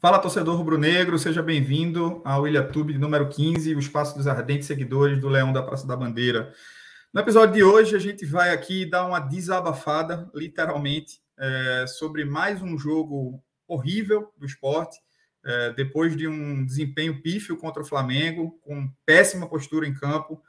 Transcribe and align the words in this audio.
Fala, 0.00 0.20
torcedor 0.20 0.56
rubro-negro, 0.56 1.18
seja 1.18 1.42
bem-vindo 1.42 2.22
ao 2.24 2.46
Ilhatube 2.46 2.96
número 2.96 3.28
15, 3.28 3.74
o 3.74 3.80
espaço 3.80 4.16
dos 4.16 4.28
ardentes 4.28 4.68
seguidores 4.68 5.20
do 5.20 5.28
Leão 5.28 5.52
da 5.52 5.60
Praça 5.60 5.88
da 5.88 5.96
Bandeira. 5.96 6.54
No 7.12 7.20
episódio 7.20 7.56
de 7.56 7.64
hoje, 7.64 7.96
a 7.96 7.98
gente 7.98 8.24
vai 8.24 8.50
aqui 8.50 8.86
dar 8.86 9.04
uma 9.04 9.18
desabafada, 9.18 10.30
literalmente, 10.32 11.20
é, 11.36 11.84
sobre 11.88 12.24
mais 12.24 12.62
um 12.62 12.78
jogo 12.78 13.42
horrível 13.66 14.32
do 14.36 14.46
esporte, 14.46 14.96
é, 15.44 15.72
depois 15.72 16.16
de 16.16 16.28
um 16.28 16.64
desempenho 16.64 17.20
pífio 17.20 17.56
contra 17.56 17.82
o 17.82 17.84
Flamengo, 17.84 18.56
com 18.62 18.88
péssima 19.04 19.48
postura 19.48 19.84
em 19.84 19.94
campo, 19.94 20.40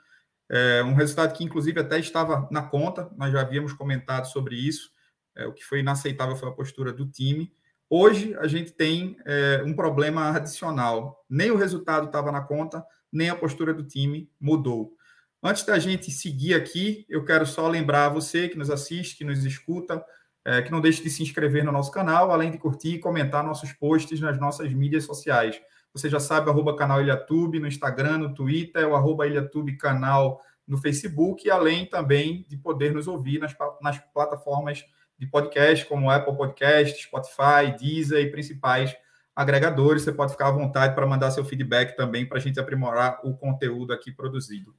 é, 0.48 0.84
um 0.84 0.94
resultado 0.94 1.34
que, 1.34 1.44
inclusive, 1.44 1.80
até 1.80 1.98
estava 1.98 2.48
na 2.52 2.62
conta, 2.62 3.10
nós 3.18 3.32
já 3.32 3.42
havíamos 3.42 3.74
comentado 3.74 4.26
sobre 4.26 4.56
isso, 4.56 4.92
é, 5.36 5.48
o 5.48 5.54
que 5.54 5.66
foi 5.66 5.80
inaceitável 5.80 6.36
foi 6.36 6.50
a 6.50 6.52
postura 6.54 6.94
do 6.94 7.08
time. 7.08 7.52
Hoje 7.92 8.36
a 8.38 8.48
gente 8.48 8.72
tem 8.72 9.18
é, 9.26 9.64
um 9.66 9.74
problema 9.74 10.30
adicional. 10.30 11.26
Nem 11.28 11.50
o 11.50 11.58
resultado 11.58 12.06
estava 12.06 12.32
na 12.32 12.42
conta, 12.42 12.86
nem 13.12 13.30
a 13.30 13.36
postura 13.36 13.74
do 13.74 13.84
time 13.84 14.30
mudou. 14.40 14.94
Antes 15.42 15.64
da 15.64 15.80
gente 15.80 16.12
seguir 16.12 16.54
aqui, 16.54 17.04
eu 17.10 17.26
quero 17.26 17.48
só 17.48 17.68
lembrar 17.68 18.10
você 18.10 18.48
que 18.48 18.58
nos 18.58 18.70
assiste, 18.70 19.18
que 19.18 19.24
nos 19.24 19.44
escuta, 19.44 20.06
é, 20.46 20.62
que 20.62 20.72
não 20.72 20.82
deixe 20.82 21.02
de 21.02 21.10
se 21.10 21.24
inscrever 21.24 21.64
no 21.64 21.72
nosso 21.72 21.92
canal, 21.92 22.30
além 22.30 22.52
de 22.52 22.60
curtir 22.60 22.96
e 22.96 23.00
comentar 23.00 23.44
nossos 23.44 23.74
posts 23.74 24.20
nas 24.20 24.40
nossas 24.40 24.72
mídias 24.72 25.06
sociais. 25.06 25.60
Você 25.92 26.08
já 26.10 26.20
sabe, 26.20 26.48
arroba 26.48 26.76
canal 26.76 27.02
Ilhatube 27.02 27.60
no 27.60 27.68
Instagram, 27.68 28.20
no 28.20 28.36
Twitter, 28.36 28.88
o 28.88 28.96
arroba 28.96 29.26
Ilhatube 29.26 29.78
canal 29.78 30.40
no 30.68 30.78
Facebook, 30.78 31.50
além 31.50 31.88
também 31.88 32.46
de 32.48 32.56
poder 32.56 32.94
nos 32.94 33.08
ouvir 33.08 33.40
nas, 33.40 33.56
nas 33.82 33.98
plataformas 34.14 34.86
de 35.20 35.28
podcast, 35.28 35.86
como 35.86 36.10
Apple 36.10 36.36
Podcast, 36.36 37.04
Spotify, 37.04 37.76
Deezer 37.78 38.26
e 38.26 38.32
principais 38.32 38.96
agregadores. 39.36 40.04
Você 40.04 40.12
pode 40.12 40.32
ficar 40.32 40.48
à 40.48 40.52
vontade 40.52 40.96
para 40.96 41.06
mandar 41.06 41.32
seu 41.32 41.44
feedback 41.44 41.96
também 41.96 42.26
para 42.26 42.38
a 42.38 42.42
gente 42.42 42.60
aprimorar 42.60 43.20
o 43.24 43.36
conteúdo 43.36 43.92
aqui 43.94 44.12
produzido. 44.12 44.74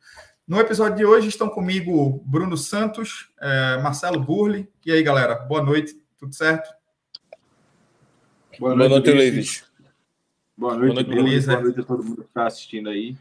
No 0.48 0.58
episódio 0.58 0.97
de 0.97 1.05
hoje 1.05 1.28
estão 1.28 1.48
comigo 1.48 2.22
Bruno 2.27 2.56
Santos, 2.56 3.30
é, 3.41 3.77
Marcelo 3.82 4.19
Burli. 4.19 4.69
E 4.84 4.91
aí, 4.91 5.02
galera? 5.02 5.34
Boa 5.34 5.62
noite, 5.62 5.94
tudo 6.19 6.34
certo? 6.34 6.69
Boa 8.58 8.75
noite, 8.75 8.88
Boa 8.88 9.00
noite 9.00 9.12
Levis. 9.12 9.64
Boa 10.56 10.75
noite, 10.75 10.94
Boa 10.94 11.04
noite, 11.04 11.22
beleza. 11.22 11.52
Boa 11.52 11.64
noite 11.64 11.80
a 11.80 11.84
todo 11.84 12.02
mundo 12.02 12.22
que 12.22 12.28
está 12.28 12.47
assistindo 12.47 12.88
aí. 12.88 13.16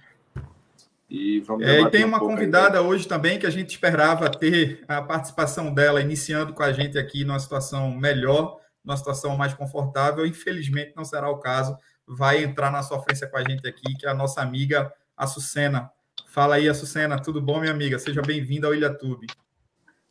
E, 1.09 1.39
vamos 1.39 1.65
é, 1.65 1.81
e 1.81 1.89
tem 1.89 2.03
uma 2.03 2.17
um 2.17 2.19
convidada 2.19 2.81
hoje 2.83 3.07
também 3.07 3.39
que 3.39 3.47
a 3.47 3.49
gente 3.49 3.71
esperava 3.71 4.29
ter 4.29 4.83
a 4.87 5.01
participação 5.01 5.73
dela 5.73 6.01
iniciando 6.01 6.53
com 6.53 6.61
a 6.61 6.71
gente 6.71 6.99
aqui 6.99 7.25
numa 7.25 7.39
situação 7.39 7.89
melhor, 7.91 8.57
numa 8.85 8.95
situação 8.95 9.35
mais 9.35 9.53
confortável. 9.53 10.25
Infelizmente 10.25 10.93
não 10.95 11.03
será 11.03 11.29
o 11.29 11.39
caso. 11.39 11.75
Vai 12.07 12.43
entrar 12.43 12.71
na 12.71 12.83
sofrência 12.83 13.27
com 13.27 13.37
a 13.37 13.43
gente 13.43 13.67
aqui, 13.67 13.95
que 13.97 14.05
é 14.05 14.09
a 14.09 14.13
nossa 14.13 14.41
amiga 14.41 14.93
Açucena. 15.17 15.91
Fala 16.27 16.55
aí, 16.55 16.69
Açucena, 16.69 17.19
tudo 17.19 17.41
bom, 17.41 17.59
minha 17.59 17.71
amiga? 17.71 17.97
Seja 17.97 18.21
bem-vinda 18.21 18.67
ao 18.67 18.75
Ilhatube. 18.75 19.27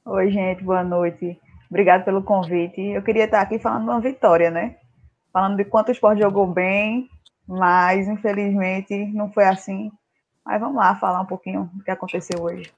Oi, 0.05 0.31
gente, 0.33 0.65
boa 0.65 0.83
noite. 0.83 1.39
Obrigado 1.71 2.05
pelo 2.05 2.23
convite. 2.23 2.81
Eu 2.81 3.03
queria 3.03 3.25
estar 3.25 3.41
aqui 3.41 3.59
falando 3.59 3.85
de 3.85 3.91
uma 3.91 4.01
vitória, 4.01 4.51
né? 4.51 4.77
Falando 5.33 5.57
de 5.57 5.65
quanto 5.65 5.89
o 5.89 5.93
esporte 5.93 6.23
jogou 6.23 6.47
bem, 6.47 7.09
mas 7.47 8.09
infelizmente 8.09 9.07
não 9.13 9.31
foi 9.31 9.45
assim. 9.45 9.93
Mas 10.49 10.63
vamos 10.63 10.77
lá 10.77 10.97
falar 10.97 11.21
um 11.21 11.27
pouquinho 11.27 11.71
do 11.75 11.85
que 11.85 11.91
aconteceu 11.91 12.41
hoje. 12.41 12.73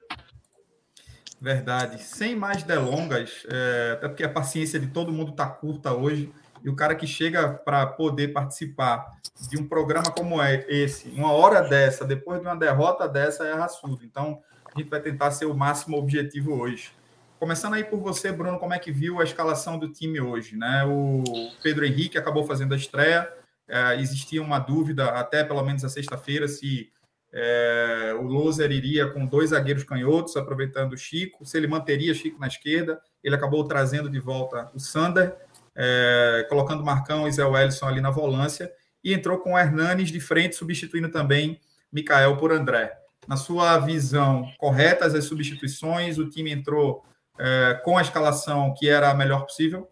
Verdade. 1.39 2.03
Sem 2.03 2.35
mais 2.35 2.63
delongas, 2.63 3.47
é, 3.49 3.93
até 3.93 4.09
porque 4.09 4.25
a 4.25 4.29
paciência 4.29 4.77
de 4.77 4.87
todo 4.87 5.13
mundo 5.13 5.31
está 5.31 5.47
curta 5.47 5.93
hoje, 5.93 6.29
e 6.61 6.69
o 6.69 6.75
cara 6.75 6.93
que 6.93 7.07
chega 7.07 7.47
para 7.47 7.87
poder 7.87 8.33
participar 8.33 9.17
de 9.49 9.57
um 9.57 9.65
programa 9.65 10.11
como 10.11 10.41
é 10.41 10.65
esse, 10.67 11.07
uma 11.11 11.31
hora 11.31 11.61
dessa, 11.61 12.03
depois 12.03 12.41
de 12.41 12.45
uma 12.45 12.57
derrota 12.57 13.07
dessa, 13.07 13.45
é 13.45 13.53
raçudo. 13.53 14.03
Então, 14.03 14.41
a 14.75 14.77
gente 14.77 14.89
vai 14.89 14.99
tentar 14.99 15.31
ser 15.31 15.45
o 15.45 15.55
máximo 15.55 15.97
objetivo 15.97 16.53
hoje. 16.53 16.91
Começando 17.39 17.75
aí 17.75 17.85
por 17.85 18.01
você, 18.01 18.33
Bruno, 18.33 18.59
como 18.59 18.73
é 18.73 18.79
que 18.79 18.91
viu 18.91 19.21
a 19.21 19.23
escalação 19.23 19.79
do 19.79 19.87
time 19.87 20.19
hoje? 20.19 20.57
Né? 20.57 20.83
O 20.83 21.23
Pedro 21.63 21.85
Henrique 21.85 22.17
acabou 22.17 22.43
fazendo 22.43 22.73
a 22.73 22.77
estreia, 22.77 23.31
é, 23.65 23.95
existia 23.95 24.41
uma 24.41 24.59
dúvida, 24.59 25.05
até 25.11 25.41
pelo 25.41 25.63
menos 25.63 25.85
a 25.85 25.89
sexta-feira, 25.89 26.49
se 26.49 26.91
é, 27.33 28.13
o 28.19 28.23
Loser 28.23 28.71
iria 28.71 29.07
com 29.07 29.25
dois 29.25 29.51
zagueiros 29.51 29.83
canhotos, 29.83 30.35
aproveitando 30.35 30.93
o 30.93 30.97
Chico. 30.97 31.45
Se 31.45 31.57
ele 31.57 31.67
manteria 31.67 32.13
Chico 32.13 32.39
na 32.39 32.47
esquerda, 32.47 33.01
ele 33.23 33.35
acabou 33.35 33.65
trazendo 33.65 34.09
de 34.09 34.19
volta 34.19 34.69
o 34.73 34.79
Sander, 34.79 35.35
é, 35.75 36.45
colocando 36.49 36.83
Marcão 36.83 37.27
e 37.27 37.31
Zé 37.31 37.45
Wellison 37.45 37.87
ali 37.87 38.01
na 38.01 38.11
volância, 38.11 38.71
e 39.03 39.13
entrou 39.13 39.39
com 39.39 39.53
o 39.53 39.57
Hernanes 39.57 40.09
de 40.09 40.19
frente, 40.19 40.55
substituindo 40.55 41.09
também 41.09 41.59
Mikael 41.91 42.37
por 42.37 42.51
André. 42.51 42.97
Na 43.27 43.37
sua 43.37 43.77
visão, 43.79 44.51
corretas 44.57 45.15
as 45.15 45.25
substituições? 45.25 46.17
O 46.17 46.29
time 46.29 46.51
entrou 46.51 47.03
é, 47.39 47.79
com 47.83 47.97
a 47.97 48.01
escalação 48.01 48.73
que 48.77 48.89
era 48.89 49.09
a 49.09 49.13
melhor 49.13 49.45
possível? 49.45 49.87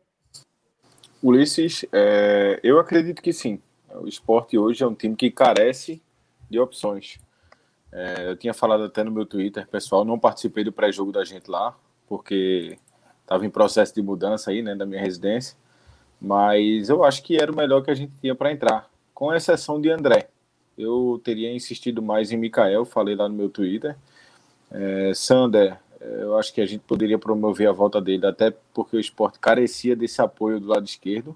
Ulisses, 1.21 1.85
é, 1.91 2.59
eu 2.63 2.79
acredito 2.79 3.21
que 3.21 3.31
sim. 3.33 3.61
O 3.93 4.07
esporte 4.07 4.57
hoje 4.57 4.83
é 4.83 4.87
um 4.87 4.93
time 4.93 5.15
que 5.15 5.31
carece 5.31 6.01
de 6.49 6.59
opções. 6.59 7.19
É, 7.91 8.29
eu 8.29 8.35
tinha 8.35 8.53
falado 8.53 8.83
até 8.83 9.03
no 9.03 9.11
meu 9.11 9.25
Twitter, 9.25 9.67
pessoal, 9.67 10.05
não 10.05 10.19
participei 10.19 10.63
do 10.63 10.71
pré-jogo 10.71 11.11
da 11.11 11.23
gente 11.23 11.49
lá, 11.49 11.75
porque 12.07 12.77
estava 13.21 13.45
em 13.45 13.49
processo 13.49 13.93
de 13.93 14.01
mudança 14.01 14.51
aí, 14.51 14.61
né, 14.61 14.75
da 14.75 14.85
minha 14.85 15.01
residência, 15.01 15.57
mas 16.21 16.89
eu 16.89 17.03
acho 17.03 17.23
que 17.23 17.37
era 17.37 17.51
o 17.51 17.55
melhor 17.55 17.81
que 17.81 17.91
a 17.91 17.95
gente 17.95 18.13
tinha 18.19 18.35
para 18.35 18.51
entrar, 18.51 18.89
com 19.13 19.33
exceção 19.33 19.81
de 19.81 19.89
André. 19.89 20.29
Eu 20.77 21.19
teria 21.23 21.53
insistido 21.53 22.01
mais 22.01 22.31
em 22.31 22.37
Mikael, 22.37 22.85
falei 22.85 23.15
lá 23.15 23.27
no 23.27 23.35
meu 23.35 23.49
Twitter. 23.49 23.97
É, 24.71 25.11
Sander, 25.13 25.77
é, 25.99 26.23
eu 26.23 26.37
acho 26.37 26.53
que 26.53 26.61
a 26.61 26.65
gente 26.65 26.81
poderia 26.81 27.17
promover 27.17 27.67
a 27.67 27.71
volta 27.71 27.99
dele, 27.99 28.25
até 28.25 28.51
porque 28.73 28.95
o 28.95 28.99
esporte 28.99 29.39
carecia 29.39 29.95
desse 29.95 30.21
apoio 30.21 30.59
do 30.59 30.67
lado 30.67 30.85
esquerdo. 30.85 31.35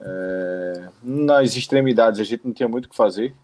É, 0.00 0.88
nas 1.02 1.56
extremidades 1.56 2.20
a 2.20 2.24
gente 2.24 2.44
não 2.44 2.52
tinha 2.52 2.68
muito 2.68 2.86
o 2.86 2.88
que 2.88 2.96
fazer. 2.96 3.34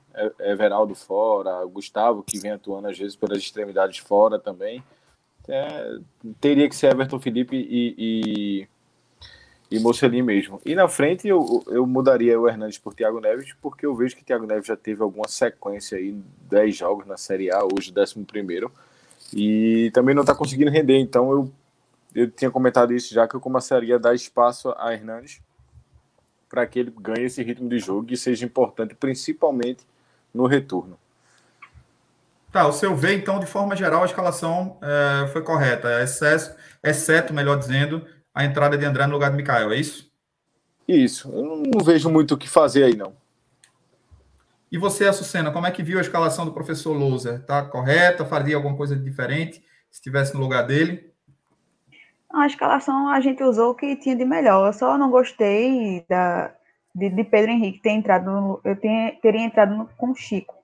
Everaldo 0.41 0.95
fora, 0.95 1.65
Gustavo, 1.67 2.23
que 2.23 2.39
vem 2.39 2.53
atuando 2.53 2.89
às 2.89 2.99
vezes 2.99 3.17
pelas 3.17 3.39
extremidades 3.39 3.99
fora 3.99 4.39
também. 4.39 4.83
É, 5.49 5.99
teria 6.41 6.69
que 6.69 6.77
ser 6.77 6.93
Everton 6.93 7.19
Felipe 7.19 7.57
e, 7.57 7.95
e, 7.99 8.69
e 9.71 9.81
Mocelin 9.81 10.23
mesmo. 10.23 10.61
E 10.65 10.75
na 10.75 10.87
frente 10.87 11.27
eu, 11.27 11.65
eu 11.67 11.87
mudaria 11.87 12.39
o 12.39 12.49
Hernandes 12.49 12.79
por 12.79 12.95
Thiago 12.95 13.21
Neves, 13.21 13.53
porque 13.61 13.87
eu 13.87 13.95
vejo 13.95 14.17
que 14.17 14.25
Thiago 14.25 14.47
Neves 14.47 14.67
já 14.67 14.77
teve 14.77 15.03
alguma 15.03 15.29
sequência 15.29 15.99
aí, 15.99 16.15
10 16.49 16.77
jogos 16.77 17.07
na 17.07 17.17
Série 17.17 17.51
A, 17.51 17.65
hoje 17.65 17.93
11 17.97 18.25
primeiro, 18.25 18.71
e 19.35 19.91
também 19.93 20.15
não 20.15 20.23
está 20.23 20.35
conseguindo 20.35 20.71
render, 20.71 20.99
então 20.99 21.33
eu, 21.33 21.53
eu 22.15 22.31
tinha 22.31 22.51
comentado 22.51 22.93
isso 22.93 23.13
já, 23.13 23.27
que 23.27 23.35
eu 23.35 23.41
começaria 23.41 23.97
a 23.97 23.99
dar 23.99 24.15
espaço 24.15 24.73
a 24.77 24.93
Hernandes 24.93 25.41
para 26.49 26.67
que 26.67 26.79
ele 26.79 26.93
ganhe 27.01 27.25
esse 27.25 27.43
ritmo 27.43 27.67
de 27.67 27.79
jogo 27.79 28.13
e 28.13 28.17
seja 28.17 28.45
importante, 28.45 28.95
principalmente 28.95 29.87
no 30.35 30.47
retorno. 30.47 30.99
Tá, 32.51 32.67
o 32.67 32.73
seu 32.73 32.95
ver, 32.95 33.15
então, 33.15 33.41
de 33.41 33.47
forma 33.47 33.75
geral, 33.75 34.03
a 34.03 34.07
escalação 34.07 34.79
é, 34.83 35.27
foi 35.29 35.43
correta, 35.43 36.03
excesso, 36.03 36.55
exceto, 36.83 37.33
melhor 37.33 37.59
dizendo, 37.59 38.07
a 38.35 38.45
entrada 38.45 38.77
de 38.77 38.85
André 38.85 39.07
no 39.07 39.15
lugar 39.15 39.31
de 39.31 39.37
Mikael, 39.37 39.73
é 39.73 39.77
isso? 39.77 40.13
Isso, 40.87 41.31
eu 41.33 41.63
não 41.65 41.83
vejo 41.83 42.11
muito 42.11 42.35
o 42.35 42.37
que 42.37 42.49
fazer 42.49 42.85
aí, 42.85 42.95
não. 42.95 43.15
E 44.71 44.79
você, 44.79 45.07
Açucena, 45.07 45.51
como 45.51 45.67
é 45.67 45.71
que 45.71 45.83
viu 45.83 45.99
a 45.99 46.03
escalação 46.03 46.45
do 46.45 46.53
professor 46.53 46.93
Louser? 46.93 47.43
Tá 47.45 47.63
correta? 47.63 48.25
Faria 48.25 48.57
alguma 48.57 48.75
coisa 48.77 48.97
diferente 48.97 49.63
se 49.91 49.99
estivesse 49.99 50.35
no 50.35 50.41
lugar 50.41 50.67
dele? 50.67 51.13
A 52.33 52.47
escalação 52.47 53.09
a 53.09 53.21
gente 53.21 53.43
usou 53.43 53.73
o 53.73 53.75
que 53.75 53.97
tinha 53.97 54.17
de 54.17 54.25
melhor. 54.25 54.67
Eu 54.67 54.73
só 54.73 54.97
não 54.97 55.11
gostei 55.11 56.07
da, 56.09 56.55
de, 56.95 57.11
de 57.11 57.25
Pedro 57.25 57.51
Henrique 57.51 57.81
ter 57.81 57.91
entrado, 57.91 58.31
no, 58.31 58.61
eu 58.65 58.77
tenha, 58.77 59.13
teria 59.21 59.43
entrado 59.43 59.75
no, 59.75 59.87
com 59.97 60.15
Chico. 60.15 60.55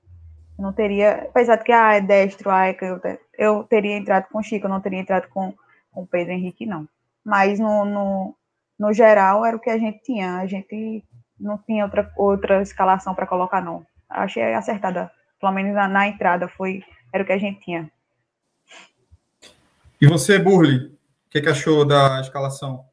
Não 0.58 0.72
teria, 0.72 1.26
apesar 1.28 1.56
de 1.56 1.64
que 1.64 1.72
ah, 1.72 1.94
é 1.94 2.00
destro, 2.00 2.50
ah, 2.50 2.66
é 2.66 2.76
eu, 2.80 3.00
eu 3.38 3.64
teria 3.64 3.96
entrado 3.96 4.26
com 4.30 4.42
Chico, 4.42 4.66
eu 4.66 4.70
não 4.70 4.80
teria 4.80 4.98
entrado 4.98 5.28
com 5.28 5.54
o 5.94 6.06
Pedro 6.06 6.32
Henrique, 6.32 6.66
não. 6.66 6.88
Mas 7.24 7.58
no, 7.58 7.84
no, 7.84 8.34
no 8.78 8.92
geral 8.92 9.44
era 9.44 9.56
o 9.56 9.60
que 9.60 9.70
a 9.70 9.78
gente 9.78 10.02
tinha. 10.02 10.38
A 10.38 10.46
gente 10.46 11.04
não 11.38 11.58
tinha 11.58 11.84
outra, 11.84 12.12
outra 12.16 12.62
escalação 12.62 13.14
para 13.14 13.26
colocar, 13.26 13.60
não. 13.60 13.86
Achei 14.08 14.54
acertada. 14.54 15.10
Pelo 15.40 15.52
menos 15.52 15.74
na, 15.74 15.88
na, 15.88 16.08
entrada 16.08 16.48
foi 16.48 16.82
era 17.12 17.22
o 17.22 17.26
que 17.26 17.32
a 17.32 17.38
gente 17.38 17.60
tinha. 17.60 17.90
E 20.00 20.06
você, 20.06 20.38
Burli, 20.38 20.86
o 20.86 21.30
que, 21.30 21.40
que 21.40 21.48
achou 21.48 21.84
da 21.84 22.20
escalação? 22.20 22.87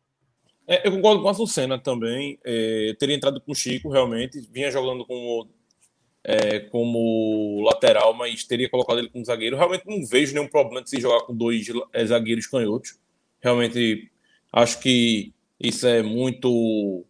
É, 0.68 0.88
eu 0.88 0.92
concordo 0.92 1.22
com 1.22 1.30
a 1.30 1.34
Sucena 1.34 1.78
também. 1.78 2.40
É, 2.44 2.96
teria 2.98 3.16
entrado 3.16 3.40
com 3.40 3.52
o 3.52 3.56
Chico, 3.56 3.90
realmente. 3.90 4.42
Vinha 4.52 4.72
jogando 4.72 5.06
como, 5.06 5.48
é, 6.24 6.60
como 6.60 7.62
lateral, 7.64 8.14
mas 8.14 8.44
teria 8.44 8.70
colocado 8.70 9.00
ele 9.00 9.10
como 9.10 9.26
zagueiro. 9.26 9.58
Realmente 9.58 9.84
não 9.86 10.06
vejo 10.06 10.34
nenhum 10.34 10.48
problema 10.48 10.82
de 10.82 10.90
se 10.90 11.00
jogar 11.00 11.22
com 11.26 11.36
dois 11.36 11.68
é, 11.94 12.06
zagueiros 12.06 12.48
canhotos. 12.48 12.98
Realmente 13.42 14.12
acho 14.52 14.80
que 14.80 15.34
isso 15.60 15.86
é 15.88 16.02
muito 16.02 17.06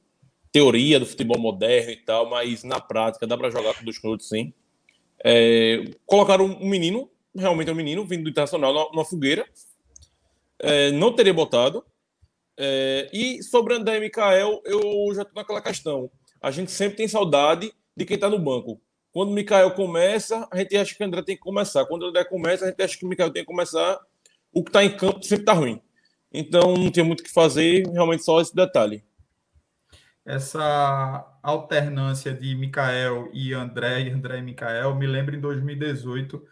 teoria 0.51 0.99
do 0.99 1.05
futebol 1.05 1.37
moderno 1.39 1.91
e 1.91 1.97
tal, 1.97 2.29
mas 2.29 2.63
na 2.63 2.79
prática 2.79 3.27
dá 3.27 3.37
para 3.37 3.49
jogar 3.49 3.73
com 3.73 3.83
dois 3.83 3.97
canhotos 3.97 4.27
sim. 4.27 4.53
É, 5.23 5.91
colocaram 6.05 6.45
um 6.45 6.69
menino, 6.69 7.09
realmente 7.35 7.69
é 7.69 7.73
um 7.73 7.75
menino, 7.75 8.05
vindo 8.05 8.23
do 8.23 8.29
Internacional 8.29 8.91
numa 8.91 9.05
fogueira. 9.05 9.45
É, 10.59 10.91
não 10.91 11.13
teria 11.13 11.33
botado. 11.33 11.83
É, 12.57 13.09
e 13.11 13.43
sobre 13.43 13.73
André 13.73 13.97
e 13.97 13.99
Mikael, 13.99 14.61
eu 14.65 15.13
já 15.13 15.23
estou 15.23 15.35
naquela 15.35 15.61
questão. 15.61 16.09
A 16.41 16.51
gente 16.51 16.71
sempre 16.71 16.97
tem 16.97 17.07
saudade 17.07 17.73
de 17.95 18.05
quem 18.05 18.15
está 18.15 18.29
no 18.29 18.39
banco. 18.39 18.81
Quando 19.11 19.29
o 19.29 19.33
Mikael 19.33 19.71
começa, 19.71 20.47
a 20.51 20.57
gente 20.57 20.75
acha 20.75 20.93
que 20.93 21.03
o 21.03 21.07
André 21.07 21.21
tem 21.21 21.35
que 21.35 21.41
começar. 21.41 21.85
Quando 21.85 22.03
o 22.03 22.07
André 22.07 22.25
começa, 22.25 22.65
a 22.65 22.67
gente 22.67 22.81
acha 22.81 22.97
que 22.97 23.05
o 23.05 23.07
Mikael 23.07 23.31
tem 23.31 23.43
que 23.43 23.47
começar. 23.47 23.99
O 24.51 24.63
que 24.63 24.69
está 24.69 24.83
em 24.83 24.95
campo 24.95 25.23
sempre 25.23 25.43
está 25.43 25.53
ruim. 25.53 25.81
Então 26.31 26.73
não 26.73 26.91
tem 26.91 27.03
muito 27.03 27.21
o 27.21 27.23
que 27.23 27.31
fazer, 27.31 27.87
realmente 27.87 28.23
só 28.23 28.41
esse 28.41 28.53
detalhe. 28.53 29.03
Essa 30.25 31.25
alternância 31.41 32.33
de 32.33 32.55
Mikael 32.55 33.29
e 33.31 33.53
André, 33.53 34.01
e 34.01 34.09
André 34.09 34.39
e 34.39 34.41
Mikael, 34.41 34.95
me 34.95 35.07
lembra 35.07 35.35
em 35.35 35.39
2018 35.39 36.43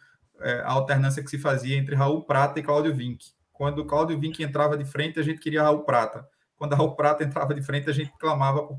é, 0.42 0.60
a 0.60 0.72
alternância 0.72 1.24
que 1.24 1.30
se 1.30 1.38
fazia 1.38 1.76
entre 1.76 1.96
Raul 1.96 2.24
Prata 2.24 2.60
e 2.60 2.64
Cláudio 2.64 2.96
Vinck. 2.96 3.26
Quando 3.64 3.80
o 3.80 3.86
Cláudio 3.86 4.20
Vinck 4.20 4.44
entrava 4.44 4.78
de 4.78 4.84
frente, 4.84 5.22
a 5.22 5.24
gente 5.24 5.40
queria 5.40 5.64
Raul 5.64 5.86
Prata. 5.86 6.28
Quando 6.58 6.76
Raul 6.76 6.98
Prata 6.98 7.24
entrava 7.24 7.54
de 7.54 7.62
frente, 7.62 7.90
a 7.90 7.94
gente 7.94 8.12
clamava 8.20 8.62
por, 8.62 8.78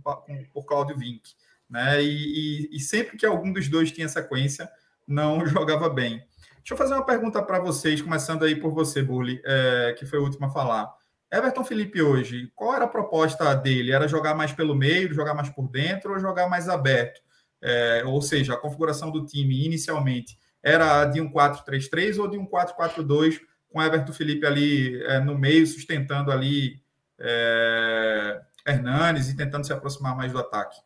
por, 0.52 0.66
Cláudio 0.66 0.98
Vinck 0.98 1.22
né? 1.70 2.02
E, 2.02 2.68
e, 2.70 2.76
e, 2.76 2.80
sempre 2.80 3.16
que 3.16 3.24
algum 3.24 3.50
dos 3.50 3.66
dois 3.66 3.90
tinha 3.90 4.06
sequência, 4.10 4.68
não 5.08 5.40
jogava 5.48 5.88
bem. 5.88 6.18
Deixa 6.58 6.74
eu 6.74 6.76
fazer 6.76 6.92
uma 6.92 7.06
pergunta 7.06 7.42
para 7.42 7.58
vocês, 7.60 8.02
começando 8.02 8.44
aí 8.44 8.56
por 8.56 8.74
você, 8.74 9.02
Burli, 9.02 9.40
é, 9.46 9.94
que 9.98 10.04
foi 10.04 10.18
o 10.18 10.22
último 10.22 10.44
a 10.44 10.50
falar. 10.50 10.92
Everton 11.32 11.64
Felipe 11.64 12.02
hoje, 12.02 12.52
qual 12.54 12.74
era 12.74 12.84
a 12.84 12.88
proposta 12.88 13.54
dele? 13.54 13.90
Era 13.90 14.06
jogar 14.06 14.34
mais 14.34 14.52
pelo 14.52 14.74
meio, 14.74 15.14
jogar 15.14 15.32
mais 15.32 15.48
por 15.48 15.66
dentro 15.66 16.12
ou 16.12 16.18
jogar 16.18 16.46
mais 16.46 16.68
aberto? 16.68 17.22
É, 17.62 18.02
ou 18.04 18.20
seja, 18.20 18.52
a 18.52 18.58
configuração 18.58 19.10
do 19.10 19.24
time 19.24 19.64
inicialmente 19.64 20.36
era 20.62 21.06
de 21.06 21.22
um 21.22 21.32
4-3-3 21.32 22.18
ou 22.18 22.28
de 22.28 22.36
um 22.36 22.46
4-4-2, 22.46 23.40
com 23.74 23.82
Everton 23.82 24.12
Felipe 24.12 24.46
ali 24.46 25.02
é, 25.02 25.18
no 25.18 25.36
meio, 25.36 25.66
sustentando 25.66 26.30
ali 26.30 26.80
é, 27.18 28.40
Hernanes 28.64 29.28
e 29.28 29.36
tentando 29.36 29.66
se 29.66 29.72
aproximar 29.72 30.16
mais 30.16 30.30
do 30.30 30.38
ataque? 30.38 30.80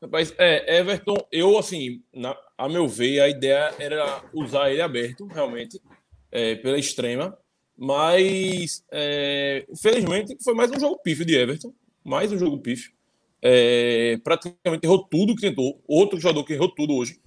Rapaz, 0.00 0.34
é, 0.38 0.78
Everton, 0.78 1.16
eu, 1.30 1.58
assim, 1.58 2.02
na, 2.14 2.34
a 2.56 2.66
meu 2.66 2.88
ver, 2.88 3.20
a 3.20 3.28
ideia 3.28 3.74
era 3.78 4.22
usar 4.32 4.70
ele 4.70 4.80
aberto, 4.80 5.26
realmente, 5.26 5.78
é, 6.32 6.54
pela 6.54 6.78
extrema, 6.78 7.36
mas, 7.76 8.82
é, 8.90 9.66
foi 10.42 10.54
mais 10.54 10.70
um 10.70 10.80
jogo 10.80 10.98
pífio 11.02 11.26
de 11.26 11.36
Everton, 11.36 11.74
mais 12.02 12.32
um 12.32 12.38
jogo 12.38 12.58
pífio. 12.58 12.90
É, 13.42 14.18
praticamente 14.24 14.86
errou 14.86 15.06
tudo 15.06 15.34
que 15.34 15.42
tentou, 15.42 15.82
outro 15.86 16.18
jogador 16.18 16.44
que 16.44 16.54
errou 16.54 16.74
tudo 16.74 16.94
hoje. 16.94 17.20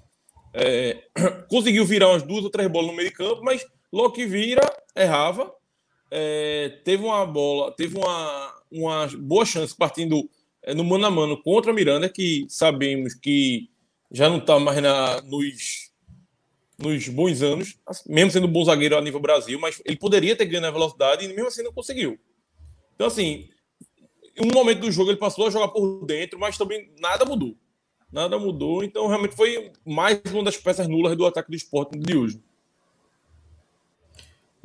É, 0.56 1.04
conseguiu 1.50 1.86
virar 1.86 2.10
umas 2.10 2.24
duas 2.24 2.44
ou 2.44 2.50
três 2.50 2.68
bolas 2.68 2.88
no 2.88 2.96
meio 2.96 3.10
de 3.10 3.16
campo, 3.16 3.44
mas 3.44 3.64
logo 3.92 4.14
que 4.14 4.26
vira, 4.26 4.62
errava. 4.98 5.54
É, 6.10 6.80
teve 6.84 7.04
uma 7.04 7.26
bola, 7.26 7.72
teve 7.72 7.98
uma, 7.98 8.54
uma 8.72 9.08
boa 9.18 9.46
chance 9.46 9.76
partindo 9.76 10.30
é, 10.64 10.74
no 10.74 10.84
mano 10.84 11.06
a 11.06 11.12
mano 11.12 11.42
contra 11.42 11.74
Miranda, 11.74 12.10
que 12.10 12.46
sabemos 12.50 13.14
que 13.14 13.70
já 14.12 14.30
não 14.30 14.38
está 14.38 14.60
mais 14.60 14.82
na, 14.82 15.22
nos, 15.22 15.92
nos 16.78 17.08
bons 17.10 17.42
anos, 17.42 17.78
mesmo 18.06 18.32
sendo 18.32 18.48
bom 18.48 18.64
zagueiro 18.64 18.98
a 18.98 19.02
nível 19.02 19.20
Brasil, 19.20 19.60
mas 19.60 19.82
ele 19.86 19.98
poderia 19.98 20.36
ter 20.36 20.46
ganho 20.46 20.62
na 20.62 20.72
velocidade 20.72 21.26
e 21.26 21.28
mesmo 21.30 21.48
assim 21.48 21.64
não 21.64 21.74
conseguiu. 21.74 22.18
Então, 22.96 23.08
assim, 23.08 23.50
um 24.40 24.54
momento 24.54 24.82
do 24.82 24.92
jogo 24.92 25.12
ele 25.12 25.18
passou 25.18 25.48
a 25.48 25.50
jogar 25.50 25.70
por 25.70 26.06
dentro, 26.06 26.40
mas 26.40 26.58
também 26.58 26.92
nada 27.00 27.26
mudou. 27.26 27.56
Nada 28.12 28.40
mudou, 28.40 28.84
então 28.84 29.08
realmente 29.08 29.36
foi 29.36 29.72
mais 29.86 30.22
uma 30.32 30.44
das 30.44 30.56
peças 30.56 30.88
nulas 30.88 31.16
do 31.18 31.26
ataque 31.26 31.50
do 31.50 31.58
esporte 31.58 31.98
de 31.98 32.16
hoje. 32.16 32.42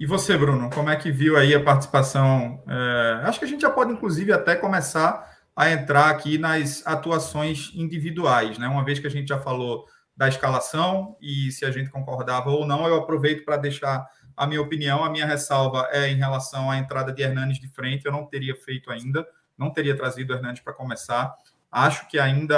E 0.02 0.06
você, 0.06 0.36
Bruno, 0.36 0.68
como 0.68 0.90
é 0.90 0.96
que 0.96 1.12
viu 1.12 1.36
aí 1.36 1.54
a 1.54 1.62
participação? 1.62 2.60
É, 2.68 3.20
acho 3.22 3.38
que 3.38 3.44
a 3.44 3.48
gente 3.48 3.60
já 3.60 3.70
pode, 3.70 3.92
inclusive, 3.92 4.32
até 4.32 4.56
começar 4.56 5.32
a 5.54 5.70
entrar 5.70 6.10
aqui 6.10 6.38
nas 6.38 6.84
atuações 6.84 7.70
individuais, 7.72 8.58
né? 8.58 8.66
Uma 8.66 8.84
vez 8.84 8.98
que 8.98 9.06
a 9.06 9.10
gente 9.10 9.28
já 9.28 9.38
falou 9.38 9.84
da 10.16 10.26
escalação 10.26 11.16
e 11.20 11.52
se 11.52 11.64
a 11.64 11.70
gente 11.70 11.88
concordava 11.88 12.50
ou 12.50 12.66
não, 12.66 12.84
eu 12.88 12.96
aproveito 12.96 13.44
para 13.44 13.56
deixar 13.56 14.04
a 14.36 14.44
minha 14.44 14.60
opinião, 14.60 15.04
a 15.04 15.08
minha 15.08 15.24
ressalva 15.24 15.88
é 15.92 16.08
em 16.08 16.16
relação 16.16 16.68
à 16.68 16.78
entrada 16.78 17.12
de 17.12 17.22
Hernanes 17.22 17.60
de 17.60 17.68
frente, 17.68 18.04
eu 18.04 18.10
não 18.10 18.26
teria 18.26 18.56
feito 18.56 18.90
ainda, 18.90 19.24
não 19.56 19.70
teria 19.70 19.96
trazido 19.96 20.34
Hernanes 20.34 20.58
para 20.58 20.72
começar. 20.72 21.32
Acho 21.70 22.08
que 22.08 22.18
ainda 22.18 22.56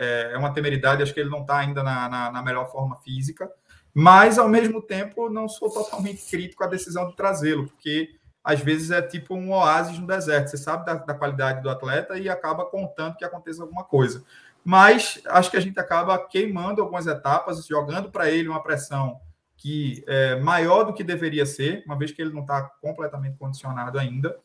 é, 0.00 0.30
é 0.32 0.38
uma 0.38 0.50
temeridade, 0.50 1.02
acho 1.02 1.12
que 1.12 1.20
ele 1.20 1.28
não 1.28 1.42
está 1.42 1.58
ainda 1.58 1.82
na, 1.82 2.08
na, 2.08 2.32
na, 2.32 2.42
melhor 2.42 2.72
forma 2.72 2.96
física, 3.02 3.50
mas 3.98 4.38
ao 4.38 4.46
mesmo 4.46 4.82
tempo 4.82 5.30
não 5.30 5.48
sou 5.48 5.70
totalmente 5.70 6.22
crítico 6.28 6.62
à 6.62 6.66
decisão 6.66 7.08
de 7.08 7.16
trazê-lo, 7.16 7.66
porque 7.66 8.10
às 8.44 8.60
vezes 8.60 8.90
é 8.90 9.00
tipo 9.00 9.34
um 9.34 9.50
oásis 9.52 9.98
no 9.98 10.06
deserto. 10.06 10.50
Você 10.50 10.58
sabe 10.58 10.84
da, 10.84 10.96
da, 10.96 11.14
qualidade 11.14 11.62
do 11.62 11.70
atleta 11.70 12.18
e 12.18 12.28
acaba 12.28 12.66
contando 12.66 13.16
que 13.16 13.24
aconteça 13.24 13.62
alguma 13.62 13.84
coisa. 13.84 14.22
Mas 14.62 15.22
acho 15.28 15.50
que 15.50 15.56
a 15.56 15.60
gente 15.60 15.80
acaba 15.80 16.18
queimando 16.18 16.82
algumas 16.82 17.06
etapas, 17.06 17.64
jogando 17.66 18.10
para 18.10 18.30
ele 18.30 18.50
uma 18.50 18.62
pressão 18.62 19.18
que 19.56 20.04
é 20.06 20.36
maior 20.40 20.84
do 20.84 20.92
que 20.92 21.02
deveria 21.02 21.46
ser, 21.46 21.82
uma 21.86 21.96
vez 21.96 22.12
que 22.12 22.20
ele 22.20 22.34
não 22.34 22.42
está 22.42 22.64
completamente 22.82 23.38
condicionado 23.38 23.98
ainda. 23.98 24.36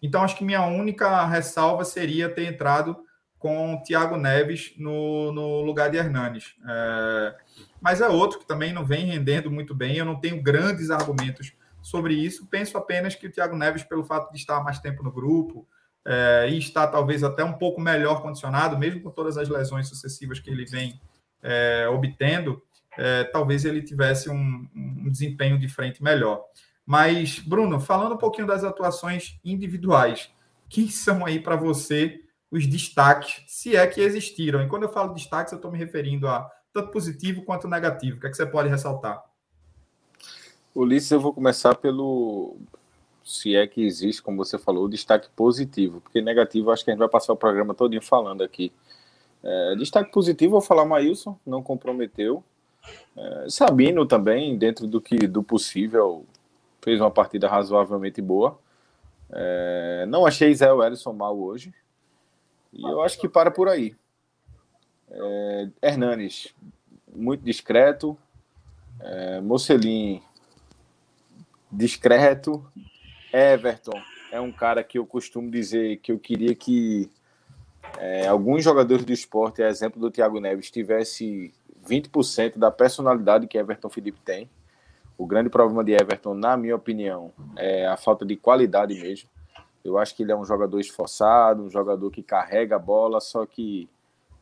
Então, 0.00 0.22
acho 0.22 0.36
que 0.36 0.44
minha 0.44 0.62
única 0.62 1.26
ressalva 1.26 1.84
seria 1.84 2.28
ter 2.28 2.44
entrado 2.44 2.96
com 3.40 3.74
o 3.74 3.82
Thiago 3.82 4.16
Neves 4.16 4.72
no, 4.78 5.32
no 5.32 5.62
lugar 5.62 5.90
de 5.90 5.96
Hernanes. 5.96 6.54
É, 6.64 7.34
mas 7.80 8.00
é 8.00 8.08
outro 8.08 8.38
que 8.38 8.46
também 8.46 8.72
não 8.72 8.84
vem 8.84 9.06
rendendo 9.06 9.50
muito 9.50 9.74
bem. 9.74 9.96
Eu 9.96 10.04
não 10.04 10.20
tenho 10.20 10.42
grandes 10.42 10.90
argumentos 10.90 11.52
sobre 11.80 12.14
isso. 12.14 12.46
Penso 12.46 12.76
apenas 12.76 13.14
que 13.14 13.26
o 13.26 13.30
Thiago 13.30 13.56
Neves, 13.56 13.82
pelo 13.82 14.04
fato 14.04 14.30
de 14.32 14.38
estar 14.38 14.62
mais 14.62 14.78
tempo 14.78 15.02
no 15.02 15.10
grupo 15.10 15.66
é, 16.04 16.48
e 16.50 16.58
estar 16.58 16.88
talvez 16.88 17.22
até 17.24 17.42
um 17.42 17.54
pouco 17.54 17.80
melhor 17.80 18.22
condicionado, 18.22 18.78
mesmo 18.78 19.02
com 19.02 19.10
todas 19.10 19.36
as 19.36 19.48
lesões 19.48 19.88
sucessivas 19.88 20.38
que 20.38 20.50
ele 20.50 20.64
vem 20.66 21.00
é, 21.42 21.88
obtendo, 21.88 22.62
é, 22.98 23.24
talvez 23.24 23.64
ele 23.64 23.82
tivesse 23.82 24.28
um, 24.28 24.68
um, 24.74 25.10
desempenho 25.10 25.58
de 25.58 25.68
frente 25.68 26.02
melhor. 26.02 26.44
Mas, 26.84 27.38
Bruno, 27.38 27.80
falando 27.80 28.14
um 28.14 28.18
pouquinho 28.18 28.46
das 28.46 28.64
atuações 28.64 29.38
individuais, 29.44 30.30
quem 30.68 30.88
são 30.88 31.24
aí 31.24 31.40
para 31.40 31.56
você 31.56 32.20
os 32.50 32.66
destaques, 32.66 33.44
se 33.46 33.76
é 33.76 33.86
que 33.86 34.00
existiram? 34.00 34.62
E 34.62 34.68
quando 34.68 34.82
eu 34.82 34.92
falo 34.92 35.14
destaques, 35.14 35.52
eu 35.52 35.56
estou 35.56 35.70
me 35.70 35.78
referindo 35.78 36.26
a 36.26 36.50
tanto 36.72 36.90
positivo 36.90 37.42
quanto 37.42 37.68
negativo. 37.68 38.16
O 38.16 38.20
que, 38.20 38.26
é 38.26 38.30
que 38.30 38.36
você 38.36 38.46
pode 38.46 38.68
ressaltar? 38.68 39.24
Ulisses, 40.74 41.10
eu 41.10 41.20
vou 41.20 41.32
começar 41.32 41.74
pelo. 41.74 42.56
Se 43.24 43.54
é 43.54 43.66
que 43.66 43.82
existe, 43.82 44.22
como 44.22 44.36
você 44.36 44.58
falou, 44.58 44.84
o 44.84 44.88
destaque 44.88 45.28
positivo, 45.36 46.00
porque 46.00 46.20
negativo 46.20 46.70
acho 46.70 46.84
que 46.84 46.90
a 46.90 46.94
gente 46.94 47.00
vai 47.00 47.08
passar 47.08 47.32
o 47.32 47.36
programa 47.36 47.74
todinho 47.74 48.02
falando 48.02 48.42
aqui. 48.42 48.72
É, 49.42 49.74
destaque 49.76 50.10
positivo, 50.10 50.52
vou 50.52 50.60
falar 50.60 50.84
Maílson, 50.84 51.38
não 51.46 51.62
comprometeu. 51.62 52.42
É, 53.16 53.46
Sabino 53.48 54.06
também, 54.06 54.56
dentro 54.56 54.86
do 54.86 55.00
que 55.00 55.26
do 55.26 55.42
possível, 55.42 56.24
fez 56.82 57.00
uma 57.00 57.10
partida 57.10 57.48
razoavelmente 57.48 58.20
boa. 58.20 58.58
É, 59.30 60.06
não 60.08 60.26
achei 60.26 60.52
Zé 60.54 60.72
Wellison 60.72 61.12
mal 61.12 61.38
hoje. 61.38 61.72
E 62.72 62.82
eu 62.82 63.00
acho 63.02 63.18
que 63.18 63.28
para 63.28 63.50
por 63.50 63.68
aí. 63.68 63.94
É, 65.10 65.68
Hernanes, 65.82 66.54
muito 67.14 67.44
discreto. 67.44 68.16
É, 69.00 69.40
Mocelin, 69.40 70.22
discreto. 71.70 72.64
Everton 73.32 74.00
é 74.32 74.40
um 74.40 74.52
cara 74.52 74.82
que 74.82 74.98
eu 74.98 75.06
costumo 75.06 75.50
dizer 75.50 75.98
que 75.98 76.10
eu 76.10 76.18
queria 76.18 76.54
que 76.54 77.10
é, 77.98 78.26
alguns 78.26 78.62
jogadores 78.62 79.04
do 79.04 79.12
esporte, 79.12 79.62
exemplo 79.62 80.00
do 80.00 80.10
Thiago 80.10 80.40
Neves, 80.40 80.70
tivesse 80.70 81.52
20% 81.86 82.58
da 82.58 82.70
personalidade 82.70 83.46
que 83.46 83.58
Everton 83.58 83.88
Felipe 83.88 84.20
tem. 84.24 84.48
O 85.16 85.26
grande 85.26 85.50
problema 85.50 85.84
de 85.84 85.92
Everton, 85.92 86.34
na 86.34 86.56
minha 86.56 86.74
opinião, 86.74 87.32
é 87.56 87.86
a 87.86 87.96
falta 87.96 88.24
de 88.24 88.36
qualidade 88.36 88.94
mesmo. 88.94 89.28
Eu 89.84 89.98
acho 89.98 90.14
que 90.14 90.22
ele 90.22 90.32
é 90.32 90.36
um 90.36 90.44
jogador 90.44 90.78
esforçado, 90.78 91.62
um 91.62 91.70
jogador 91.70 92.10
que 92.10 92.22
carrega 92.22 92.76
a 92.76 92.78
bola, 92.78 93.20
só 93.20 93.44
que 93.46 93.88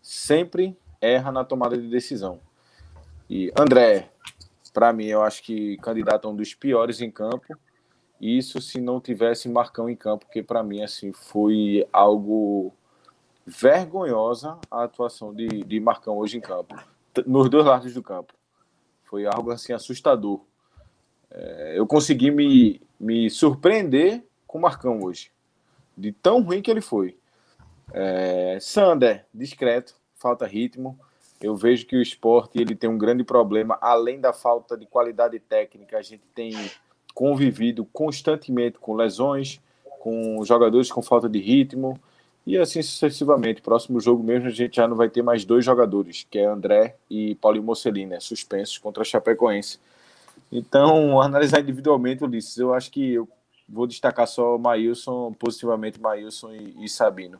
sempre 0.03 0.77
erra 1.01 1.31
na 1.31 1.45
tomada 1.45 1.77
de 1.77 1.89
decisão. 1.89 2.41
E 3.29 3.53
André, 3.59 4.11
para 4.73 4.93
mim, 4.93 5.07
eu 5.07 5.23
acho 5.23 5.43
que 5.43 5.77
candidato 5.79 6.27
a 6.27 6.31
um 6.31 6.37
dos 6.37 6.55
piores 6.55 7.01
em 7.01 7.11
campo. 7.11 7.57
Isso 8.21 8.61
se 8.61 8.81
não 8.81 9.01
tivesse 9.01 9.49
Marcão 9.49 9.89
em 9.89 9.95
campo, 9.95 10.27
porque 10.27 10.43
para 10.43 10.63
mim 10.63 10.83
assim 10.83 11.13
foi 11.13 11.87
algo 11.93 12.73
vergonhosa 13.47 14.59
a 14.71 14.85
atuação 14.85 15.33
de, 15.33 15.47
de 15.47 15.81
Marcão 15.81 16.19
hoje 16.19 16.37
em 16.37 16.41
campo, 16.41 16.77
nos 17.27 17.49
dois 17.49 17.65
lados 17.65 17.95
do 17.95 18.03
campo. 18.03 18.35
Foi 19.05 19.25
algo 19.25 19.51
assim 19.51 19.73
assustador. 19.73 20.41
É, 21.31 21.75
eu 21.79 21.87
consegui 21.87 22.31
me, 22.31 22.81
me 22.99 23.31
surpreender 23.31 24.25
com 24.47 24.59
o 24.59 24.61
Marcão 24.61 25.01
hoje, 25.03 25.31
de 25.97 26.13
tão 26.13 26.43
ruim 26.43 26.61
que 26.61 26.71
ele 26.71 26.81
foi. 26.81 27.17
É, 27.93 28.59
Sander, 28.61 29.25
discreto, 29.33 29.95
falta 30.15 30.47
ritmo. 30.47 30.99
Eu 31.41 31.55
vejo 31.55 31.87
que 31.87 31.97
o 31.97 32.03
esporte 32.03 32.61
ele 32.61 32.75
tem 32.75 32.91
um 32.91 32.99
grande 32.99 33.23
problema, 33.23 33.79
além 33.81 34.21
da 34.21 34.33
falta 34.33 34.77
de 34.77 34.87
qualidade 34.87 35.39
técnica, 35.39 35.99
a 35.99 36.03
gente 36.03 36.25
tem 36.35 36.53
convivido 37.15 37.85
constantemente 37.93 38.79
com 38.79 38.95
lesões, 38.95 39.61
com 40.01 40.45
jogadores 40.45 40.91
com 40.91 41.03
falta 41.03 41.29
de 41.29 41.39
ritmo 41.39 41.99
e 42.47 42.57
assim 42.57 42.83
sucessivamente. 42.83 43.63
Próximo 43.63 44.01
jogo 44.01 44.23
mesmo 44.23 44.49
a 44.49 44.53
gente 44.53 44.77
já 44.77 44.89
não 44.89 44.97
vai 44.97 45.09
ter 45.09 45.23
mais 45.23 45.45
dois 45.45 45.65
jogadores, 45.65 46.27
que 46.29 46.39
é 46.39 46.45
André 46.45 46.97
e 47.09 47.35
Paulinho 47.37 47.65
Mocelin, 47.65 48.07
né, 48.07 48.21
suspensos 48.21 48.79
contra 48.79 49.03
a 49.03 49.05
Chapecoense. 49.05 49.79
Então, 50.51 51.21
analisar 51.21 51.61
individualmente, 51.61 52.25
Ulisses, 52.25 52.57
eu 52.57 52.73
acho 52.73 52.91
que 52.91 53.15
eu 53.15 53.29
vou 53.69 53.87
destacar 53.87 54.27
só 54.27 54.57
Maílson, 54.57 55.33
positivamente 55.33 56.01
Maílson 56.01 56.53
e, 56.53 56.85
e 56.85 56.89
Sabino. 56.89 57.39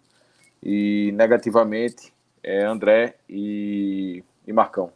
E 0.63 1.13
negativamente, 1.13 2.13
é 2.43 2.65
André 2.65 3.17
e, 3.29 4.25
e 4.47 4.53
Marcão. 4.53 4.93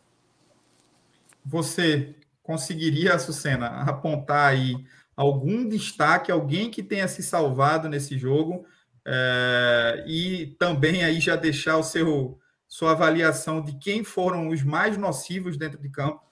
Você 1.44 2.14
conseguiria, 2.42 3.18
Sucena, 3.18 3.82
apontar 3.82 4.50
aí 4.50 4.74
algum 5.16 5.68
destaque, 5.68 6.32
alguém 6.32 6.70
que 6.70 6.82
tenha 6.82 7.06
se 7.08 7.22
salvado 7.22 7.88
nesse 7.88 8.18
jogo 8.18 8.64
é, 9.06 10.04
e 10.06 10.56
também 10.58 11.04
aí 11.04 11.20
já 11.20 11.36
deixar 11.36 11.76
o 11.76 11.82
seu 11.82 12.38
sua 12.66 12.92
avaliação 12.92 13.60
de 13.60 13.74
quem 13.74 14.02
foram 14.02 14.48
os 14.48 14.62
mais 14.62 14.96
nocivos 14.96 15.58
dentro 15.58 15.78
de 15.78 15.90
campo? 15.90 16.22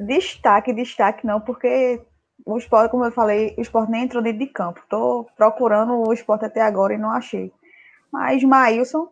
Destaque, 0.00 0.72
destaque 0.72 1.26
não, 1.26 1.38
porque 1.38 2.00
o 2.46 2.56
esporte, 2.56 2.90
como 2.90 3.04
eu 3.04 3.12
falei, 3.12 3.54
o 3.58 3.60
esporte 3.60 3.90
nem 3.90 4.04
entrou 4.04 4.22
dentro 4.22 4.38
de 4.38 4.46
campo. 4.46 4.80
Estou 4.80 5.24
procurando 5.36 6.08
o 6.08 6.12
esporte 6.14 6.46
até 6.46 6.62
agora 6.62 6.94
e 6.94 6.98
não 6.98 7.10
achei. 7.10 7.52
Mas 8.12 8.42
Maílson 8.42 9.08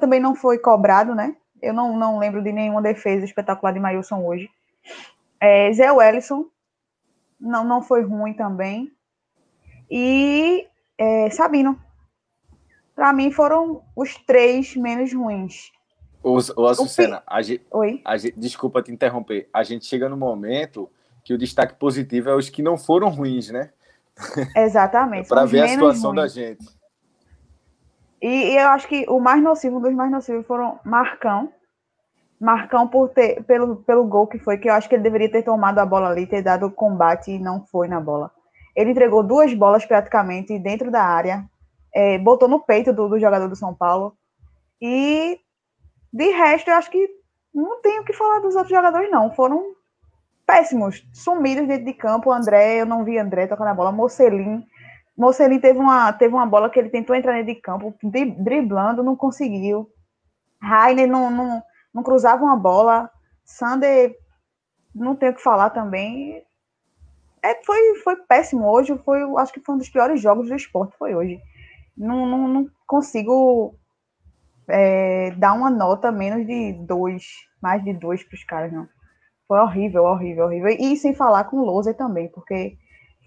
também 0.00 0.20
não 0.20 0.34
foi 0.34 0.58
cobrado, 0.58 1.14
né? 1.14 1.36
Eu 1.60 1.72
não, 1.72 1.96
não 1.96 2.18
lembro 2.18 2.42
de 2.42 2.52
nenhuma 2.52 2.82
defesa 2.82 3.24
espetacular 3.24 3.72
de 3.72 3.80
Maílson 3.80 4.24
hoje. 4.24 4.48
É, 5.40 5.72
Zé 5.72 5.90
Wellison 5.90 6.46
não, 7.40 7.64
não 7.64 7.82
foi 7.82 8.02
ruim 8.02 8.34
também. 8.34 8.92
E 9.90 10.66
é, 10.96 11.30
Sabino. 11.30 11.78
Para 12.94 13.12
mim 13.12 13.30
foram 13.30 13.82
os 13.94 14.16
três 14.26 14.74
menos 14.74 15.12
ruins. 15.12 15.70
O, 16.22 16.38
o 16.56 16.66
Açucena, 16.66 17.22
a 17.26 17.40
gente, 17.40 17.64
Oi? 17.70 18.02
A 18.04 18.16
gente, 18.16 18.38
desculpa 18.38 18.82
te 18.82 18.90
interromper. 18.90 19.48
A 19.52 19.62
gente 19.62 19.86
chega 19.86 20.08
no 20.08 20.16
momento 20.16 20.90
que 21.24 21.32
o 21.32 21.38
destaque 21.38 21.74
positivo 21.74 22.28
é 22.28 22.34
os 22.34 22.50
que 22.50 22.60
não 22.60 22.76
foram 22.76 23.08
ruins, 23.08 23.50
né? 23.50 23.70
Exatamente. 24.56 25.28
Para 25.30 25.44
ver 25.44 25.62
a 25.62 25.68
situação 25.68 26.10
ruins. 26.10 26.22
da 26.22 26.28
gente. 26.28 26.77
E, 28.20 28.52
e, 28.52 28.56
eu 28.56 28.68
acho 28.68 28.88
que 28.88 29.04
o 29.08 29.20
mais 29.20 29.42
nocivo, 29.42 29.78
um 29.78 29.80
dos 29.80 29.94
mais 29.94 30.10
nocivos 30.10 30.46
foram 30.46 30.78
Marcão. 30.84 31.52
Marcão 32.40 32.86
por 32.86 33.08
ter, 33.10 33.42
pelo, 33.44 33.76
pelo 33.76 34.04
gol 34.04 34.26
que 34.26 34.38
foi, 34.38 34.58
que 34.58 34.68
eu 34.68 34.74
acho 34.74 34.88
que 34.88 34.94
ele 34.94 35.02
deveria 35.02 35.30
ter 35.30 35.42
tomado 35.42 35.78
a 35.78 35.86
bola 35.86 36.08
ali, 36.08 36.26
ter 36.26 36.42
dado 36.42 36.66
o 36.66 36.70
combate 36.70 37.32
e 37.32 37.38
não 37.38 37.64
foi 37.66 37.88
na 37.88 38.00
bola. 38.00 38.30
Ele 38.76 38.92
entregou 38.92 39.24
duas 39.24 39.52
bolas 39.54 39.84
praticamente 39.84 40.56
dentro 40.58 40.88
da 40.88 41.02
área, 41.02 41.44
é, 41.92 42.16
botou 42.18 42.48
no 42.48 42.60
peito 42.60 42.92
do, 42.92 43.08
do, 43.08 43.18
jogador 43.18 43.48
do 43.48 43.56
São 43.56 43.74
Paulo. 43.74 44.16
E 44.80 45.40
de 46.12 46.30
resto, 46.30 46.70
eu 46.70 46.76
acho 46.76 46.90
que 46.90 47.08
não 47.52 47.80
tenho 47.82 48.02
o 48.02 48.04
que 48.04 48.12
falar 48.12 48.38
dos 48.40 48.54
outros 48.54 48.72
jogadores, 48.72 49.10
não. 49.10 49.32
Foram 49.32 49.74
péssimos, 50.46 51.04
sumidos 51.12 51.66
dentro 51.66 51.86
de 51.86 51.92
campo. 51.92 52.30
André, 52.30 52.80
eu 52.80 52.86
não 52.86 53.04
vi 53.04 53.18
André 53.18 53.48
tocando 53.48 53.68
a 53.68 53.74
bola. 53.74 53.90
Mocelin 53.90 54.64
Mocelin 55.18 55.58
teve 55.58 55.80
uma, 55.80 56.12
teve 56.12 56.32
uma 56.32 56.46
bola 56.46 56.70
que 56.70 56.78
ele 56.78 56.90
tentou 56.90 57.16
entrar 57.16 57.32
dentro 57.32 57.52
de 57.52 57.60
campo, 57.60 57.92
driblando, 58.38 59.02
não 59.02 59.16
conseguiu. 59.16 59.90
Rainer 60.62 61.08
não, 61.08 61.28
não, 61.28 61.62
não 61.92 62.04
cruzava 62.04 62.44
uma 62.44 62.56
bola. 62.56 63.10
Sander, 63.44 64.16
não 64.94 65.16
tenho 65.16 65.32
o 65.32 65.34
que 65.34 65.42
falar 65.42 65.70
também. 65.70 66.44
É, 67.42 67.60
foi, 67.64 67.96
foi 67.96 68.14
péssimo 68.28 68.70
hoje. 68.70 68.96
Foi, 69.04 69.20
acho 69.38 69.52
que 69.52 69.60
foi 69.60 69.74
um 69.74 69.78
dos 69.78 69.88
piores 69.88 70.20
jogos 70.20 70.48
do 70.48 70.54
esporte. 70.54 70.96
Foi 70.96 71.16
hoje. 71.16 71.40
Não, 71.96 72.24
não, 72.24 72.46
não 72.46 72.70
consigo 72.86 73.74
é, 74.68 75.32
dar 75.32 75.52
uma 75.52 75.68
nota 75.68 76.12
menos 76.12 76.46
de 76.46 76.74
dois, 76.74 77.24
mais 77.60 77.82
de 77.82 77.92
dois 77.92 78.22
para 78.22 78.36
os 78.36 78.44
caras, 78.44 78.72
não. 78.72 78.88
Foi 79.48 79.58
horrível, 79.58 80.04
horrível, 80.04 80.44
horrível. 80.44 80.68
E 80.78 80.96
sem 80.96 81.12
falar 81.12 81.44
com 81.44 81.56
o 81.56 81.64
Loser 81.64 81.96
também, 81.96 82.28
porque 82.28 82.78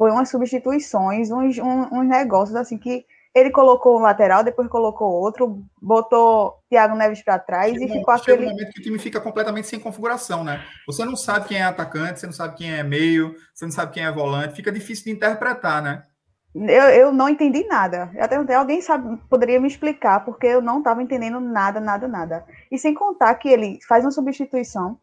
foi 0.01 0.10
umas 0.10 0.29
substituições, 0.29 1.29
uns, 1.29 1.60
uns 1.60 2.08
negócios 2.08 2.55
assim 2.55 2.75
que 2.75 3.05
ele 3.36 3.51
colocou 3.51 4.00
um 4.00 4.01
lateral, 4.01 4.43
depois 4.43 4.67
colocou 4.67 5.08
outro, 5.08 5.63
botou 5.79 6.55
Thiago 6.67 6.96
Neves 6.96 7.22
para 7.24 7.38
trás 7.38 7.72
chega, 7.72 7.86
e 7.86 8.00
ficou 8.00 8.12
aquele. 8.12 8.48
um 8.48 8.50
momento 8.50 8.72
que 8.74 8.79
o 8.79 8.84
time 8.84 8.98
fica 8.98 9.22
completamente 9.22 9.67
sem 9.67 9.79
configuração, 9.79 10.43
né? 10.43 10.65
Você 10.88 11.05
não 11.05 11.15
sabe 11.15 11.50
quem 11.50 11.60
é 11.60 11.65
atacante, 11.65 12.20
você 12.20 12.25
não 12.25 12.34
sabe 12.34 12.55
quem 12.55 12.74
é 12.74 12.81
meio, 12.81 13.36
você 13.53 13.65
não 13.65 13.72
sabe 13.72 13.93
quem 13.93 14.03
é 14.03 14.12
volante, 14.12 14.55
fica 14.55 14.72
difícil 14.72 15.05
de 15.05 15.12
interpretar, 15.12 15.84
né? 15.84 16.01
Eu, 16.55 16.89
eu 16.89 17.12
não 17.13 17.29
entendi 17.29 17.63
nada. 17.67 18.10
Eu 18.15 18.24
até 18.24 18.29
perguntei, 18.29 18.55
alguém 18.55 18.81
sabe, 18.81 19.15
poderia 19.29 19.60
me 19.60 19.67
explicar, 19.67 20.25
porque 20.25 20.48
eu 20.48 20.63
não 20.63 20.79
estava 20.79 21.03
entendendo 21.03 21.39
nada, 21.39 21.79
nada, 21.79 22.08
nada. 22.08 22.43
E 22.72 22.79
sem 22.79 22.96
contar 22.96 23.36
que 23.36 23.48
ele 23.48 23.77
faz 23.88 24.03
uma 24.03 24.10
substituição, 24.10 24.98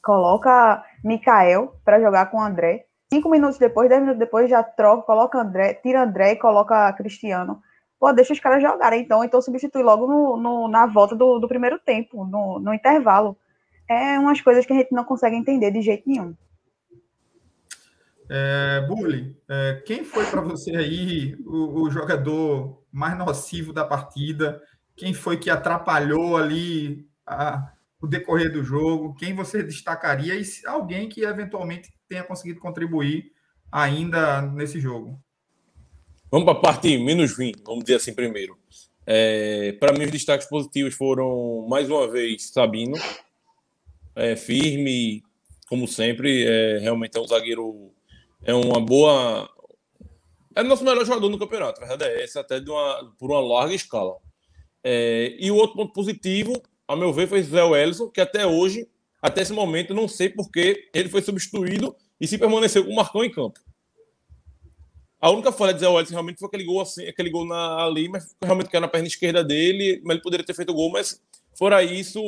coloca 0.00 0.80
Mikael 1.02 1.74
para 1.84 2.00
jogar 2.00 2.26
com 2.26 2.36
o 2.36 2.40
André, 2.40 2.86
Cinco 3.12 3.28
minutos 3.28 3.58
depois, 3.58 3.90
dez 3.90 4.00
minutos 4.00 4.18
depois, 4.18 4.48
já 4.48 4.62
troca, 4.62 5.02
coloca 5.02 5.38
André, 5.38 5.74
tira 5.74 6.02
André 6.02 6.32
e 6.32 6.36
coloca 6.36 6.90
Cristiano. 6.94 7.62
Pô, 8.00 8.10
deixa 8.10 8.32
os 8.32 8.40
caras 8.40 8.62
jogarem, 8.62 9.02
então, 9.02 9.22
então 9.22 9.42
substitui 9.42 9.82
logo 9.82 10.06
no, 10.06 10.38
no 10.38 10.66
na 10.66 10.86
volta 10.86 11.14
do, 11.14 11.38
do 11.38 11.46
primeiro 11.46 11.78
tempo, 11.78 12.24
no, 12.24 12.58
no 12.58 12.72
intervalo. 12.72 13.36
É 13.86 14.18
umas 14.18 14.40
coisas 14.40 14.64
que 14.64 14.72
a 14.72 14.76
gente 14.76 14.92
não 14.92 15.04
consegue 15.04 15.36
entender 15.36 15.70
de 15.70 15.82
jeito 15.82 16.08
nenhum. 16.08 16.34
É, 18.30 18.80
é, 19.46 19.82
quem 19.84 20.04
foi 20.04 20.24
para 20.24 20.40
você 20.40 20.74
aí 20.74 21.36
o, 21.44 21.82
o, 21.82 21.90
jogador 21.90 22.82
mais 22.90 23.14
nocivo 23.18 23.74
da 23.74 23.84
partida? 23.84 24.62
Quem 24.96 25.12
foi 25.12 25.36
que 25.36 25.50
atrapalhou 25.50 26.34
ali 26.34 27.06
a, 27.26 27.72
o 28.00 28.06
decorrer 28.06 28.50
do 28.50 28.64
jogo? 28.64 29.14
Quem 29.16 29.34
você 29.34 29.62
destacaria? 29.62 30.34
E 30.34 30.42
alguém 30.66 31.10
que 31.10 31.22
eventualmente 31.24 31.92
tenha 32.12 32.22
conseguido 32.22 32.60
contribuir 32.60 33.32
ainda 33.70 34.42
nesse 34.42 34.78
jogo. 34.78 35.18
Vamos 36.30 36.44
para 36.44 36.58
a 36.58 36.60
parte 36.60 36.98
menos 36.98 37.34
20, 37.36 37.62
vamos 37.64 37.84
dizer 37.84 37.96
assim 37.96 38.12
primeiro. 38.12 38.58
É, 39.06 39.72
para 39.80 39.92
mim, 39.92 40.04
os 40.04 40.10
destaques 40.10 40.46
positivos 40.46 40.94
foram, 40.94 41.66
mais 41.68 41.90
uma 41.90 42.06
vez, 42.06 42.50
Sabino, 42.50 42.96
é, 44.14 44.36
firme, 44.36 45.22
como 45.66 45.88
sempre, 45.88 46.44
é, 46.44 46.78
realmente 46.78 47.16
é 47.16 47.20
um 47.20 47.26
zagueiro, 47.26 47.90
é 48.44 48.54
uma 48.54 48.78
boa. 48.78 49.48
É 50.54 50.60
o 50.60 50.64
nosso 50.64 50.84
melhor 50.84 51.04
jogador 51.06 51.30
no 51.30 51.38
campeonato, 51.38 51.82
a 51.82 51.86
verdade 51.86 52.12
é 52.12 52.22
essa, 52.22 52.40
até 52.40 52.60
de 52.60 52.70
uma, 52.70 53.14
por 53.18 53.30
uma 53.30 53.40
larga 53.40 53.74
escala. 53.74 54.16
É, 54.84 55.34
e 55.38 55.50
o 55.50 55.56
outro 55.56 55.76
ponto 55.76 55.92
positivo, 55.94 56.52
a 56.86 56.94
meu 56.94 57.12
ver, 57.12 57.26
foi 57.26 57.42
Zé 57.42 57.62
Wellison, 57.62 58.10
que 58.10 58.20
até 58.20 58.46
hoje 58.46 58.86
até 59.22 59.42
esse 59.42 59.52
momento, 59.52 59.94
não 59.94 60.08
sei 60.08 60.28
porque 60.28 60.90
ele 60.92 61.08
foi 61.08 61.22
substituído 61.22 61.94
e 62.20 62.26
se 62.26 62.36
permaneceu 62.36 62.84
com 62.84 62.90
o 62.90 62.96
Marcão 62.96 63.24
em 63.24 63.30
campo. 63.30 63.60
A 65.20 65.30
única 65.30 65.52
falha 65.52 65.72
de 65.72 65.78
Zé 65.78 65.88
Wellington 65.88 66.10
realmente 66.10 66.40
foi 66.40 66.48
aquele 66.48 66.64
gol, 66.64 66.80
assim, 66.80 67.06
aquele 67.06 67.30
gol 67.30 67.46
na, 67.46 67.84
ali, 67.84 68.08
mas 68.08 68.34
realmente 68.42 68.68
caiu 68.68 68.80
na 68.80 68.88
perna 68.88 69.06
esquerda 69.06 69.44
dele, 69.44 70.02
mas 70.04 70.14
ele 70.14 70.22
poderia 70.22 70.44
ter 70.44 70.52
feito 70.52 70.70
o 70.70 70.74
gol, 70.74 70.90
mas 70.90 71.22
fora 71.56 71.84
isso, 71.84 72.20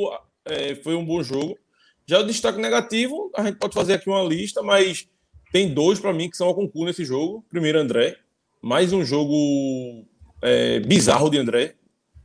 é, 0.45 0.75
foi 0.75 0.95
um 0.95 1.05
bom 1.05 1.21
jogo. 1.21 1.59
Já 2.07 2.19
o 2.19 2.23
destaque 2.25 2.57
negativo, 2.57 3.29
a 3.35 3.43
gente 3.43 3.57
pode 3.57 3.73
fazer 3.73 3.95
aqui 3.95 4.09
uma 4.09 4.23
lista, 4.23 4.63
mas 4.63 5.09
tem 5.51 5.73
dois 5.73 5.99
para 5.99 6.13
mim 6.13 6.29
que 6.29 6.37
são 6.37 6.47
ao 6.47 6.55
concurso 6.55 6.85
nesse 6.85 7.03
jogo. 7.03 7.43
Primeiro, 7.49 7.79
André. 7.79 8.15
Mais 8.61 8.93
um 8.93 9.03
jogo 9.03 10.05
é, 10.41 10.79
bizarro 10.79 11.29
de 11.29 11.37
André. 11.37 11.75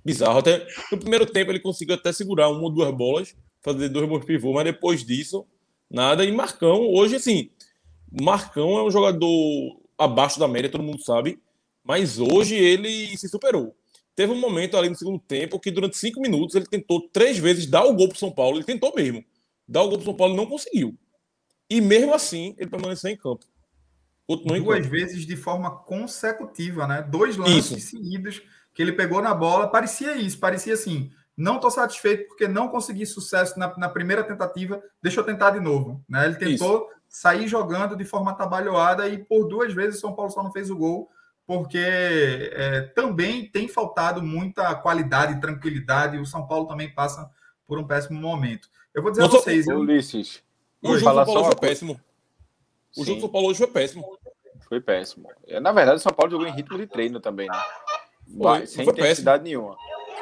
Bizarro. 0.05 0.39
Até 0.39 0.67
no 0.93 0.99
primeiro 0.99 1.27
tempo 1.27 1.51
ele 1.51 1.61
conseguiu 1.61 1.95
até 1.95 2.13
segurar 2.13 2.49
uma 2.49 2.63
ou 2.63 2.71
duas 2.71 2.95
bolas, 2.95 3.35
fazer 3.63 3.89
dois 3.89 4.09
bons 4.09 4.25
pivôs, 4.25 4.55
mas 4.55 4.65
depois 4.65 5.05
disso, 5.05 5.47
nada. 5.89 6.25
E 6.25 6.33
Marcão, 6.33 6.89
hoje, 6.93 7.17
assim, 7.17 7.51
Marcão 8.11 8.79
é 8.79 8.85
um 8.85 8.91
jogador 8.91 9.81
abaixo 9.97 10.39
da 10.41 10.49
média, 10.49 10.71
todo 10.71 10.83
mundo 10.83 11.03
sabe, 11.03 11.39
mas 11.85 12.19
hoje 12.19 12.55
ele 12.55 13.17
se 13.17 13.29
superou. 13.29 13.77
Teve 14.15 14.33
um 14.33 14.41
momento 14.41 14.77
ali 14.77 14.89
no 14.89 14.97
segundo 14.97 15.19
tempo 15.19 15.61
que 15.61 15.71
durante 15.71 15.97
cinco 15.97 16.21
minutos 16.21 16.55
ele 16.55 16.67
tentou 16.67 17.09
três 17.09 17.39
vezes 17.39 17.67
dar 17.67 17.85
o 17.85 17.95
gol 17.95 18.09
para 18.09 18.19
São 18.19 18.31
Paulo, 18.31 18.57
ele 18.57 18.65
tentou 18.65 18.93
mesmo. 18.95 19.25
Dar 19.67 19.83
o 19.83 19.89
gol 19.89 19.99
para 19.99 20.07
São 20.07 20.17
Paulo 20.17 20.35
e 20.35 20.37
não 20.37 20.47
conseguiu. 20.47 20.97
E 21.69 21.81
mesmo 21.81 22.13
assim, 22.13 22.55
ele 22.59 22.69
permaneceu 22.69 23.11
em 23.11 23.17
campo. 23.17 23.47
Continuou 24.27 24.63
Duas 24.63 24.81
campo. 24.81 24.91
vezes 24.91 25.27
de 25.27 25.37
forma 25.37 25.71
consecutiva, 25.71 26.87
né? 26.87 27.03
Dois 27.03 27.37
lances 27.37 27.71
isso. 27.71 27.91
seguidos 27.91 28.43
que 28.75 28.83
ele 28.83 28.93
pegou 28.93 29.21
na 29.23 29.35
bola, 29.35 29.69
parecia 29.69 30.17
isso, 30.17 30.39
parecia 30.39 30.75
assim, 30.75 31.11
não 31.37 31.57
estou 31.57 31.71
satisfeito 31.71 32.29
porque 32.29 32.47
não 32.47 32.69
consegui 32.69 33.07
sucesso 33.07 33.59
na, 33.59 33.77
na, 33.77 33.89
primeira 33.89 34.23
tentativa, 34.23 34.83
deixa 35.03 35.21
eu 35.21 35.25
tentar 35.25 35.51
de 35.51 35.61
novo. 35.61 36.03
Né? 36.09 36.27
Ele 36.27 36.37
tentou 36.37 36.77
Isso. 36.79 36.87
sair 37.09 37.49
jogando 37.49 37.97
de 37.97 38.05
forma 38.05 38.35
trabalhada 38.35 39.09
e 39.09 39.19
por 39.19 39.49
duas 39.49 39.73
vezes 39.73 39.97
o 39.97 40.01
São 40.01 40.15
Paulo 40.15 40.31
só 40.31 40.43
não 40.43 40.53
fez 40.53 40.71
o 40.71 40.77
gol 40.77 41.11
porque 41.51 42.53
é, 42.53 42.83
também 42.95 43.45
tem 43.45 43.67
faltado 43.67 44.23
muita 44.23 44.73
qualidade 44.77 45.33
e 45.33 45.41
tranquilidade, 45.41 46.17
e 46.17 46.21
o 46.21 46.25
São 46.25 46.47
Paulo 46.47 46.69
também 46.69 46.89
passa 46.95 47.29
por 47.67 47.77
um 47.77 47.85
péssimo 47.85 48.21
momento. 48.21 48.69
Eu 48.95 49.03
vou 49.03 49.11
dizer 49.11 49.23
Não 49.23 49.29
a 49.29 49.33
vocês. 49.33 49.67
Eu... 49.67 49.81
Ulisses. 49.81 50.45
O 50.81 50.97
jogo 50.97 51.11
do 51.11 51.25
São 51.25 51.35
Paulo 51.35 51.45
foi 51.47 51.57
péssimo. 51.57 52.01
O 52.97 53.05
jogo 53.05 53.17
do 53.17 53.21
São 53.23 53.29
Paulo 53.31 53.49
hoje 53.49 53.59
foi 53.59 53.67
péssimo. 53.67 54.19
Foi 54.69 54.81
péssimo. 54.81 55.29
Na 55.61 55.73
verdade, 55.73 55.97
o 55.97 56.01
São 56.01 56.13
Paulo 56.13 56.31
jogou 56.31 56.47
em 56.47 56.53
ritmo 56.53 56.79
de 56.79 56.87
treino 56.87 57.19
também, 57.19 57.49
né? 57.49 57.61
Foi, 58.41 58.67
sem 58.69 58.85
foi 58.85 58.95
intensidade 58.95 59.43
péssimo. 59.43 59.61
nenhuma. 59.63 59.77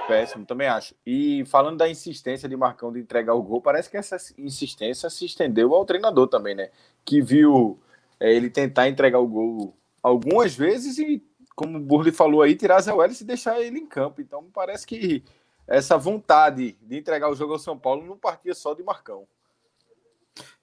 Péssimo, 0.09 0.47
também 0.47 0.67
acho. 0.67 0.95
E 1.07 1.45
falando 1.45 1.77
da 1.77 1.89
insistência 1.89 2.49
de 2.49 2.57
Marcão 2.57 2.91
de 2.91 2.99
entregar 2.99 3.35
o 3.35 3.43
gol, 3.43 3.61
parece 3.61 3.91
que 3.91 3.97
essa 3.97 4.17
insistência 4.39 5.11
se 5.11 5.27
estendeu 5.27 5.75
ao 5.75 5.85
treinador 5.85 6.27
também, 6.27 6.55
né? 6.55 6.71
Que 7.05 7.21
viu 7.21 7.79
é, 8.19 8.33
ele 8.33 8.49
tentar 8.49 8.89
entregar 8.89 9.19
o 9.19 9.29
gol 9.29 9.77
algumas 10.03 10.55
vezes 10.55 10.99
e, 10.99 11.23
como 11.55 11.77
o 11.77 11.81
Burley 11.81 12.13
falou 12.13 12.41
aí, 12.41 12.57
tirar 12.57 12.81
Zé 12.81 12.93
Welles 12.93 13.21
e 13.21 13.25
deixar 13.25 13.61
ele 13.61 13.79
em 13.79 13.87
campo. 13.87 14.23
Então 14.23 14.45
parece 14.53 14.87
que 14.87 15.23
essa 15.67 15.99
vontade 15.99 16.77
de 16.81 16.97
entregar 16.97 17.31
o 17.31 17.37
jogo 17.37 17.53
ao 17.53 17.59
São 17.59 17.79
Paulo 17.79 18.05
não 18.07 18.17
partia 18.17 18.55
só 18.55 18.73
de 18.73 18.83
Marcão. 18.83 19.29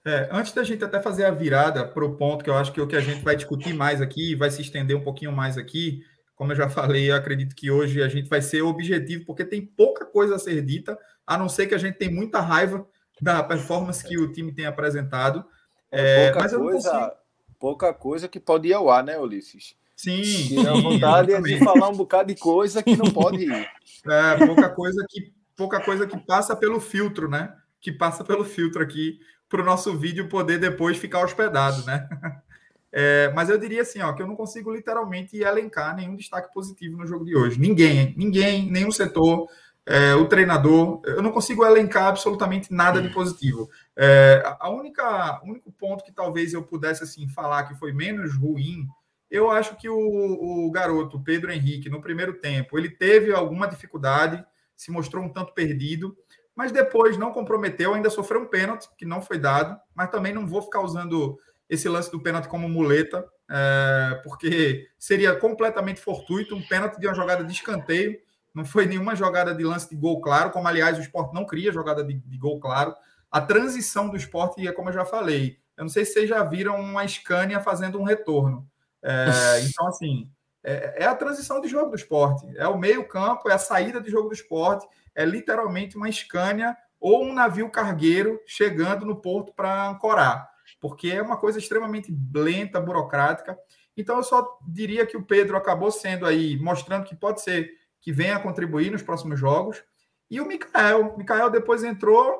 É, 0.03 0.29
antes 0.31 0.53
da 0.53 0.63
gente 0.63 0.83
até 0.83 0.99
fazer 0.99 1.25
a 1.25 1.31
virada 1.31 1.85
para 1.85 2.05
o 2.05 2.15
ponto 2.15 2.43
que 2.43 2.49
eu 2.49 2.55
acho 2.55 2.71
que 2.71 2.79
é 2.79 2.83
o 2.83 2.87
que 2.87 2.95
a 2.95 3.01
gente 3.01 3.23
vai 3.23 3.35
discutir 3.35 3.73
mais 3.73 4.01
aqui, 4.01 4.35
vai 4.35 4.49
se 4.49 4.61
estender 4.61 4.95
um 4.95 5.03
pouquinho 5.03 5.31
mais 5.31 5.57
aqui, 5.57 6.03
como 6.35 6.51
eu 6.51 6.55
já 6.55 6.69
falei, 6.69 7.09
eu 7.09 7.15
acredito 7.15 7.55
que 7.55 7.71
hoje 7.71 8.03
a 8.03 8.09
gente 8.09 8.29
vai 8.29 8.41
ser 8.41 8.61
objetivo, 8.61 9.25
porque 9.25 9.45
tem 9.45 9.65
pouca 9.65 10.05
coisa 10.05 10.35
a 10.35 10.39
ser 10.39 10.61
dita, 10.61 10.97
a 11.25 11.37
não 11.37 11.47
ser 11.47 11.67
que 11.67 11.75
a 11.75 11.77
gente 11.77 11.97
tem 11.97 12.13
muita 12.13 12.41
raiva 12.41 12.85
da 13.21 13.41
performance 13.41 14.03
que 14.03 14.17
o 14.17 14.31
time 14.31 14.53
tem 14.53 14.65
apresentado. 14.65 15.45
É, 15.91 16.25
é, 16.25 16.29
eu 16.29 16.33
coisa, 16.33 16.59
consigo 16.59 17.11
pouca 17.59 17.93
coisa 17.93 18.27
que 18.27 18.39
pode 18.39 18.67
ir 18.67 18.73
ao 18.73 18.89
ar, 18.89 19.03
né, 19.03 19.17
Ulisses? 19.17 19.75
Sim. 19.95 20.21
E 20.21 20.67
a 20.67 20.73
vontade 20.73 21.33
é 21.33 21.41
de 21.41 21.57
falar 21.59 21.89
um 21.89 21.95
bocado 21.95 22.33
de 22.33 22.39
coisa 22.39 22.83
que 22.83 22.97
não 22.97 23.09
pode 23.11 23.45
ir. 23.45 23.69
É, 24.05 24.45
pouca 24.45 24.69
coisa 24.69 25.05
que, 25.09 25.33
pouca 25.55 25.79
coisa 25.79 26.05
que 26.05 26.17
passa 26.17 26.55
pelo 26.55 26.79
filtro, 26.79 27.29
né? 27.29 27.55
Que 27.79 27.91
passa 27.91 28.23
pelo 28.23 28.43
filtro 28.43 28.83
aqui 28.83 29.19
para 29.47 29.61
o 29.61 29.65
nosso 29.65 29.97
vídeo 29.97 30.27
poder 30.27 30.59
depois 30.59 30.97
ficar 30.97 31.23
hospedado, 31.23 31.83
né? 31.85 32.07
É, 32.91 33.31
mas 33.35 33.49
eu 33.49 33.57
diria 33.57 33.81
assim, 33.81 34.01
ó, 34.01 34.13
que 34.13 34.21
eu 34.21 34.27
não 34.27 34.35
consigo 34.35 34.71
literalmente 34.71 35.37
elencar 35.37 35.95
nenhum 35.95 36.15
destaque 36.15 36.53
positivo 36.53 36.97
no 36.97 37.05
jogo 37.05 37.25
de 37.25 37.35
hoje. 37.35 37.59
Ninguém, 37.59 38.13
ninguém, 38.17 38.71
nenhum 38.71 38.91
setor, 38.91 39.49
é, 39.85 40.15
o 40.15 40.27
treinador, 40.27 41.01
eu 41.05 41.21
não 41.21 41.31
consigo 41.31 41.65
elencar 41.65 42.07
absolutamente 42.07 42.73
nada 42.73 43.01
de 43.01 43.09
positivo. 43.09 43.69
É, 43.95 44.41
a 44.59 44.69
única, 44.69 45.41
único 45.43 45.71
ponto 45.71 46.03
que 46.03 46.11
talvez 46.11 46.53
eu 46.53 46.63
pudesse 46.63 47.03
assim 47.03 47.27
falar 47.27 47.65
que 47.65 47.75
foi 47.75 47.93
menos 47.93 48.35
ruim, 48.35 48.87
eu 49.29 49.51
acho 49.51 49.75
que 49.75 49.89
o, 49.89 49.97
o 49.97 50.71
garoto 50.71 51.21
Pedro 51.21 51.51
Henrique 51.51 51.89
no 51.89 52.01
primeiro 52.01 52.33
tempo 52.33 52.77
ele 52.77 52.89
teve 52.89 53.33
alguma 53.33 53.67
dificuldade, 53.67 54.43
se 54.75 54.91
mostrou 54.91 55.23
um 55.23 55.29
tanto 55.29 55.53
perdido, 55.53 56.15
mas 56.55 56.71
depois 56.71 57.17
não 57.17 57.31
comprometeu, 57.31 57.93
ainda 57.93 58.09
sofreu 58.09 58.41
um 58.41 58.47
pênalti 58.47 58.87
que 58.97 59.05
não 59.05 59.21
foi 59.21 59.37
dado, 59.37 59.79
mas 59.93 60.09
também 60.09 60.33
não 60.33 60.47
vou 60.47 60.61
ficar 60.61 60.81
usando 60.81 61.37
esse 61.69 61.89
lance 61.89 62.11
do 62.11 62.21
pênalti 62.21 62.47
como 62.47 62.69
muleta, 62.69 63.25
é, 63.49 64.21
porque 64.23 64.87
seria 64.97 65.35
completamente 65.35 65.99
fortuito 65.99 66.55
um 66.55 66.61
pênalti 66.61 66.99
de 66.99 67.07
uma 67.07 67.15
jogada 67.15 67.43
de 67.43 67.51
escanteio 67.51 68.19
não 68.55 68.63
foi 68.63 68.85
nenhuma 68.85 69.17
jogada 69.17 69.53
de 69.53 69.65
lance 69.65 69.89
de 69.89 69.97
gol 69.97 70.21
claro, 70.21 70.49
como 70.49 70.65
aliás 70.65 70.97
o 70.97 71.01
esporte 71.01 71.33
não 71.33 71.45
cria 71.45 71.73
jogada 71.73 72.01
de, 72.01 72.13
de 72.13 72.37
gol 72.37 72.57
claro. 72.57 72.95
A 73.29 73.41
transição 73.41 74.07
do 74.07 74.15
esporte 74.15 74.65
é 74.65 74.71
como 74.71 74.87
eu 74.87 74.93
já 74.93 75.03
falei. 75.03 75.59
Eu 75.75 75.83
não 75.83 75.89
sei 75.89 76.05
se 76.05 76.13
vocês 76.13 76.29
já 76.29 76.41
viram 76.41 76.79
uma 76.79 77.05
Scania 77.05 77.59
fazendo 77.59 77.99
um 77.99 78.03
retorno. 78.03 78.65
É, 79.03 79.59
então, 79.67 79.87
assim, 79.87 80.31
é, 80.63 81.03
é, 81.03 81.05
a 81.05 81.13
transição 81.13 81.59
de 81.59 81.67
jogo 81.67 81.89
do 81.89 81.97
esporte. 81.97 82.47
É 82.55 82.65
o 82.65 82.77
meio-campo, 82.77 83.49
é 83.49 83.53
a 83.53 83.57
saída 83.57 83.99
de 83.99 84.09
jogo 84.09 84.29
do 84.29 84.33
esporte, 84.33 84.87
é 85.13 85.25
literalmente 85.25 85.97
uma 85.97 86.09
Scania 86.09 86.77
ou 86.97 87.25
um 87.25 87.33
navio 87.33 87.69
cargueiro 87.69 88.39
chegando 88.47 89.05
no 89.05 89.17
porto 89.17 89.53
para 89.53 89.89
ancorar, 89.89 90.49
porque 90.87 91.07
é 91.07 91.19
uma 91.19 91.35
coisa 91.35 91.57
extremamente 91.57 92.15
lenta, 92.31 92.79
burocrática. 92.79 93.57
Então, 93.97 94.17
eu 94.17 94.23
só 94.23 94.59
diria 94.67 95.03
que 95.03 95.17
o 95.17 95.23
Pedro 95.23 95.57
acabou 95.57 95.89
sendo 95.89 96.27
aí, 96.27 96.59
mostrando 96.59 97.05
que 97.05 97.15
pode 97.15 97.41
ser 97.41 97.71
que 97.99 98.11
venha 98.11 98.35
a 98.35 98.39
contribuir 98.39 98.91
nos 98.91 99.01
próximos 99.01 99.39
jogos. 99.39 99.83
E 100.29 100.39
o 100.39 100.45
Mikael. 100.45 101.07
O 101.07 101.17
Mikael 101.17 101.49
depois 101.49 101.83
entrou, 101.83 102.39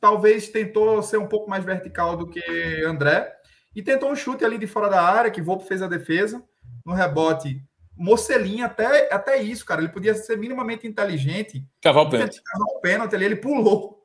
talvez 0.00 0.48
tentou 0.48 1.02
ser 1.02 1.18
um 1.18 1.26
pouco 1.26 1.50
mais 1.50 1.62
vertical 1.62 2.16
do 2.16 2.26
que 2.26 2.40
André, 2.86 3.30
e 3.76 3.82
tentou 3.82 4.10
um 4.10 4.16
chute 4.16 4.46
ali 4.46 4.56
de 4.56 4.66
fora 4.66 4.88
da 4.88 5.02
área, 5.02 5.30
que 5.30 5.42
Volpe 5.42 5.68
fez 5.68 5.82
a 5.82 5.86
defesa, 5.86 6.42
no 6.86 6.94
rebote. 6.94 7.62
Mocelinha, 7.94 8.64
até, 8.64 9.12
até 9.12 9.42
isso, 9.42 9.66
cara. 9.66 9.82
Ele 9.82 9.92
podia 9.92 10.14
ser 10.14 10.38
minimamente 10.38 10.86
inteligente. 10.86 11.62
Cavar 11.82 12.06
o 12.06 12.08
pênalti. 12.08 12.42
Cavar 12.42 12.68
o 12.68 12.80
pênalti 12.80 13.14
ali, 13.14 13.26
ele 13.26 13.36
pulou. 13.36 13.97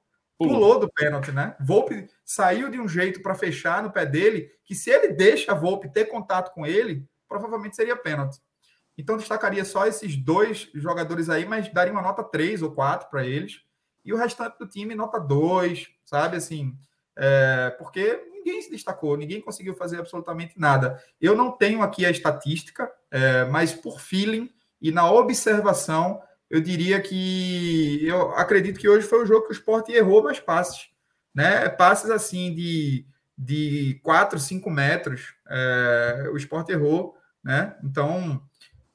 Pulou, 0.43 0.59
pulou 0.59 0.79
do 0.79 0.91
pênalti, 0.91 1.31
né? 1.31 1.55
Volpe 1.59 2.07
saiu 2.23 2.69
de 2.69 2.79
um 2.79 2.87
jeito 2.87 3.21
para 3.21 3.35
fechar 3.35 3.81
no 3.83 3.91
pé 3.91 4.05
dele, 4.05 4.49
que 4.65 4.75
se 4.75 4.89
ele 4.89 5.09
deixa 5.09 5.51
a 5.51 5.55
Volpe 5.55 5.89
ter 5.89 6.05
contato 6.05 6.53
com 6.53 6.65
ele, 6.65 7.07
provavelmente 7.27 7.75
seria 7.75 7.95
pênalti. 7.95 8.39
Então, 8.97 9.17
destacaria 9.17 9.65
só 9.65 9.87
esses 9.87 10.15
dois 10.15 10.69
jogadores 10.73 11.29
aí, 11.29 11.45
mas 11.45 11.71
daria 11.71 11.91
uma 11.91 12.01
nota 12.01 12.23
3 12.23 12.61
ou 12.61 12.71
4 12.71 13.09
para 13.09 13.25
eles. 13.25 13.61
E 14.05 14.13
o 14.13 14.17
restante 14.17 14.57
do 14.59 14.67
time, 14.67 14.93
nota 14.93 15.19
2, 15.19 15.87
sabe? 16.05 16.37
Assim, 16.37 16.77
é, 17.15 17.71
porque 17.77 18.23
ninguém 18.31 18.61
se 18.61 18.69
destacou, 18.69 19.17
ninguém 19.17 19.41
conseguiu 19.41 19.73
fazer 19.73 19.99
absolutamente 19.99 20.59
nada. 20.59 21.01
Eu 21.19 21.35
não 21.35 21.51
tenho 21.51 21.81
aqui 21.81 22.05
a 22.05 22.11
estatística, 22.11 22.91
é, 23.09 23.45
mas 23.45 23.73
por 23.73 23.99
feeling 23.99 24.49
e 24.81 24.91
na 24.91 25.09
observação, 25.09 26.21
eu 26.53 26.61
diria 26.61 27.01
que 27.01 28.05
eu 28.05 28.29
acredito 28.35 28.79
que 28.79 28.87
hoje 28.87 29.07
foi 29.07 29.23
o 29.23 29.25
jogo 29.25 29.47
que 29.47 29.51
o 29.51 29.57
Sport 29.57 29.89
errou 29.89 30.21
mais 30.21 30.39
passes. 30.39 30.87
Né? 31.33 31.67
Passes 31.67 32.11
assim 32.11 32.53
de, 32.53 33.07
de 33.35 33.99
4, 34.03 34.37
5 34.37 34.69
metros, 34.69 35.33
é, 35.49 36.29
o 36.31 36.37
Sport 36.37 36.69
errou. 36.69 37.17
Né? 37.43 37.75
Então, 37.83 38.39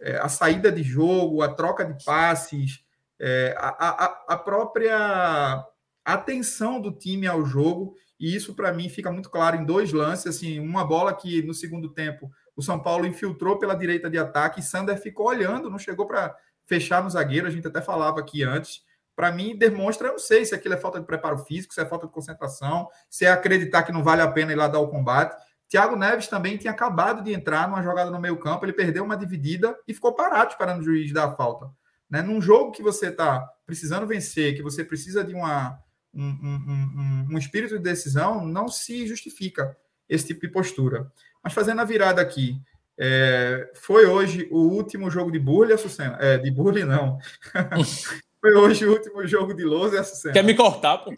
é, 0.00 0.18
a 0.18 0.28
saída 0.28 0.70
de 0.70 0.84
jogo, 0.84 1.42
a 1.42 1.52
troca 1.52 1.84
de 1.84 2.04
passes, 2.04 2.84
é, 3.18 3.56
a, 3.58 3.70
a, 3.88 4.24
a, 4.28 4.36
própria 4.36 5.66
atenção 6.04 6.80
do 6.80 6.92
time 6.92 7.26
ao 7.26 7.44
jogo, 7.44 7.96
e 8.20 8.36
isso 8.36 8.54
para 8.54 8.72
mim 8.72 8.88
fica 8.88 9.10
muito 9.10 9.28
claro 9.28 9.56
em 9.56 9.64
dois 9.64 9.92
lances, 9.92 10.28
assim, 10.28 10.60
uma 10.60 10.84
bola 10.84 11.12
que 11.12 11.42
no 11.42 11.52
segundo 11.52 11.88
tempo 11.88 12.30
o 12.54 12.62
São 12.62 12.78
Paulo 12.78 13.04
infiltrou 13.04 13.58
pela 13.58 13.74
direita 13.74 14.08
de 14.08 14.16
ataque 14.16 14.60
e 14.60 14.62
Sander 14.62 14.96
ficou 14.96 15.26
olhando, 15.26 15.68
não 15.68 15.78
chegou 15.78 16.06
para 16.06 16.36
fechar 16.68 17.02
no 17.02 17.10
zagueiro, 17.10 17.46
a 17.46 17.50
gente 17.50 17.66
até 17.66 17.80
falava 17.80 18.20
aqui 18.20 18.44
antes. 18.44 18.82
Para 19.16 19.32
mim, 19.32 19.56
demonstra, 19.56 20.08
eu 20.08 20.12
não 20.12 20.18
sei 20.18 20.44
se 20.44 20.54
aquilo 20.54 20.74
é 20.74 20.76
falta 20.76 21.00
de 21.00 21.06
preparo 21.06 21.38
físico, 21.38 21.74
se 21.74 21.80
é 21.80 21.86
falta 21.86 22.06
de 22.06 22.12
concentração, 22.12 22.88
se 23.10 23.24
é 23.24 23.30
acreditar 23.30 23.82
que 23.82 23.90
não 23.90 24.04
vale 24.04 24.22
a 24.22 24.30
pena 24.30 24.52
ir 24.52 24.54
lá 24.54 24.68
dar 24.68 24.78
o 24.78 24.88
combate. 24.88 25.34
Thiago 25.68 25.96
Neves 25.96 26.28
também 26.28 26.56
tinha 26.56 26.72
acabado 26.72 27.22
de 27.22 27.32
entrar 27.32 27.68
numa 27.68 27.82
jogada 27.82 28.10
no 28.10 28.20
meio 28.20 28.36
campo, 28.38 28.64
ele 28.64 28.72
perdeu 28.72 29.02
uma 29.02 29.16
dividida 29.16 29.76
e 29.88 29.94
ficou 29.94 30.14
parado 30.14 30.52
esperando 30.52 30.80
o 30.80 30.84
juiz 30.84 31.12
dar 31.12 31.24
a 31.24 31.34
falta. 31.34 31.70
Né? 32.08 32.22
Num 32.22 32.40
jogo 32.40 32.70
que 32.70 32.82
você 32.82 33.08
está 33.08 33.46
precisando 33.66 34.06
vencer, 34.06 34.54
que 34.54 34.62
você 34.62 34.84
precisa 34.84 35.24
de 35.24 35.34
uma, 35.34 35.78
um, 36.14 36.24
um, 36.24 37.26
um, 37.28 37.34
um, 37.34 37.38
espírito 37.38 37.76
de 37.76 37.82
decisão, 37.82 38.46
não 38.46 38.68
se 38.68 39.06
justifica 39.06 39.76
esse 40.08 40.28
tipo 40.28 40.40
de 40.40 40.48
postura. 40.48 41.10
Mas 41.42 41.52
fazendo 41.52 41.80
a 41.80 41.84
virada 41.84 42.22
aqui, 42.22 42.62
é, 42.98 43.70
foi 43.74 44.06
hoje 44.06 44.48
o 44.50 44.58
último 44.58 45.10
jogo 45.10 45.30
de 45.30 45.38
Burley, 45.38 45.74
Açucena? 45.74 46.18
É, 46.20 46.36
de 46.38 46.50
Burley 46.50 46.84
não. 46.84 47.18
foi 48.40 48.54
hoje 48.54 48.86
o 48.86 48.92
último 48.92 49.26
jogo 49.26 49.54
de 49.54 49.64
Lousa, 49.64 50.00
Açucena. 50.00 50.34
Quer 50.34 50.42
me 50.42 50.54
cortar, 50.54 50.98
pô? 50.98 51.14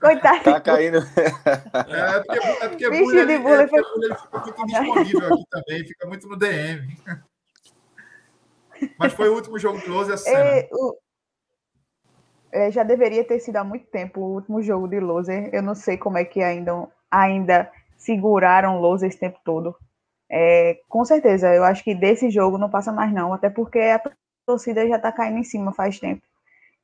Coitado. 0.00 0.44
Tá 0.44 0.60
caindo. 0.60 0.98
É, 0.98 2.20
porque, 2.20 2.46
é 2.46 2.68
porque 2.68 2.90
Bicho 2.90 3.26
de 3.26 3.38
bullying, 3.38 3.62
é, 3.62 3.68
foi... 3.68 3.82
fica 4.44 4.66
muito 4.66 5.04
disponível 5.04 5.34
aqui 5.34 5.44
também, 5.50 5.86
fica 5.86 6.06
muito 6.06 6.28
no 6.28 6.36
DM. 6.36 6.98
Mas 8.98 9.12
foi 9.12 9.28
o 9.28 9.34
último 9.34 9.58
jogo 9.58 9.80
close 9.80 10.12
essa 10.12 10.28
é, 10.28 10.68
o... 10.72 10.96
é, 12.50 12.70
já 12.70 12.82
deveria 12.82 13.24
ter 13.24 13.38
sido 13.40 13.56
há 13.56 13.64
muito 13.64 13.86
tempo 13.86 14.20
o 14.20 14.34
último 14.34 14.62
jogo 14.62 14.88
de 14.88 15.00
Loser. 15.00 15.50
Eu 15.52 15.62
não 15.62 15.74
sei 15.74 15.96
como 15.96 16.18
é 16.18 16.24
que 16.24 16.42
ainda, 16.42 16.88
ainda 17.10 17.70
seguraram 17.96 18.80
Loser 18.80 19.08
esse 19.08 19.18
tempo 19.18 19.38
todo. 19.44 19.74
É, 20.32 20.78
com 20.88 21.04
certeza, 21.04 21.54
eu 21.54 21.62
acho 21.62 21.84
que 21.84 21.94
desse 21.94 22.30
jogo 22.30 22.56
não 22.56 22.70
passa 22.70 22.90
mais 22.90 23.12
não, 23.12 23.34
até 23.34 23.50
porque 23.50 23.78
a 23.78 24.00
torcida 24.46 24.88
já 24.88 24.96
está 24.96 25.12
caindo 25.12 25.38
em 25.38 25.44
cima 25.44 25.72
faz 25.74 26.00
tempo 26.00 26.22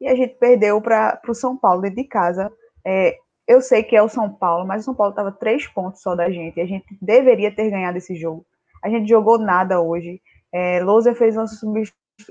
e 0.00 0.06
a 0.06 0.14
gente 0.14 0.34
perdeu 0.34 0.80
para 0.80 1.20
o 1.28 1.34
São 1.34 1.56
Paulo 1.56 1.88
de 1.90 2.04
casa. 2.04 2.50
É, 2.84 3.16
eu 3.46 3.60
sei 3.60 3.82
que 3.82 3.96
é 3.96 4.02
o 4.02 4.08
São 4.08 4.32
Paulo, 4.32 4.66
mas 4.66 4.82
o 4.82 4.84
São 4.86 4.94
Paulo 4.94 5.10
estava 5.10 5.32
três 5.32 5.66
pontos 5.66 6.02
só 6.02 6.14
da 6.14 6.30
gente. 6.30 6.56
E 6.56 6.60
a 6.60 6.66
gente 6.66 6.86
deveria 7.00 7.54
ter 7.54 7.70
ganhado 7.70 7.98
esse 7.98 8.14
jogo. 8.14 8.44
A 8.82 8.88
gente 8.88 9.08
jogou 9.08 9.38
nada 9.38 9.80
hoje. 9.80 10.20
É, 10.52 10.80
Lousa 10.82 11.14
fez 11.14 11.36
umas, 11.36 11.60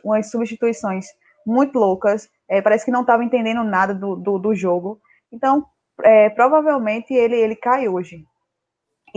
umas, 0.04 0.32
substituições 0.32 1.08
muito 1.46 1.78
loucas. 1.78 2.30
É, 2.48 2.62
parece 2.62 2.86
que 2.86 2.92
não 2.92 3.02
estava 3.02 3.24
entendendo 3.24 3.64
nada 3.64 3.94
do, 3.94 4.16
do, 4.16 4.40
do 4.40 4.56
jogo. 4.56 5.00
Então, 5.32 5.66
é, 6.04 6.30
provavelmente 6.30 7.14
ele, 7.14 7.36
ele 7.36 7.56
cai 7.56 7.88
hoje. 7.90 8.24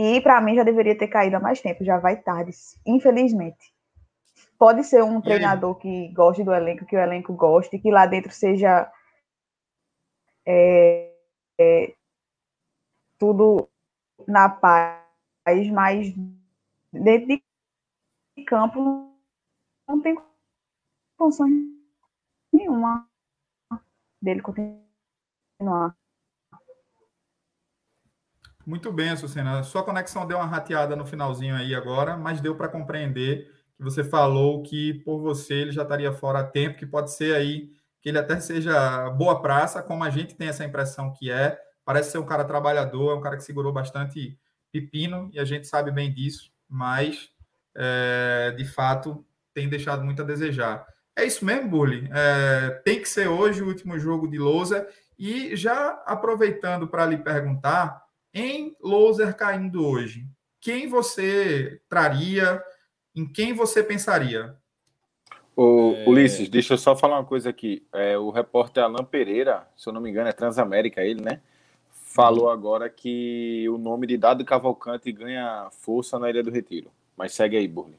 E 0.03 0.19
para 0.19 0.41
mim 0.41 0.55
já 0.55 0.63
deveria 0.63 0.97
ter 0.97 1.07
caído 1.07 1.35
há 1.37 1.39
mais 1.39 1.61
tempo. 1.61 1.83
Já 1.83 1.99
vai 1.99 2.19
tarde, 2.19 2.51
infelizmente. 2.87 3.71
pode 4.57 4.83
ser 4.83 5.03
um 5.03 5.21
treinador 5.21 5.75
que 5.75 6.07
goste 6.09 6.43
do 6.43 6.53
elenco, 6.53 6.85
que 6.85 6.95
o 6.95 6.99
elenco 6.99 7.33
goste, 7.33 7.79
que 7.79 7.91
lá 7.91 8.05
dentro 8.07 8.31
seja 8.31 8.91
é, 10.45 11.13
é, 11.59 11.95
tudo 13.19 13.69
na 14.27 14.49
paz, 14.49 15.67
mas 15.71 16.13
dentro 16.91 17.27
de 17.27 18.43
campo 18.45 19.15
não 19.87 20.01
tem 20.01 20.17
condições 21.17 21.53
nenhuma 22.51 23.07
dele 24.21 24.41
continuar. 24.41 25.95
Muito 28.71 28.89
bem, 28.89 29.09
Açucena. 29.09 29.63
Sua 29.63 29.83
conexão 29.83 30.25
deu 30.25 30.37
uma 30.37 30.45
rateada 30.45 30.95
no 30.95 31.05
finalzinho 31.05 31.57
aí 31.57 31.75
agora, 31.75 32.15
mas 32.15 32.39
deu 32.39 32.55
para 32.55 32.69
compreender 32.69 33.51
que 33.75 33.83
você 33.83 34.01
falou 34.01 34.63
que 34.63 34.93
por 35.03 35.19
você 35.19 35.55
ele 35.55 35.73
já 35.73 35.81
estaria 35.81 36.13
fora 36.13 36.39
a 36.39 36.43
tempo, 36.45 36.77
que 36.77 36.85
pode 36.85 37.11
ser 37.11 37.35
aí 37.35 37.69
que 37.99 38.07
ele 38.07 38.17
até 38.17 38.39
seja 38.39 39.09
boa 39.09 39.41
praça, 39.41 39.83
como 39.83 40.05
a 40.05 40.09
gente 40.09 40.35
tem 40.35 40.47
essa 40.47 40.63
impressão 40.63 41.11
que 41.11 41.29
é. 41.29 41.59
Parece 41.83 42.11
ser 42.11 42.19
um 42.19 42.25
cara 42.25 42.45
trabalhador, 42.45 43.11
é 43.11 43.15
um 43.15 43.19
cara 43.19 43.35
que 43.35 43.43
segurou 43.43 43.73
bastante 43.73 44.39
pepino, 44.71 45.29
e 45.33 45.39
a 45.41 45.43
gente 45.43 45.67
sabe 45.67 45.91
bem 45.91 46.09
disso, 46.09 46.49
mas 46.69 47.29
é, 47.75 48.53
de 48.55 48.63
fato 48.63 49.25
tem 49.53 49.67
deixado 49.67 50.01
muito 50.01 50.21
a 50.21 50.25
desejar. 50.25 50.87
É 51.13 51.25
isso 51.25 51.43
mesmo, 51.43 51.69
Burli. 51.69 52.09
É, 52.09 52.69
tem 52.85 53.01
que 53.01 53.09
ser 53.09 53.27
hoje 53.27 53.61
o 53.61 53.67
último 53.67 53.99
jogo 53.99 54.29
de 54.29 54.39
Lousa. 54.39 54.87
E 55.19 55.57
já 55.57 56.01
aproveitando 56.05 56.87
para 56.87 57.05
lhe 57.05 57.17
perguntar, 57.17 58.01
em 58.33 58.75
Loser 58.81 59.35
caindo 59.35 59.85
hoje, 59.85 60.25
quem 60.59 60.87
você 60.87 61.81
traria, 61.89 62.63
em 63.15 63.27
quem 63.27 63.53
você 63.53 63.83
pensaria? 63.83 64.55
O 65.55 65.93
é... 65.95 66.07
Ulisses, 66.07 66.49
deixa 66.49 66.75
eu 66.75 66.77
só 66.77 66.95
falar 66.95 67.19
uma 67.19 67.25
coisa 67.25 67.49
aqui. 67.49 67.85
É, 67.93 68.17
o 68.17 68.29
repórter 68.29 68.83
Alan 68.83 69.03
Pereira, 69.03 69.67
se 69.75 69.87
eu 69.87 69.93
não 69.93 70.01
me 70.01 70.09
engano, 70.09 70.29
é 70.29 70.33
Transamérica 70.33 71.03
ele, 71.03 71.21
né? 71.21 71.41
Falou 71.91 72.49
agora 72.49 72.89
que 72.89 73.67
o 73.69 73.77
nome 73.77 74.07
de 74.07 74.17
Dado 74.17 74.45
Cavalcante 74.45 75.11
ganha 75.11 75.69
força 75.71 76.19
na 76.19 76.29
Ilha 76.29 76.43
do 76.43 76.51
Retiro. 76.51 76.91
Mas 77.15 77.33
segue 77.33 77.57
aí, 77.57 77.67
Burli. 77.67 77.95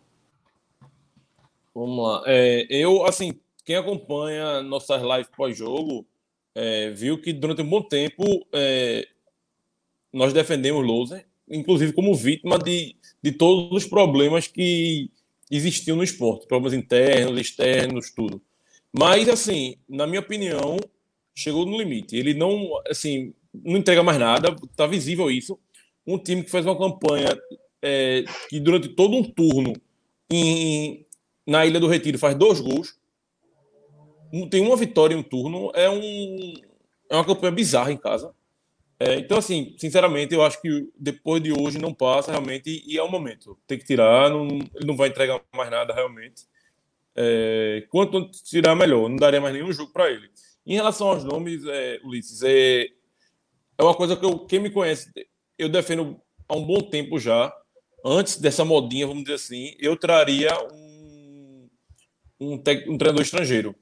Vamos 1.75 2.05
lá. 2.05 2.23
É, 2.27 2.66
eu, 2.68 3.05
assim, 3.07 3.40
quem 3.64 3.77
acompanha 3.77 4.62
nossas 4.62 5.01
lives 5.03 5.29
pós-jogo 5.35 6.07
é, 6.55 6.90
viu 6.90 7.21
que 7.21 7.33
durante 7.33 7.62
um 7.62 7.68
bom 7.68 7.83
tempo 7.83 8.23
é, 8.53 9.09
nós 10.12 10.33
defendemos 10.33 10.87
Louser, 10.87 11.27
inclusive 11.48 11.92
como 11.92 12.14
vítima 12.14 12.59
de, 12.59 12.96
de 13.22 13.33
todos 13.33 13.85
os 13.85 13.88
problemas 13.88 14.46
que 14.46 15.11
existiam 15.51 15.96
no 15.96 16.05
esporte, 16.05 16.46
problemas 16.46 16.72
internos, 16.72 17.40
externos, 17.40 18.11
tudo. 18.11 18.40
Mas, 18.92 19.29
assim, 19.29 19.77
na 19.88 20.07
minha 20.07 20.20
opinião, 20.20 20.77
chegou 21.35 21.64
no 21.64 21.79
limite. 21.79 22.16
Ele 22.16 22.35
não, 22.35 22.70
assim, 22.88 23.35
não 23.53 23.79
entrega 23.79 24.03
mais 24.03 24.18
nada, 24.18 24.55
tá 24.77 24.87
visível 24.87 25.31
isso. 25.31 25.59
Um 26.07 26.18
time 26.18 26.42
que 26.42 26.51
faz 26.51 26.66
uma 26.66 26.77
campanha 26.77 27.38
é, 27.81 28.25
que 28.48 28.61
durante 28.61 28.88
todo 28.88 29.16
um 29.16 29.22
turno 29.22 29.72
em, 30.31 31.07
na 31.46 31.66
Ilha 31.66 31.81
do 31.81 31.88
Retiro 31.88 32.18
faz 32.18 32.35
dois 32.35 32.61
gols, 32.61 32.96
tem 34.51 34.62
uma 34.62 34.77
vitória 34.77 35.14
em 35.14 35.18
um 35.18 35.22
turno, 35.22 35.70
é, 35.75 35.90
um, 35.90 36.55
é 37.11 37.14
uma 37.14 37.25
campanha 37.25 37.53
bizarra 37.53 37.92
em 37.92 37.96
casa. 37.96 38.35
É, 39.05 39.19
então, 39.19 39.38
assim, 39.38 39.75
sinceramente, 39.79 40.33
eu 40.33 40.45
acho 40.45 40.61
que 40.62 40.88
depois 40.97 41.43
de 41.43 41.53
hoje 41.53 41.77
não 41.77 41.93
passa 41.93 42.31
realmente 42.31 42.85
e 42.87 42.97
é 42.97 43.03
o 43.03 43.11
momento. 43.11 43.59
Tem 43.67 43.77
que 43.77 43.85
tirar, 43.85 44.31
não, 44.31 44.47
ele 44.47 44.87
não 44.87 44.97
vai 44.97 45.09
entregar 45.09 45.41
mais 45.55 45.71
nada 45.71 45.93
realmente. 45.93 46.47
É, 47.17 47.85
quanto 47.91 48.31
tirar, 48.45 48.77
melhor. 48.77 49.09
Não 49.09 49.17
daria 49.17 49.41
mais 49.41 49.53
nenhum 49.53 49.73
jogo 49.73 49.93
para 49.93 50.09
ele. 50.09 50.31
Em 50.65 50.75
relação 50.75 51.09
aos 51.09 51.25
nomes, 51.25 51.65
é, 51.67 52.01
Ulisses, 52.05 52.43
é, 52.45 52.85
é 53.77 53.83
uma 53.83 53.95
coisa 53.95 54.17
que 54.17 54.25
eu, 54.25 54.38
quem 54.47 54.61
me 54.61 54.71
conhece, 54.71 55.11
eu 55.59 55.69
defendo 55.69 56.21
há 56.49 56.57
um 56.57 56.65
bom 56.65 56.81
tempo 56.81 57.19
já. 57.19 57.53
Antes 58.05 58.37
dessa 58.37 58.65
modinha, 58.65 59.07
vamos 59.07 59.25
dizer 59.25 59.35
assim, 59.35 59.75
eu 59.81 59.97
traria 59.97 60.51
um, 60.73 61.69
um, 62.41 62.53
um 62.55 62.59
treinador 62.99 63.23
estrangeiro 63.23 63.75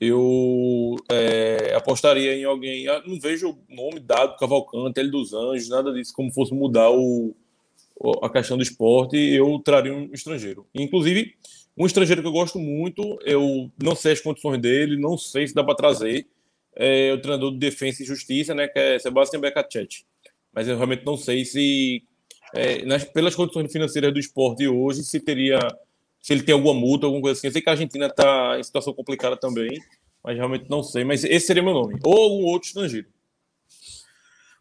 eu 0.00 0.96
é, 1.10 1.74
apostaria 1.74 2.34
em 2.34 2.44
alguém. 2.44 2.84
não 3.06 3.18
vejo 3.18 3.50
o 3.50 3.74
nome 3.74 4.00
dado 4.00 4.36
Cavalcante, 4.36 5.00
ele 5.00 5.10
dos 5.10 5.32
Anjos, 5.32 5.68
nada 5.68 5.92
disso, 5.92 6.12
como 6.14 6.32
fosse 6.32 6.52
mudar 6.52 6.90
o, 6.90 7.34
a 8.22 8.28
questão 8.28 8.56
do 8.56 8.62
esporte. 8.62 9.16
Eu 9.16 9.58
traria 9.64 9.94
um 9.94 10.10
estrangeiro. 10.12 10.66
Inclusive, 10.74 11.34
um 11.76 11.86
estrangeiro 11.86 12.22
que 12.22 12.28
eu 12.28 12.32
gosto 12.32 12.58
muito, 12.58 13.18
eu 13.24 13.70
não 13.82 13.94
sei 13.94 14.12
as 14.12 14.20
condições 14.20 14.60
dele, 14.60 14.98
não 14.98 15.16
sei 15.16 15.46
se 15.46 15.54
dá 15.54 15.64
para 15.64 15.74
trazer. 15.74 16.26
É 16.74 17.12
o 17.12 17.20
treinador 17.20 17.52
de 17.52 17.58
Defesa 17.58 18.02
e 18.02 18.06
Justiça, 18.06 18.54
né, 18.54 18.68
que 18.68 18.78
é 18.78 18.98
Sebastião 18.98 19.40
Becacete. 19.40 20.06
Mas 20.52 20.68
eu 20.68 20.76
realmente 20.76 21.06
não 21.06 21.16
sei 21.16 21.44
se, 21.44 22.02
é, 22.54 22.84
nas, 22.84 23.04
pelas 23.04 23.34
condições 23.34 23.72
financeiras 23.72 24.12
do 24.12 24.20
esporte 24.20 24.68
hoje, 24.68 25.02
se 25.02 25.18
teria 25.20 25.58
se 26.26 26.32
ele 26.32 26.42
tem 26.42 26.52
alguma 26.52 26.74
multa, 26.74 27.06
alguma 27.06 27.22
coisa 27.22 27.38
assim. 27.38 27.46
Eu 27.46 27.52
sei 27.52 27.62
que 27.62 27.68
a 27.68 27.72
Argentina 27.72 28.06
está 28.06 28.58
em 28.58 28.62
situação 28.64 28.92
complicada 28.92 29.36
também, 29.36 29.80
mas 30.24 30.36
realmente 30.36 30.68
não 30.68 30.82
sei. 30.82 31.04
Mas 31.04 31.22
esse 31.22 31.46
seria 31.46 31.62
meu 31.62 31.72
nome. 31.72 32.00
Ou 32.02 32.20
algum 32.20 32.44
outro 32.46 32.66
estrangeiro. 32.66 33.06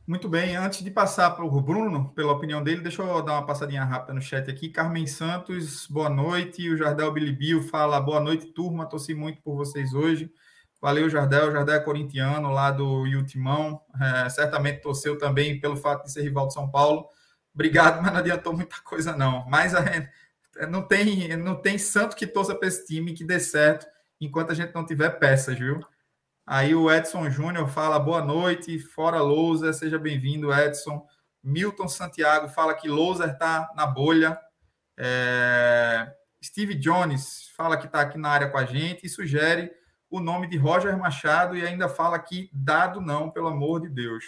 Muito 0.06 0.30
bem, 0.30 0.56
antes 0.56 0.84
de 0.84 0.91
passar 0.91 1.32
para 1.32 1.43
o 1.43 1.62
Bruno, 1.62 2.13
pela 2.13 2.34
opinião 2.34 2.62
dele, 2.62 2.82
deixa 2.82 3.01
eu 3.01 3.19
dar 3.23 3.32
uma 3.32 3.47
passadinha 3.47 3.84
rápida 3.84 4.13
no 4.13 4.21
chat 4.21 4.47
aqui. 4.47 4.69
Carmen 4.69 5.08
Santos, 5.08 5.88
boa 5.88 6.08
noite. 6.08 6.69
O 6.69 6.78
Jardel 6.78 7.12
Bilibio 7.12 7.63
fala, 7.63 7.99
boa 7.99 8.19
noite, 8.19 8.45
turma. 8.45 8.86
Torci 8.86 9.15
muito 9.15 9.41
por 9.41 9.56
vocês 9.56 9.91
hoje. 9.91 10.32
Valeu, 10.80 11.10
Jardel. 11.10 11.47
O 11.47 11.51
Jardel 11.51 11.78
é 11.78 11.80
corintiano, 11.80 12.51
lá 12.51 12.69
do 12.69 13.08
Yutimão. 13.08 13.82
É, 13.99 14.30
certamente 14.30 14.82
torceu 14.82 15.17
também 15.17 15.60
pelo 15.60 15.75
fato 15.75 16.04
de 16.04 16.12
ser 16.12 16.21
rival 16.21 16.45
de 16.45 16.54
São 16.54 16.69
Paulo. 16.69 17.08
Obrigado, 17.56 18.04
mas 18.04 18.12
não 18.12 18.19
adiantou 18.19 18.54
muita 18.54 18.75
coisa, 18.84 19.15
não. 19.15 19.47
Mas 19.49 19.73
a, 19.73 19.82
não 20.70 20.82
tem, 20.82 21.36
não 21.38 21.56
tem 21.56 21.78
santo 21.78 22.15
que 22.15 22.26
torça 22.26 22.56
para 22.56 22.68
esse 22.68 22.86
time 22.86 23.13
que 23.13 23.24
dê 23.24 23.39
certo 23.39 23.86
enquanto 24.20 24.52
a 24.52 24.54
gente 24.54 24.74
não 24.74 24.86
tiver 24.86 25.10
peças, 25.20 25.58
viu? 25.58 25.80
Aí 26.48 26.76
o 26.76 26.91
Edson 26.91 27.30
Júnior 27.30 27.68
fala 27.68 28.00
boa 28.00 28.22
noite, 28.22 28.78
fora 28.80 29.22
Louser, 29.22 29.74
seja 29.74 29.98
bem-vindo, 29.98 30.54
Edson. 30.54 31.06
Milton 31.44 31.88
Santiago 31.88 32.48
fala 32.50 32.74
que 32.74 32.88
Louser 32.88 33.30
está 33.30 33.72
na 33.76 33.86
bolha. 33.86 34.39
É... 34.98 36.08
Steve 36.44 36.76
Jones 36.76 37.52
fala 37.58 37.78
que 37.78 37.88
está 37.88 38.02
aqui 38.02 38.18
na 38.18 38.30
área 38.30 38.50
com 38.50 38.58
a 38.58 38.65
gente 38.65 39.06
e 39.06 39.10
sugere 39.10 39.72
o 40.10 40.20
nome 40.20 40.48
de 40.48 40.58
Roger 40.58 40.96
Machado 40.98 41.58
e 41.58 41.65
ainda 41.65 41.89
fala 41.89 42.20
que 42.20 42.50
dado 42.54 43.02
não, 43.02 43.32
pelo 43.32 43.48
amor 43.48 43.82
de 43.82 43.89
Deus. 43.89 44.24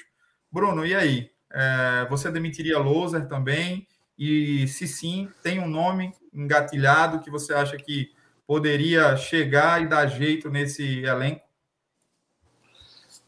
Bruno, 0.51 0.85
e 0.85 0.95
aí? 0.95 1.29
É... 1.53 2.07
Você 2.09 2.31
demitiria 2.31 2.79
Louser 2.79 3.27
também? 3.27 3.87
E 4.17 4.67
se 4.67 4.87
sim, 4.87 5.29
tem 5.43 5.59
um 5.59 5.67
nome 5.67 6.13
engatilhado 6.33 7.19
que 7.19 7.29
você 7.29 7.53
acha 7.53 7.77
que 7.77 8.11
poderia 8.47 9.15
chegar 9.15 9.81
e 9.81 9.87
dar 9.87 10.07
jeito 10.07 10.49
nesse 10.49 11.03
elenco? 11.03 11.45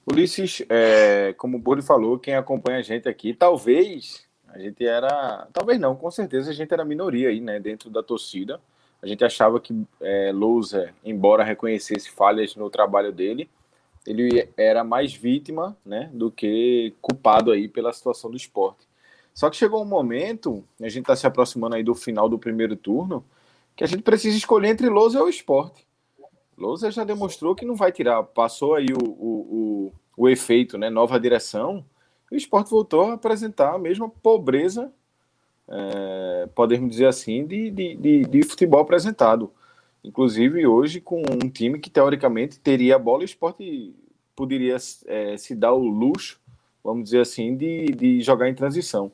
Ulisses, 0.06 0.64
é, 0.70 1.34
como 1.38 1.58
o 1.58 1.60
Bolo 1.60 1.84
falou, 1.84 2.18
quem 2.18 2.36
acompanha 2.36 2.80
a 2.80 2.82
gente 2.82 3.08
aqui, 3.08 3.34
talvez 3.34 4.28
a 4.48 4.58
gente 4.58 4.84
era. 4.84 5.48
Talvez 5.54 5.80
não, 5.80 5.96
com 5.96 6.10
certeza 6.10 6.50
a 6.50 6.54
gente 6.54 6.74
era 6.74 6.84
minoria 6.84 7.30
aí, 7.30 7.40
né, 7.40 7.60
dentro 7.60 7.90
da 7.90 8.02
torcida. 8.02 8.60
A 9.02 9.08
gente 9.08 9.24
achava 9.24 9.60
que 9.60 9.86
é, 10.02 10.32
Lousa, 10.34 10.94
embora 11.06 11.44
reconhecesse 11.44 12.10
falhas 12.10 12.56
no 12.56 12.70
trabalho 12.70 13.14
dele, 13.14 13.50
ele 14.06 14.50
era 14.58 14.84
mais 14.84 15.14
vítima 15.14 15.78
né, 15.86 16.10
do 16.12 16.32
que 16.32 16.94
culpado 17.02 17.52
aí 17.52 17.68
pela 17.68 17.94
situação 17.94 18.30
do 18.30 18.36
esporte. 18.36 18.89
Só 19.40 19.50
que 19.50 19.56
chegou 19.56 19.82
um 19.82 19.86
momento, 19.86 20.66
a 20.82 20.90
gente 20.90 21.04
está 21.04 21.16
se 21.16 21.26
aproximando 21.26 21.74
aí 21.74 21.82
do 21.82 21.96
final 21.96 22.28
do 22.28 22.38
primeiro 22.38 22.76
turno, 22.76 23.24
que 23.74 23.86
a 23.86 23.88
gente 23.88 24.04
precisa 24.04 24.36
escolher 24.36 24.68
entre 24.68 24.90
Lousa 24.90 25.20
e 25.20 25.22
o 25.22 25.30
esporte. 25.30 25.88
Lousa 26.58 26.92
já 26.92 27.06
demonstrou 27.06 27.56
que 27.56 27.64
não 27.64 27.74
vai 27.74 27.90
tirar, 27.90 28.22
passou 28.22 28.76
aí 28.76 28.88
o, 28.88 29.02
o, 29.02 29.92
o, 30.18 30.24
o 30.24 30.28
efeito, 30.28 30.78
né? 30.78 30.90
Nova 30.90 31.18
direção, 31.18 31.86
o 32.30 32.36
esporte 32.36 32.70
voltou 32.70 33.04
a 33.04 33.14
apresentar 33.14 33.76
a 33.76 33.80
mesma 33.80 34.10
pobreza, 34.10 34.92
é, 35.70 36.50
podemos 36.54 36.90
dizer 36.90 37.06
assim, 37.06 37.48
de, 37.48 37.72
de, 37.72 37.96
de, 37.96 38.22
de 38.24 38.44
futebol 38.44 38.82
apresentado. 38.82 39.54
Inclusive 40.04 40.68
hoje 40.68 41.00
com 41.00 41.22
um 41.22 41.50
time 41.50 41.80
que 41.80 41.90
teoricamente 41.90 42.60
teria 42.60 42.98
a 42.98 43.00
bola, 43.00 43.22
o 43.22 43.24
esporte 43.24 43.96
poderia 44.36 44.76
é, 45.06 45.38
se 45.38 45.56
dar 45.56 45.72
o 45.72 45.88
luxo, 45.88 46.42
vamos 46.84 47.06
dizer 47.06 47.22
assim, 47.22 47.56
de, 47.56 47.86
de 47.86 48.22
jogar 48.22 48.50
em 48.50 48.54
transição. 48.54 49.10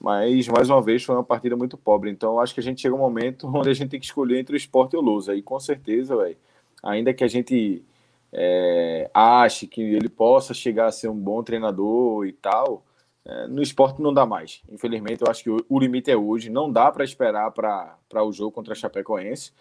Mas, 0.00 0.46
mais 0.48 0.70
uma 0.70 0.80
vez, 0.80 1.02
foi 1.02 1.14
uma 1.16 1.24
partida 1.24 1.56
muito 1.56 1.76
pobre. 1.76 2.10
Então, 2.10 2.38
acho 2.38 2.54
que 2.54 2.60
a 2.60 2.62
gente 2.62 2.80
chega 2.80 2.94
um 2.94 2.98
momento 2.98 3.48
onde 3.52 3.70
a 3.70 3.74
gente 3.74 3.90
tem 3.90 4.00
que 4.00 4.06
escolher 4.06 4.38
entre 4.38 4.54
o 4.54 4.56
esporte 4.56 4.94
e 4.94 4.96
o 4.96 5.00
Lousa. 5.00 5.34
E 5.34 5.42
com 5.42 5.58
certeza, 5.58 6.16
véio, 6.16 6.36
ainda 6.82 7.12
que 7.12 7.24
a 7.24 7.28
gente 7.28 7.84
é, 8.32 9.10
ache 9.12 9.66
que 9.66 9.80
ele 9.80 10.08
possa 10.08 10.54
chegar 10.54 10.86
a 10.86 10.92
ser 10.92 11.08
um 11.08 11.16
bom 11.16 11.42
treinador 11.42 12.26
e 12.26 12.32
tal, 12.32 12.84
é, 13.24 13.46
no 13.48 13.62
esporte 13.62 14.00
não 14.00 14.14
dá 14.14 14.24
mais. 14.24 14.62
Infelizmente, 14.70 15.22
eu 15.22 15.30
acho 15.30 15.42
que 15.42 15.50
o, 15.50 15.78
limite 15.78 16.10
é 16.10 16.16
hoje. 16.16 16.48
Não 16.48 16.70
dá 16.70 16.90
para 16.92 17.04
esperar 17.04 17.50
para 17.50 18.24
o 18.24 18.32
jogo 18.32 18.52
contra 18.52 18.72
a 18.72 18.76
Chapecoense. 18.76 19.52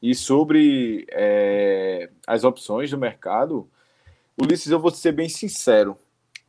E 0.00 0.14
sobre 0.14 1.06
é, 1.10 2.10
as 2.26 2.44
opções 2.44 2.90
do 2.90 2.98
mercado, 2.98 3.68
Ulisses, 4.40 4.70
eu 4.70 4.78
vou 4.78 4.92
ser 4.92 5.12
bem 5.12 5.28
sincero. 5.28 5.96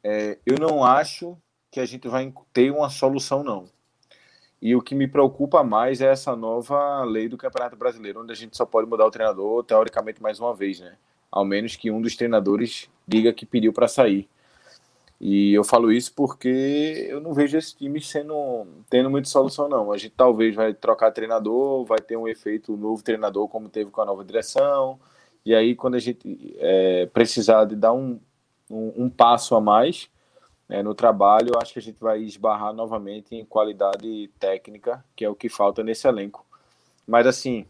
É, 0.03 0.37
eu 0.45 0.57
não 0.59 0.83
acho 0.83 1.35
que 1.71 1.79
a 1.79 1.85
gente 1.85 2.07
vai 2.07 2.31
ter 2.53 2.71
uma 2.71 2.89
solução, 2.89 3.43
não. 3.43 3.65
E 4.61 4.75
o 4.75 4.81
que 4.81 4.93
me 4.93 5.07
preocupa 5.07 5.63
mais 5.63 6.01
é 6.01 6.11
essa 6.11 6.35
nova 6.35 7.03
lei 7.03 7.29
do 7.29 7.37
Campeonato 7.37 7.75
Brasileiro, 7.77 8.21
onde 8.21 8.31
a 8.31 8.35
gente 8.35 8.57
só 8.57 8.65
pode 8.65 8.89
mudar 8.89 9.05
o 9.05 9.11
treinador, 9.11 9.63
teoricamente, 9.63 10.21
mais 10.21 10.39
uma 10.39 10.53
vez, 10.53 10.79
né? 10.79 10.97
Ao 11.31 11.45
menos 11.45 11.75
que 11.75 11.89
um 11.89 12.01
dos 12.01 12.15
treinadores 12.15 12.89
diga 13.07 13.31
que 13.31 13.45
pediu 13.45 13.71
para 13.71 13.87
sair. 13.87 14.27
E 15.21 15.53
eu 15.53 15.63
falo 15.63 15.91
isso 15.91 16.13
porque 16.13 17.07
eu 17.09 17.19
não 17.19 17.33
vejo 17.33 17.57
esse 17.57 17.75
time 17.75 18.01
sendo 18.01 18.65
tendo 18.89 19.09
muita 19.09 19.27
solução, 19.29 19.67
não. 19.69 19.91
A 19.91 19.97
gente 19.97 20.13
talvez 20.15 20.55
vai 20.55 20.73
trocar 20.73 21.11
treinador, 21.11 21.85
vai 21.85 21.99
ter 21.99 22.17
um 22.17 22.27
efeito 22.27 22.75
novo 22.75 23.03
treinador, 23.03 23.47
como 23.47 23.69
teve 23.69 23.91
com 23.91 24.01
a 24.01 24.05
nova 24.05 24.23
direção. 24.23 24.99
E 25.45 25.53
aí, 25.53 25.75
quando 25.75 25.95
a 25.95 25.99
gente 25.99 26.55
é, 26.57 27.05
precisar 27.07 27.65
de 27.65 27.75
dar 27.75 27.93
um, 27.93 28.19
um, 28.69 29.05
um 29.05 29.09
passo 29.09 29.55
a 29.55 29.61
mais 29.61 30.09
é, 30.69 30.83
no 30.83 30.93
trabalho, 30.93 31.57
acho 31.59 31.73
que 31.73 31.79
a 31.79 31.81
gente 31.81 31.99
vai 31.99 32.21
esbarrar 32.21 32.71
novamente 32.71 33.35
em 33.35 33.43
qualidade 33.43 34.29
técnica, 34.39 35.03
que 35.15 35.25
é 35.25 35.29
o 35.29 35.35
que 35.35 35.49
falta 35.49 35.83
nesse 35.83 36.07
elenco. 36.07 36.45
Mas, 37.07 37.25
assim, 37.25 37.65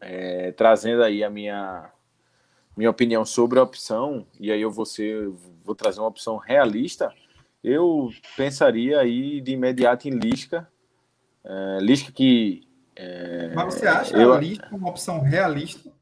é, 0.00 0.50
trazendo 0.52 1.02
aí 1.02 1.22
a 1.22 1.30
minha 1.30 1.90
minha 2.76 2.90
opinião 2.90 3.24
sobre 3.24 3.58
a 3.58 3.62
opção, 3.62 4.26
e 4.40 4.50
aí 4.50 4.60
eu 4.60 4.70
vou, 4.70 4.86
ser, 4.86 5.28
vou 5.62 5.74
trazer 5.74 6.00
uma 6.00 6.08
opção 6.08 6.36
realista, 6.38 7.12
eu 7.62 8.10
pensaria 8.36 8.98
aí 8.98 9.40
de 9.40 9.52
imediato 9.52 10.08
em 10.08 10.12
Lisca. 10.12 10.68
É, 11.44 11.78
Lisca 11.80 12.10
que. 12.10 12.66
É, 12.96 13.52
Mas 13.54 13.74
você 13.74 13.86
acha 13.86 14.16
eu, 14.16 14.32
a 14.32 14.38
Lisca 14.38 14.74
uma 14.74 14.88
opção 14.88 15.20
realista 15.20 15.92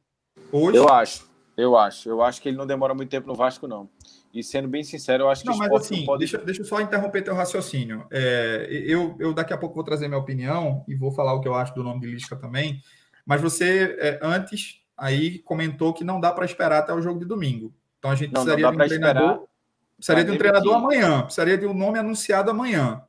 hoje? 0.53 0.77
Eu 0.77 0.89
acho, 0.89 1.29
eu 1.57 1.77
acho. 1.77 2.09
Eu 2.09 2.23
acho 2.23 2.41
que 2.41 2.49
ele 2.49 2.57
não 2.57 2.67
demora 2.67 2.95
muito 2.95 3.11
tempo 3.11 3.27
no 3.27 3.35
Vasco, 3.35 3.67
não. 3.67 3.89
E 4.33 4.45
sendo 4.45 4.69
bem 4.69 4.85
sincero, 4.85 5.25
eu 5.25 5.29
acho 5.29 5.43
que 5.43 5.49
não, 5.49 5.57
mas 5.57 5.73
assim, 5.73 6.05
pode... 6.05 6.21
deixa, 6.21 6.39
deixa 6.39 6.61
eu 6.61 6.65
só 6.65 6.81
interromper 6.81 7.23
teu 7.23 7.35
raciocínio. 7.35 8.07
É, 8.13 8.69
eu, 8.71 9.17
eu 9.19 9.35
daqui 9.35 9.53
a 9.53 9.59
pouco 9.59 9.75
vou 9.75 9.83
trazer 9.83 10.07
minha 10.07 10.21
opinião 10.21 10.85
e 10.87 10.95
vou 10.95 11.11
falar 11.11 11.35
o 11.35 11.41
que 11.41 11.49
eu 11.49 11.55
acho 11.55 11.75
do 11.75 11.83
nome 11.83 12.01
de 12.01 12.07
Lisca 12.07 12.37
também. 12.37 12.81
Mas 13.27 13.41
você, 13.41 13.97
é, 13.99 14.21
antes, 14.23 14.83
aí 14.97 15.41
comentou 15.41 15.93
que 15.93 16.05
não 16.05 16.21
dá 16.21 16.33
para 16.33 16.45
esperar 16.45 16.79
até 16.79 16.95
o 16.95 17.03
jogo 17.03 17.19
de 17.19 17.27
domingo. 17.27 17.75
Então 17.99 18.11
a 18.11 18.15
gente 18.15 18.33
não, 18.33 18.45
precisaria 18.45 18.67
não 18.67 18.77
de 18.77 18.83
um 18.83 18.87
treinador. 18.87 19.49
Precisaria 19.97 20.25
de 20.25 20.31
um 20.31 20.39
treinador 20.39 20.75
amanhã, 20.77 21.23
precisaria 21.23 21.59
de 21.59 21.67
um 21.67 21.75
nome 21.75 21.99
anunciado 21.99 22.51
amanhã. 22.51 23.03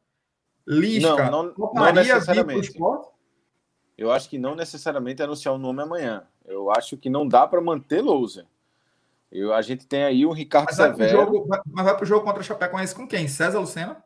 Lisca, 0.67 1.29
não, 1.29 1.43
não, 1.43 1.73
não 1.73 1.93
necessariamente. 1.93 2.73
Eu 3.97 4.12
acho 4.12 4.29
que 4.29 4.38
não 4.38 4.55
necessariamente 4.55 5.21
anunciar 5.21 5.53
o 5.53 5.57
um 5.57 5.62
nome 5.62 5.84
amanhã. 5.84 6.23
Eu 6.45 6.71
acho 6.71 6.97
que 6.97 7.10
não 7.10 7.27
dá 7.27 7.47
para 7.47 7.62
manter 7.62 8.01
Lousa. 8.01 8.47
Eu, 9.32 9.54
a 9.54 9.62
gente 9.62 9.88
tem 9.88 10.04
aí 10.04 10.26
o 10.26 10.32
Ricardo 10.32 10.65
mas 10.65 10.76
Severo. 10.76 11.12
Jogo, 11.12 11.46
vai, 11.48 11.60
mas 11.65 11.86
vai 11.86 11.96
para 11.96 12.04
o 12.04 12.08
jogo 12.08 12.26
contra 12.26 12.41
o 12.41 12.44
Chapecoense 12.44 12.94
com 12.94 13.08
quem? 13.08 13.28
César 13.28 13.60
Lucena? 13.60 14.04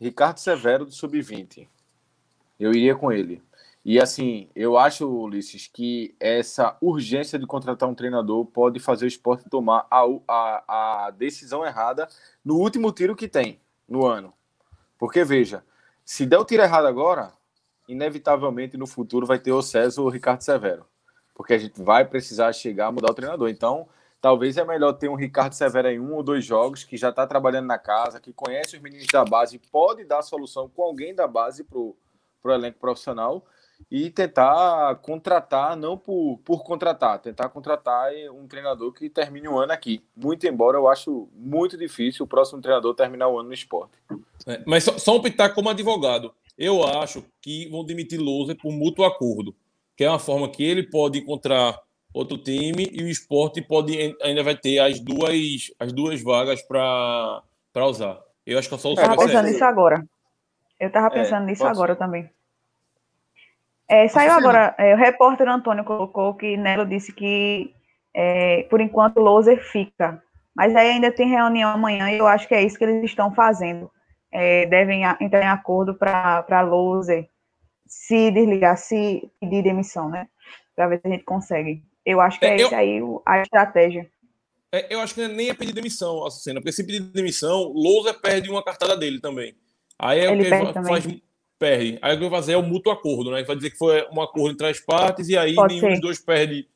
Ricardo 0.00 0.38
Severo 0.38 0.84
do 0.84 0.92
Sub-20. 0.92 1.68
Eu 2.58 2.72
iria 2.72 2.96
com 2.96 3.12
ele. 3.12 3.42
E 3.84 4.00
assim, 4.00 4.50
eu 4.54 4.76
acho, 4.76 5.08
Ulisses, 5.08 5.66
que 5.66 6.14
essa 6.18 6.76
urgência 6.80 7.38
de 7.38 7.46
contratar 7.46 7.88
um 7.88 7.94
treinador 7.94 8.44
pode 8.44 8.80
fazer 8.80 9.04
o 9.04 9.08
esporte 9.08 9.48
tomar 9.48 9.86
a, 9.90 10.04
a, 10.26 11.06
a 11.06 11.10
decisão 11.10 11.64
errada 11.64 12.08
no 12.44 12.56
último 12.56 12.92
tiro 12.92 13.16
que 13.16 13.28
tem 13.28 13.60
no 13.88 14.04
ano. 14.04 14.32
Porque, 14.98 15.24
veja, 15.24 15.64
se 16.04 16.26
der 16.26 16.38
o 16.38 16.44
tiro 16.44 16.62
errado 16.62 16.86
agora, 16.86 17.32
inevitavelmente 17.88 18.76
no 18.76 18.86
futuro 18.86 19.26
vai 19.26 19.38
ter 19.38 19.52
o 19.52 19.62
César 19.62 20.00
ou 20.02 20.08
o 20.08 20.10
Ricardo 20.10 20.42
Severo. 20.42 20.84
Porque 21.34 21.54
a 21.54 21.58
gente 21.58 21.80
vai 21.80 22.04
precisar 22.04 22.52
chegar 22.52 22.88
a 22.88 22.92
mudar 22.92 23.12
o 23.12 23.14
treinador. 23.14 23.48
Então, 23.48 23.88
talvez 24.20 24.56
é 24.56 24.64
melhor 24.64 24.92
ter 24.92 25.08
um 25.08 25.14
Ricardo 25.14 25.54
Severo 25.54 25.88
em 25.88 26.00
um 26.00 26.14
ou 26.14 26.22
dois 26.22 26.44
jogos, 26.44 26.84
que 26.84 26.96
já 26.96 27.10
está 27.10 27.26
trabalhando 27.26 27.66
na 27.66 27.78
casa, 27.78 28.20
que 28.20 28.32
conhece 28.32 28.76
os 28.76 28.82
meninos 28.82 29.06
da 29.06 29.24
base 29.24 29.58
pode 29.58 30.04
dar 30.04 30.22
solução 30.22 30.68
com 30.68 30.82
alguém 30.82 31.14
da 31.14 31.26
base 31.26 31.64
para 31.64 31.78
o 31.78 31.96
elenco 32.46 32.78
profissional 32.78 33.44
e 33.90 34.10
tentar 34.10 34.96
contratar, 34.96 35.76
não 35.76 35.96
por, 35.96 36.40
por 36.44 36.64
contratar, 36.64 37.20
tentar 37.20 37.48
contratar 37.48 38.10
um 38.34 38.46
treinador 38.46 38.92
que 38.92 39.08
termine 39.08 39.48
o 39.48 39.58
ano 39.58 39.72
aqui. 39.72 40.02
Muito 40.16 40.46
embora 40.46 40.76
eu 40.76 40.88
acho 40.88 41.28
muito 41.32 41.76
difícil 41.78 42.24
o 42.24 42.28
próximo 42.28 42.60
treinador 42.60 42.94
terminar 42.94 43.28
o 43.28 43.38
ano 43.38 43.48
no 43.48 43.54
esporte. 43.54 43.96
É, 44.46 44.62
mas 44.66 44.84
só, 44.84 44.98
só 44.98 45.16
um 45.16 45.22
pitaco 45.22 45.54
como 45.54 45.70
advogado. 45.70 46.34
Eu 46.56 46.84
acho 46.84 47.24
que 47.40 47.68
vão 47.68 47.84
demitir 47.84 48.20
Lousa 48.20 48.54
por 48.54 48.72
mútuo 48.72 49.04
acordo, 49.04 49.54
que 49.96 50.04
é 50.04 50.10
uma 50.10 50.18
forma 50.18 50.50
que 50.50 50.64
ele 50.64 50.82
pode 50.82 51.20
encontrar 51.20 51.78
outro 52.12 52.38
time 52.38 52.88
e 52.92 53.02
o 53.02 53.08
esporte 53.08 53.60
pode 53.62 54.16
ainda 54.22 54.42
vai 54.42 54.56
ter 54.56 54.78
as 54.78 55.00
duas, 55.00 55.72
as 55.78 55.92
duas 55.92 56.22
vagas 56.22 56.62
para 56.62 57.42
usar. 57.86 58.18
Eu 58.46 58.58
acho 58.58 58.68
que 58.68 58.74
a 58.74 58.78
solução 58.78 59.04
Eu 59.04 59.10
estava 59.10 59.26
pensando 59.26 59.46
nisso 59.46 59.64
agora. 59.64 60.04
Eu 60.80 60.88
estava 60.88 61.06
é, 61.08 61.10
pensando 61.10 61.42
é, 61.42 61.46
nisso 61.46 61.66
agora 61.66 61.92
ser. 61.92 61.98
também. 61.98 62.30
É, 63.88 64.06
saiu 64.08 64.32
agora, 64.32 64.74
é, 64.78 64.94
o 64.94 64.98
repórter 64.98 65.48
Antônio 65.48 65.84
colocou 65.84 66.34
que 66.34 66.56
Nelo 66.56 66.84
disse 66.84 67.12
que, 67.12 67.74
é, 68.14 68.64
por 68.64 68.80
enquanto, 68.80 69.18
o 69.18 69.22
Loser 69.22 69.62
fica. 69.62 70.22
Mas 70.54 70.74
aí 70.76 70.90
ainda 70.90 71.10
tem 71.10 71.28
reunião 71.28 71.70
amanhã 71.70 72.10
e 72.10 72.18
eu 72.18 72.26
acho 72.26 72.46
que 72.46 72.54
é 72.54 72.62
isso 72.62 72.76
que 72.76 72.84
eles 72.84 73.04
estão 73.04 73.32
fazendo. 73.32 73.90
É, 74.30 74.66
devem 74.66 75.04
entrar 75.20 75.42
em 75.42 75.48
acordo 75.48 75.94
para 75.94 76.60
Loser 76.60 77.28
se 77.86 78.30
desligar, 78.30 78.76
se 78.76 79.30
pedir 79.40 79.62
demissão, 79.62 80.10
né? 80.10 80.28
Para 80.76 80.88
ver 80.88 81.00
se 81.00 81.08
a 81.08 81.10
gente 81.10 81.24
consegue. 81.24 81.82
Eu 82.08 82.22
acho 82.22 82.40
que 82.40 82.46
é, 82.46 82.56
é 82.56 82.62
essa 82.62 82.76
aí 82.78 83.00
a 83.26 83.42
estratégia. 83.42 84.10
É, 84.72 84.94
eu 84.94 85.00
acho 85.00 85.14
que 85.14 85.28
nem 85.28 85.50
é 85.50 85.54
pedir 85.54 85.74
demissão, 85.74 86.24
Açucena, 86.24 86.58
porque 86.58 86.72
se 86.72 86.82
pedir 86.82 87.00
demissão, 87.00 87.64
Loser 87.64 88.18
perde 88.18 88.48
uma 88.48 88.64
cartada 88.64 88.96
dele 88.96 89.20
também. 89.20 89.54
Aí 89.98 90.20
é 90.20 90.32
Ele 90.32 90.40
o 90.40 90.44
que 90.44 90.88
faz, 90.88 91.06
perde. 91.58 91.98
Aí 92.00 92.14
o 92.14 92.16
que 92.16 92.28
vai 92.28 92.40
fazer 92.40 92.52
é 92.52 92.56
o 92.56 92.62
mútuo 92.62 92.90
acordo, 92.90 93.30
né? 93.30 93.42
Vai 93.42 93.56
dizer 93.56 93.70
que 93.70 93.76
foi 93.76 94.06
um 94.10 94.22
acordo 94.22 94.52
entre 94.52 94.68
as 94.68 94.80
partes 94.80 95.28
e 95.28 95.36
aí 95.36 95.54
Pode 95.54 95.74
nenhum 95.74 95.88
ser. 95.88 95.92
dos 95.92 96.00
dois 96.00 96.18
perde, 96.18 96.66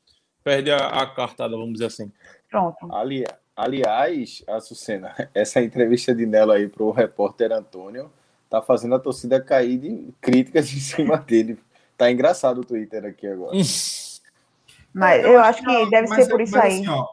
perde 0.43 0.69
a, 0.69 0.77
a, 0.77 1.07
cartada, 1.07 1.57
vamos 1.57 1.73
dizer 1.73 1.87
assim. 1.87 2.11
Pronto. 2.47 2.93
Ali, 2.93 3.23
aliás, 3.55 4.43
Açucena, 4.47 5.15
essa 5.33 5.63
entrevista 5.63 6.13
de 6.13 6.27
Nelo 6.27 6.51
aí 6.51 6.67
para 6.67 6.83
o 6.83 6.91
repórter 6.91 7.51
Antônio 7.51 8.11
tá 8.51 8.61
fazendo 8.61 8.93
a 8.93 8.99
torcida 8.99 9.41
cair 9.41 9.79
de 9.79 10.13
críticas 10.21 10.69
em 10.73 10.79
cima 10.79 11.17
dele. 11.17 11.57
Tá 11.97 12.11
engraçado 12.11 12.61
o 12.61 12.63
Twitter 12.63 13.03
aqui 13.03 13.25
agora. 13.25 13.57
mas 14.93 15.23
eu, 15.23 15.39
acho 15.39 15.63
que 15.63 15.89
deve 15.89 16.07
ser 16.07 16.27
por 16.29 16.41
isso 16.41 16.57
aí. 16.57 16.73
Assim, 16.73 16.87
ó, 16.87 17.05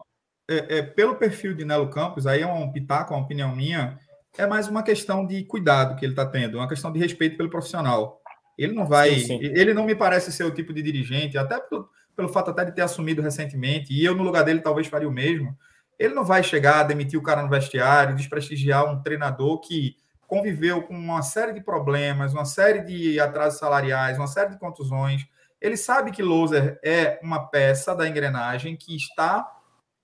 é, 0.48 0.78
é, 0.78 0.82
pelo 0.82 1.16
perfil 1.16 1.54
de 1.54 1.64
Nelo 1.64 1.88
Campos, 1.90 2.26
aí 2.26 2.42
é 2.42 2.46
um 2.46 2.70
pitaco, 2.70 3.14
uma 3.14 3.22
opinião 3.22 3.54
minha 3.54 3.98
é 4.38 4.46
mais 4.46 4.68
uma 4.68 4.82
questão 4.82 5.26
de 5.26 5.44
cuidado 5.44 5.96
que 5.96 6.04
ele 6.04 6.12
está 6.12 6.24
tendo, 6.24 6.58
uma 6.58 6.68
questão 6.68 6.92
de 6.92 6.98
respeito 6.98 7.36
pelo 7.36 7.50
profissional. 7.50 8.20
Ele 8.56 8.72
não 8.72 8.86
vai, 8.86 9.14
sim, 9.14 9.26
sim. 9.26 9.38
ele 9.40 9.74
não 9.74 9.84
me 9.84 9.94
parece 9.94 10.32
ser 10.32 10.44
o 10.44 10.50
tipo 10.50 10.72
de 10.72 10.82
dirigente, 10.82 11.36
até 11.36 11.58
pelo, 11.58 11.88
pelo 12.14 12.28
fato 12.28 12.50
até 12.50 12.64
de 12.64 12.72
ter 12.72 12.82
assumido 12.82 13.22
recentemente, 13.22 13.92
e 13.92 14.04
eu 14.04 14.14
no 14.14 14.22
lugar 14.22 14.44
dele 14.44 14.60
talvez 14.60 14.86
faria 14.86 15.08
o 15.08 15.12
mesmo. 15.12 15.56
Ele 15.98 16.14
não 16.14 16.24
vai 16.24 16.42
chegar, 16.42 16.84
demitir 16.84 17.18
o 17.18 17.22
cara 17.22 17.42
no 17.42 17.48
vestiário, 17.48 18.16
desprestigiar 18.16 18.90
um 18.90 19.02
treinador 19.02 19.60
que 19.60 19.96
conviveu 20.26 20.82
com 20.82 20.94
uma 20.94 21.22
série 21.22 21.52
de 21.52 21.60
problemas, 21.60 22.32
uma 22.32 22.44
série 22.44 22.80
de 22.80 23.18
atrasos 23.18 23.58
salariais, 23.58 24.16
uma 24.16 24.26
série 24.26 24.50
de 24.50 24.58
contusões. 24.58 25.26
Ele 25.60 25.76
sabe 25.76 26.10
que 26.10 26.22
Loser 26.22 26.78
é 26.82 27.18
uma 27.22 27.48
peça 27.48 27.94
da 27.94 28.08
engrenagem 28.08 28.76
que 28.76 28.96
está 28.96 29.46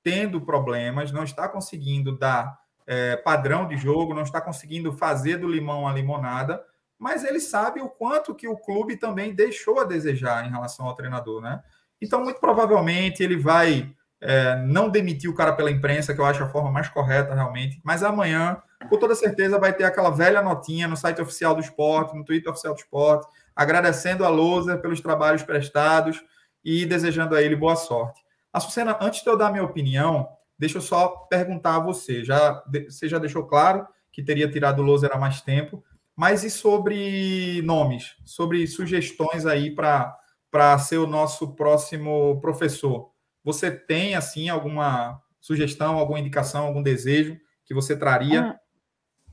tendo 0.02 0.40
problemas, 0.40 1.10
não 1.10 1.24
está 1.24 1.48
conseguindo 1.48 2.16
dar 2.16 2.58
é, 2.86 3.16
padrão 3.16 3.66
de 3.66 3.76
jogo, 3.76 4.14
não 4.14 4.22
está 4.22 4.40
conseguindo 4.40 4.92
fazer 4.92 5.38
do 5.38 5.48
limão 5.48 5.88
a 5.88 5.92
limonada, 5.92 6.62
mas 6.98 7.24
ele 7.24 7.40
sabe 7.40 7.80
o 7.80 7.88
quanto 7.88 8.34
que 8.34 8.46
o 8.46 8.56
clube 8.56 8.96
também 8.96 9.34
deixou 9.34 9.80
a 9.80 9.84
desejar 9.84 10.46
em 10.46 10.50
relação 10.50 10.86
ao 10.86 10.94
treinador, 10.94 11.42
né? 11.42 11.62
Então, 12.00 12.22
muito 12.22 12.40
provavelmente, 12.40 13.22
ele 13.22 13.36
vai 13.36 13.92
é, 14.20 14.56
não 14.56 14.88
demitir 14.88 15.30
o 15.30 15.34
cara 15.34 15.52
pela 15.52 15.70
imprensa, 15.70 16.14
que 16.14 16.20
eu 16.20 16.24
acho 16.24 16.42
a 16.42 16.48
forma 16.48 16.70
mais 16.70 16.88
correta 16.88 17.34
realmente, 17.34 17.80
mas 17.84 18.02
amanhã, 18.02 18.62
com 18.88 18.98
toda 18.98 19.14
certeza, 19.14 19.58
vai 19.58 19.72
ter 19.72 19.84
aquela 19.84 20.10
velha 20.10 20.42
notinha 20.42 20.88
no 20.88 20.96
site 20.96 21.20
oficial 21.20 21.54
do 21.54 21.60
esporte, 21.60 22.16
no 22.16 22.24
Twitter 22.24 22.50
oficial 22.50 22.74
do 22.74 22.80
esporte, 22.80 23.26
agradecendo 23.56 24.24
a 24.24 24.28
Lousa 24.28 24.76
pelos 24.76 25.00
trabalhos 25.00 25.42
prestados 25.42 26.22
e 26.62 26.84
desejando 26.84 27.34
a 27.34 27.42
ele 27.42 27.56
boa 27.56 27.74
sorte. 27.74 28.22
Açucena, 28.52 28.96
antes 29.00 29.22
de 29.22 29.28
eu 29.28 29.36
dar 29.36 29.50
minha 29.50 29.64
opinião, 29.64 30.28
Deixa 30.58 30.78
eu 30.78 30.82
só 30.82 31.08
perguntar 31.08 31.76
a 31.76 31.80
você. 31.80 32.24
Já, 32.24 32.62
você 32.88 33.08
já 33.08 33.18
deixou 33.18 33.44
claro 33.44 33.86
que 34.10 34.22
teria 34.22 34.50
tirado 34.50 34.80
o 34.80 34.82
Loser 34.82 35.10
há 35.12 35.18
mais 35.18 35.42
tempo, 35.42 35.84
mas 36.14 36.42
e 36.44 36.50
sobre 36.50 37.60
nomes, 37.62 38.16
sobre 38.24 38.66
sugestões 38.66 39.44
aí 39.44 39.70
para 39.70 40.78
ser 40.78 40.96
o 40.96 41.06
nosso 41.06 41.54
próximo 41.54 42.40
professor? 42.40 43.10
Você 43.44 43.70
tem, 43.70 44.14
assim, 44.14 44.48
alguma 44.48 45.20
sugestão, 45.40 45.98
alguma 45.98 46.18
indicação, 46.18 46.66
algum 46.66 46.82
desejo 46.82 47.38
que 47.64 47.74
você 47.74 47.96
traria? 47.96 48.58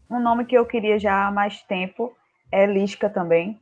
Um, 0.10 0.18
um 0.18 0.22
nome 0.22 0.46
que 0.46 0.56
eu 0.56 0.66
queria 0.66 1.00
já 1.00 1.28
há 1.28 1.32
mais 1.32 1.64
tempo 1.64 2.14
é 2.52 2.66
Lisca 2.66 3.10
também, 3.10 3.60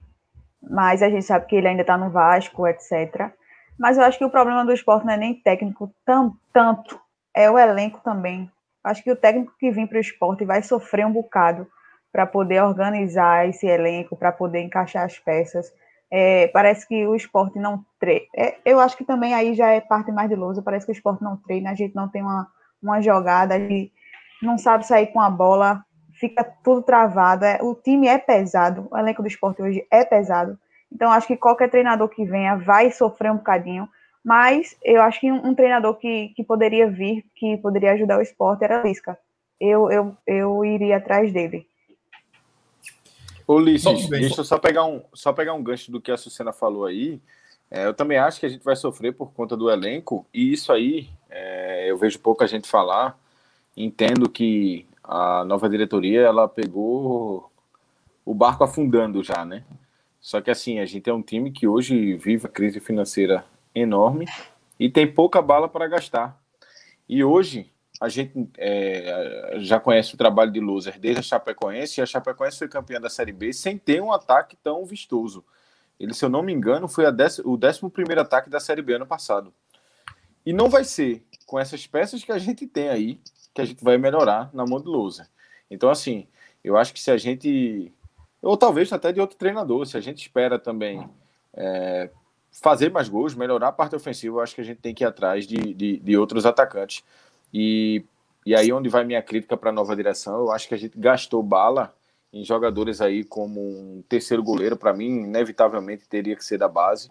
mas 0.62 1.02
a 1.02 1.10
gente 1.10 1.26
sabe 1.26 1.46
que 1.46 1.56
ele 1.56 1.68
ainda 1.68 1.82
está 1.82 1.98
no 1.98 2.10
Vasco, 2.10 2.68
etc. 2.68 3.32
Mas 3.80 3.98
eu 3.98 4.04
acho 4.04 4.18
que 4.18 4.26
o 4.26 4.30
problema 4.30 4.66
do 4.66 4.72
esporte 4.74 5.06
não 5.06 5.14
é 5.14 5.18
nem 5.18 5.34
técnico 5.34 5.94
tam, 6.06 6.34
tanto, 6.54 7.00
é 7.34 7.50
o 7.50 7.58
elenco 7.58 8.00
também. 8.04 8.50
Acho 8.84 9.04
que 9.04 9.12
o 9.12 9.16
técnico 9.16 9.54
que 9.60 9.72
vem 9.72 9.88
para 9.88 9.98
o 9.98 10.02
esporte 10.02 10.46
vai 10.46 10.62
sofrer 10.62 11.06
um 11.06 11.12
bocado 11.12 11.68
para 12.12 12.26
poder 12.26 12.62
organizar 12.62 13.48
esse 13.48 13.66
elenco, 13.66 14.16
para 14.16 14.32
poder 14.32 14.62
encaixar 14.62 15.06
as 15.06 15.18
peças. 15.18 15.72
É, 16.12 16.48
parece 16.50 16.86
que 16.88 17.08
o 17.08 17.16
esporte 17.16 17.58
não 17.58 17.86
treina. 18.00 18.26
É, 18.36 18.58
eu 18.66 18.80
acho 18.80 18.98
que 18.98 19.06
também 19.06 19.34
aí 19.34 19.54
já 19.54 19.70
é 19.70 19.80
parte 19.80 20.12
mais 20.12 20.30
de 20.30 20.36
lousa. 20.36 20.62
Parece 20.62 20.86
que 20.86 20.92
o 20.92 20.94
esporte 20.94 21.24
não 21.24 21.38
treina, 21.38 21.72
a 21.72 21.76
gente 21.76 21.96
não 21.96 22.10
tem 22.10 22.22
uma, 22.22 22.48
uma 22.84 23.02
jogada, 23.02 23.56
a 23.56 23.60
gente 23.60 23.92
não 24.42 24.58
sabe 24.58 24.86
sair 24.86 25.08
com 25.08 25.22
a 25.22 25.30
bola, 25.30 25.86
fica 26.22 26.44
tudo 26.64 26.84
travado. 26.84 27.44
É, 27.44 27.58
o 27.62 27.74
time 27.74 28.08
é 28.08 28.20
pesado, 28.20 28.88
o 28.92 28.98
elenco 28.98 29.24
do 29.24 29.28
esporte 29.28 29.62
hoje 29.62 29.86
é 29.90 30.06
pesado. 30.06 30.58
Então, 30.92 31.12
acho 31.12 31.26
que 31.26 31.36
qualquer 31.36 31.70
treinador 31.70 32.08
que 32.10 32.24
venha 32.24 32.56
vai 32.56 32.92
sofrer 32.92 33.32
um 33.32 33.38
bocadinho. 33.38 33.90
Mas 34.24 34.78
eu 34.84 35.02
acho 35.02 35.20
que 35.20 35.32
um, 35.32 35.48
um 35.48 35.56
treinador 35.56 35.96
que, 35.96 36.30
que 36.36 36.44
poderia 36.44 36.88
vir, 36.88 37.26
que 37.36 37.58
poderia 37.58 37.94
ajudar 37.94 38.20
o 38.20 38.22
esporte, 38.22 38.64
era 38.64 38.84
Lisca. 38.84 39.18
Eu, 39.60 39.90
eu, 39.90 40.16
eu 40.28 40.64
iria 40.64 40.98
atrás 40.98 41.34
dele. 41.34 41.66
Ulisses, 43.48 44.08
deixa 44.08 44.42
eu 44.42 44.46
só 44.46 44.60
pegar 44.60 44.86
um, 44.86 45.02
só 45.14 45.34
pegar 45.34 45.54
um 45.54 45.64
gancho 45.64 45.92
do 45.92 46.00
que 46.00 46.12
a 46.12 46.18
Sucena 46.18 46.54
falou 46.54 46.86
aí. 46.86 47.20
É, 47.70 47.86
eu 47.86 47.94
também 47.94 48.18
acho 48.18 48.40
que 48.40 48.46
a 48.46 48.50
gente 48.50 48.64
vai 48.64 48.76
sofrer 48.76 49.14
por 49.14 49.34
conta 49.34 49.58
do 49.58 49.70
elenco, 49.70 50.26
e 50.34 50.54
isso 50.54 50.72
aí 50.72 51.10
é, 51.30 51.90
eu 51.90 51.98
vejo 51.98 52.20
pouca 52.20 52.48
gente 52.48 52.70
falar. 52.70 53.18
Entendo 53.76 54.30
que 54.30 54.86
a 55.04 55.44
nova 55.46 55.70
diretoria 55.70 56.22
ela 56.22 56.48
pegou 56.48 57.52
o 58.26 58.34
barco 58.34 58.64
afundando 58.64 59.24
já, 59.24 59.44
né? 59.44 59.64
Só 60.20 60.40
que 60.40 60.52
assim, 60.52 60.80
a 60.80 60.86
gente 60.86 61.10
é 61.10 61.14
um 61.14 61.22
time 61.22 61.52
que 61.52 61.68
hoje 61.68 62.16
vive 62.16 62.46
a 62.46 62.50
crise 62.50 62.80
financeira 62.80 63.44
enorme 63.74 64.28
e 64.80 64.90
tem 64.90 65.12
pouca 65.12 65.42
bala 65.42 65.68
para 65.68 65.88
gastar. 65.88 66.40
E 67.10 67.24
hoje 67.24 67.72
a 68.00 68.10
gente 68.10 68.50
é, 68.58 69.58
já 69.60 69.80
conhece 69.80 70.14
o 70.14 70.18
trabalho 70.18 70.52
de 70.52 70.60
loser 70.60 71.00
desde 71.00 71.20
a 71.20 71.24
Chapecoense, 71.24 72.00
e 72.00 72.04
a 72.04 72.06
Chapecoense 72.06 72.58
foi 72.58 72.68
campeã 72.68 73.00
da 73.00 73.10
Série 73.10 73.32
B 73.32 73.54
sem 73.54 73.78
ter 73.78 74.02
um 74.02 74.12
ataque 74.12 74.56
tão 74.56 74.84
vistoso. 74.86 75.44
Ele, 76.00 76.14
se 76.14 76.26
eu 76.26 76.30
não 76.30 76.42
me 76.42 76.52
engano, 76.52 76.88
foi 76.88 77.12
dec 77.12 77.40
o 77.46 77.60
11 77.64 78.20
ataque 78.20 78.50
da 78.50 78.60
Série 78.60 78.82
B 78.82 78.96
ano 78.96 79.06
passado. 79.06 79.54
E 80.44 80.52
não 80.52 80.68
vai 80.68 80.84
ser 80.84 81.24
com 81.46 81.60
essas 81.60 81.86
peças 81.86 82.24
que 82.24 82.32
a 82.32 82.40
gente 82.40 82.66
tem 82.66 82.90
aí 82.90 83.20
que 83.54 83.62
a 83.62 83.66
gente 83.66 83.84
vai 83.84 83.98
melhorar 83.98 84.50
na 84.54 84.66
mão 84.66 84.80
do 84.80 84.92
loser. 84.92 85.28
Então, 85.70 85.90
assim, 85.90 86.28
eu 86.64 86.78
acho 86.78 86.94
que 86.94 87.00
se 87.00 87.12
a 87.12 87.18
gente. 87.18 87.92
Ou 88.42 88.58
talvez 88.58 88.92
até 88.92 89.12
de 89.12 89.22
outro 89.22 89.38
treinador, 89.38 89.86
se 89.86 89.98
a 89.98 90.02
gente 90.02 90.22
espera 90.22 90.58
também 90.58 91.08
é, 91.54 92.10
fazer 92.52 92.92
mais 92.92 93.08
gols, 93.08 93.36
melhorar 93.36 93.70
a 93.70 93.72
parte 93.72 93.96
ofensiva, 93.96 94.38
eu 94.38 94.42
acho 94.42 94.56
que 94.56 94.62
a 94.62 94.64
gente 94.64 94.80
tem 94.80 94.94
que 94.94 95.04
ir 95.04 95.08
atrás 95.08 95.46
de, 95.46 95.74
de, 95.74 95.98
de 95.98 96.18
outros 96.18 96.46
atacantes. 96.46 97.04
E, 97.54 98.04
e 98.46 98.56
aí 98.56 98.72
onde 98.72 98.90
vai 98.90 99.04
minha 99.04 99.22
crítica 99.22 99.56
para 99.56 99.70
a 99.70 99.74
nova 99.74 99.96
direção, 99.96 100.40
eu 100.40 100.52
acho 100.52 100.68
que 100.68 100.74
a 100.74 100.78
gente 100.78 100.98
gastou 100.98 101.44
bala 101.44 101.94
em 102.34 102.44
jogadores 102.44 103.02
aí 103.02 103.24
como 103.24 103.60
um 103.62 104.04
terceiro 104.08 104.42
goleiro, 104.42 104.78
para 104.78 104.94
mim, 104.94 105.24
inevitavelmente 105.24 106.08
teria 106.08 106.36
que 106.36 106.46
ser 106.46 106.58
da 106.58 106.68
base. 106.68 107.10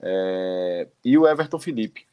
É, 0.00 0.86
e 1.04 1.16
o 1.16 1.26
Everton 1.26 1.58
Felipe, 1.58 2.06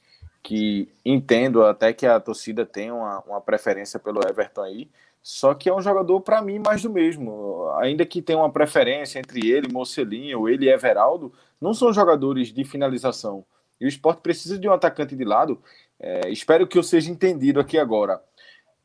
que 0.44 0.90
entendo 1.06 1.64
até 1.64 1.94
que 1.94 2.06
a 2.06 2.20
torcida 2.20 2.66
tem 2.66 2.92
uma, 2.92 3.20
uma 3.22 3.42
preferência 3.42 4.00
pelo 4.00 4.22
Everton 4.28 4.62
aí, 4.62 4.90
só 5.22 5.54
que 5.54 5.68
é 5.68 5.74
um 5.74 5.82
jogador, 5.82 6.22
para 6.22 6.42
mim, 6.42 6.60
mais 6.60 6.82
do 6.82 6.90
mesmo. 6.90 7.70
Ainda 7.80 8.06
que 8.06 8.22
tenha 8.22 8.40
uma 8.40 8.52
preferência 8.52 9.20
entre 9.20 9.50
ele, 9.50 9.72
Mocelinho, 9.72 10.48
ele 10.48 10.66
e 10.66 10.70
Everaldo, 10.70 11.34
não 11.60 11.74
são 11.74 11.92
jogadores 11.92 12.54
de 12.54 12.64
finalização. 12.64 13.44
E 13.80 13.86
o 13.86 13.90
esporte 13.90 14.22
precisa 14.22 14.58
de 14.58 14.68
um 14.68 14.74
atacante 14.74 15.16
de 15.16 15.26
lado 15.26 15.62
é, 16.00 16.30
espero 16.30 16.68
que 16.68 16.78
eu 16.78 16.84
seja 16.84 17.12
entendido 17.12 17.60
aqui 17.60 17.78
agora. 17.78 18.22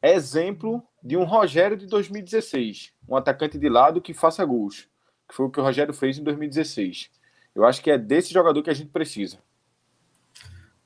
Exemplo 0.02 0.82
de 1.02 1.16
um 1.16 1.24
Rogério 1.24 1.76
de 1.76 1.86
2016, 1.86 2.92
um 3.08 3.16
atacante 3.16 3.58
de 3.58 3.68
lado 3.68 4.00
que 4.00 4.14
faça 4.14 4.44
gols, 4.44 4.88
que 5.28 5.34
foi 5.34 5.46
o 5.46 5.50
que 5.50 5.60
o 5.60 5.62
Rogério 5.62 5.92
fez 5.92 6.18
em 6.18 6.24
2016. 6.24 7.10
Eu 7.54 7.64
acho 7.64 7.82
que 7.82 7.90
é 7.90 7.98
desse 7.98 8.32
jogador 8.32 8.62
que 8.62 8.70
a 8.70 8.74
gente 8.74 8.90
precisa. 8.90 9.38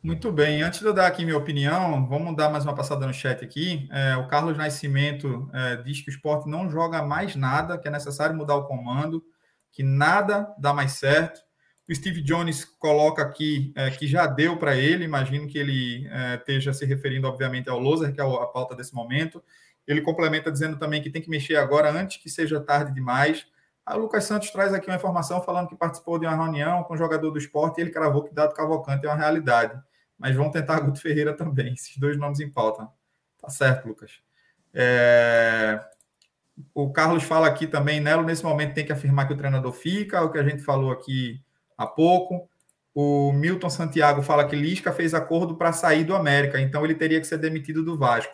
Muito 0.07 0.31
bem, 0.31 0.63
antes 0.63 0.79
de 0.79 0.87
eu 0.87 0.93
dar 0.93 1.09
aqui 1.09 1.25
minha 1.25 1.37
opinião, 1.37 2.07
vamos 2.07 2.37
dar 2.37 2.49
mais 2.49 2.63
uma 2.63 2.77
passada 2.77 3.05
no 3.09 3.13
chat 3.13 3.45
aqui. 3.45 3.89
É, 3.91 4.17
o 4.17 4.29
Carlos 4.29 4.57
Nascimento 4.57 5.51
é, 5.53 5.79
diz 5.79 6.01
que 6.01 6.09
o 6.09 6.13
esporte 6.13 6.49
não 6.49 6.71
joga 6.71 7.03
mais 7.03 7.35
nada, 7.35 7.77
que 7.77 7.89
é 7.89 7.91
necessário 7.91 8.37
mudar 8.37 8.55
o 8.55 8.69
comando, 8.69 9.21
que 9.73 9.83
nada 9.83 10.55
dá 10.61 10.73
mais 10.73 10.93
certo. 10.93 11.41
O 11.91 11.93
Steve 11.93 12.23
Jones 12.23 12.65
coloca 12.65 13.21
aqui 13.21 13.73
é, 13.75 13.91
que 13.91 14.07
já 14.07 14.29
deu 14.29 14.57
para 14.57 14.77
ele, 14.77 15.03
imagino 15.03 15.49
que 15.49 15.59
ele 15.59 16.07
é, 16.09 16.37
esteja 16.37 16.73
se 16.73 16.87
referindo, 16.87 17.27
obviamente, 17.27 17.69
ao 17.69 17.81
Loser, 17.81 18.15
que 18.15 18.21
é 18.21 18.25
a 18.25 18.47
pauta 18.47 18.77
desse 18.77 18.95
momento. 18.95 19.43
Ele 19.89 20.01
complementa 20.01 20.53
dizendo 20.53 20.79
também 20.79 21.03
que 21.03 21.11
tem 21.11 21.21
que 21.21 21.29
mexer 21.29 21.57
agora 21.57 21.91
antes 21.91 22.23
que 22.23 22.31
seja 22.31 22.61
tarde 22.61 22.95
demais. 22.95 23.45
A 23.85 23.97
Lucas 23.97 24.23
Santos 24.23 24.53
traz 24.53 24.73
aqui 24.73 24.87
uma 24.87 24.97
informação 24.97 25.43
falando 25.43 25.67
que 25.67 25.75
participou 25.75 26.17
de 26.17 26.27
uma 26.27 26.37
reunião 26.37 26.85
com 26.85 26.95
o 26.95 26.97
jogador 26.97 27.33
do 27.33 27.39
esporte 27.39 27.79
e 27.79 27.81
ele 27.83 27.91
cravou 27.91 28.23
que 28.23 28.33
Dado 28.33 28.55
Cavalcante 28.55 29.05
é 29.05 29.09
uma 29.09 29.17
realidade. 29.17 29.77
Mas 30.19 30.35
vão 30.35 30.51
tentar 30.51 30.81
Guto 30.81 31.01
Ferreira 31.01 31.35
também, 31.35 31.75
esses 31.75 31.97
dois 31.99 32.17
nomes 32.17 32.41
em 32.41 32.51
pauta. 32.51 32.89
Tá 33.41 33.49
certo, 33.49 33.89
Lucas. 33.89 34.21
É... 34.73 35.81
O 36.75 36.91
Carlos 36.91 37.23
fala 37.23 37.47
aqui 37.47 37.67
também, 37.67 38.01
Nelo, 38.01 38.23
nesse 38.23 38.43
momento 38.43 38.75
tem 38.75 38.87
que 38.87 38.93
afirmar 38.93 39.27
que 39.27 39.35
o 39.35 39.37
treinador 39.37 39.73
fica, 39.73 40.23
o 40.23 40.31
que 40.31 40.39
a 40.39 40.43
gente 40.43 40.63
falou 40.63 40.91
aqui 40.91 41.43
há 41.77 41.87
pouco. 41.87 42.49
O 42.95 43.31
Milton 43.31 43.69
Santiago 43.69 44.23
fala 44.23 44.49
que 44.49 44.57
Lisca 44.57 44.91
fez 44.91 45.13
acordo 45.13 45.55
para 45.57 45.71
sair 45.71 46.03
do 46.03 46.17
América, 46.17 46.59
então 46.59 46.83
ele 46.83 46.95
teria 46.95 47.21
que 47.21 47.27
ser 47.27 47.37
demitido 47.37 47.85
do 47.85 47.99
Vasco. 47.99 48.33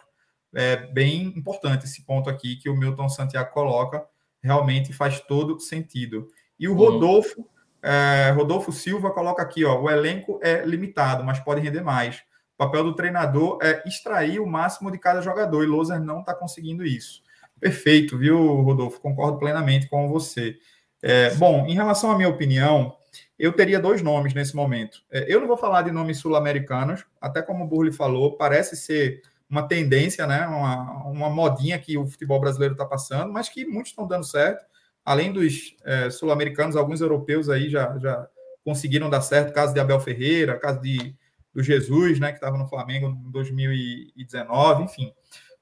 É 0.55 0.77
bem 0.77 1.33
importante 1.37 1.85
esse 1.85 2.05
ponto 2.05 2.31
aqui 2.31 2.57
que 2.57 2.68
o 2.68 2.77
Milton 2.77 3.09
Santiago 3.09 3.51
coloca, 3.51 4.07
realmente 4.40 4.92
faz 4.92 5.18
todo 5.21 5.59
sentido. 5.59 6.29
E 6.61 6.68
o 6.68 6.73
uhum. 6.73 6.79
Rodolfo, 6.79 7.49
é, 7.83 8.31
Rodolfo 8.31 8.71
Silva 8.71 9.11
coloca 9.11 9.42
aqui, 9.42 9.64
ó, 9.64 9.81
o 9.81 9.90
elenco 9.90 10.38
é 10.42 10.64
limitado, 10.64 11.25
mas 11.25 11.40
pode 11.40 11.61
render 11.61 11.83
mais. 11.83 12.18
O 12.55 12.59
papel 12.59 12.85
do 12.85 12.95
treinador 12.95 13.59
é 13.61 13.83
extrair 13.87 14.38
o 14.38 14.47
máximo 14.47 14.90
de 14.90 14.99
cada 14.99 15.21
jogador, 15.21 15.64
e 15.64 15.66
Loser 15.66 16.01
não 16.01 16.21
está 16.21 16.33
conseguindo 16.35 16.85
isso. 16.85 17.23
Perfeito, 17.59 18.16
viu, 18.16 18.38
Rodolfo? 18.62 19.01
Concordo 19.01 19.38
plenamente 19.38 19.88
com 19.88 20.09
você. 20.09 20.57
É, 21.03 21.35
bom, 21.35 21.66
em 21.66 21.75
relação 21.75 22.11
à 22.11 22.16
minha 22.16 22.29
opinião, 22.29 22.97
eu 23.38 23.53
teria 23.53 23.81
dois 23.81 24.03
nomes 24.03 24.33
nesse 24.35 24.55
momento. 24.55 25.03
É, 25.11 25.25
eu 25.29 25.40
não 25.40 25.49
vou 25.49 25.57
falar 25.57 25.83
de 25.83 25.90
nomes 25.90 26.18
sul-americanos, 26.18 27.05
até 27.21 27.42
como 27.42 27.64
o 27.64 27.66
Burley 27.66 27.92
falou, 27.92 28.37
parece 28.37 28.77
ser 28.77 29.23
uma 29.51 29.66
tendência, 29.66 30.27
né? 30.27 30.47
uma, 30.47 31.05
uma 31.09 31.31
modinha 31.31 31.79
que 31.79 31.99
o 31.99 32.07
futebol 32.07 32.40
brasileiro 32.40 32.75
está 32.75 32.87
passando, 32.87 33.33
mas 33.33 33.49
que 33.49 33.66
muitos 33.66 33.90
estão 33.90 34.07
dando 34.07 34.25
certo. 34.25 34.64
Além 35.05 35.33
dos 35.33 35.77
é, 35.85 36.11
sul-americanos, 36.11 36.77
alguns 36.77 37.01
europeus 37.01 37.49
aí 37.49 37.69
já, 37.69 37.99
já 37.99 38.27
conseguiram 38.65 39.11
dar 39.11 39.21
certo, 39.21 39.53
caso 39.53 39.75
de 39.75 39.81
Abel 39.81 40.01
Ferreira, 40.01 40.59
caso 40.59 40.81
de, 40.81 41.15
do 41.53 41.62
Jesus, 41.62 42.21
né, 42.21 42.29
que 42.29 42.37
estava 42.37 42.57
no 42.57 42.69
Flamengo 42.69 43.09
em 43.09 43.31
2019, 43.31 44.85
enfim. 44.85 45.13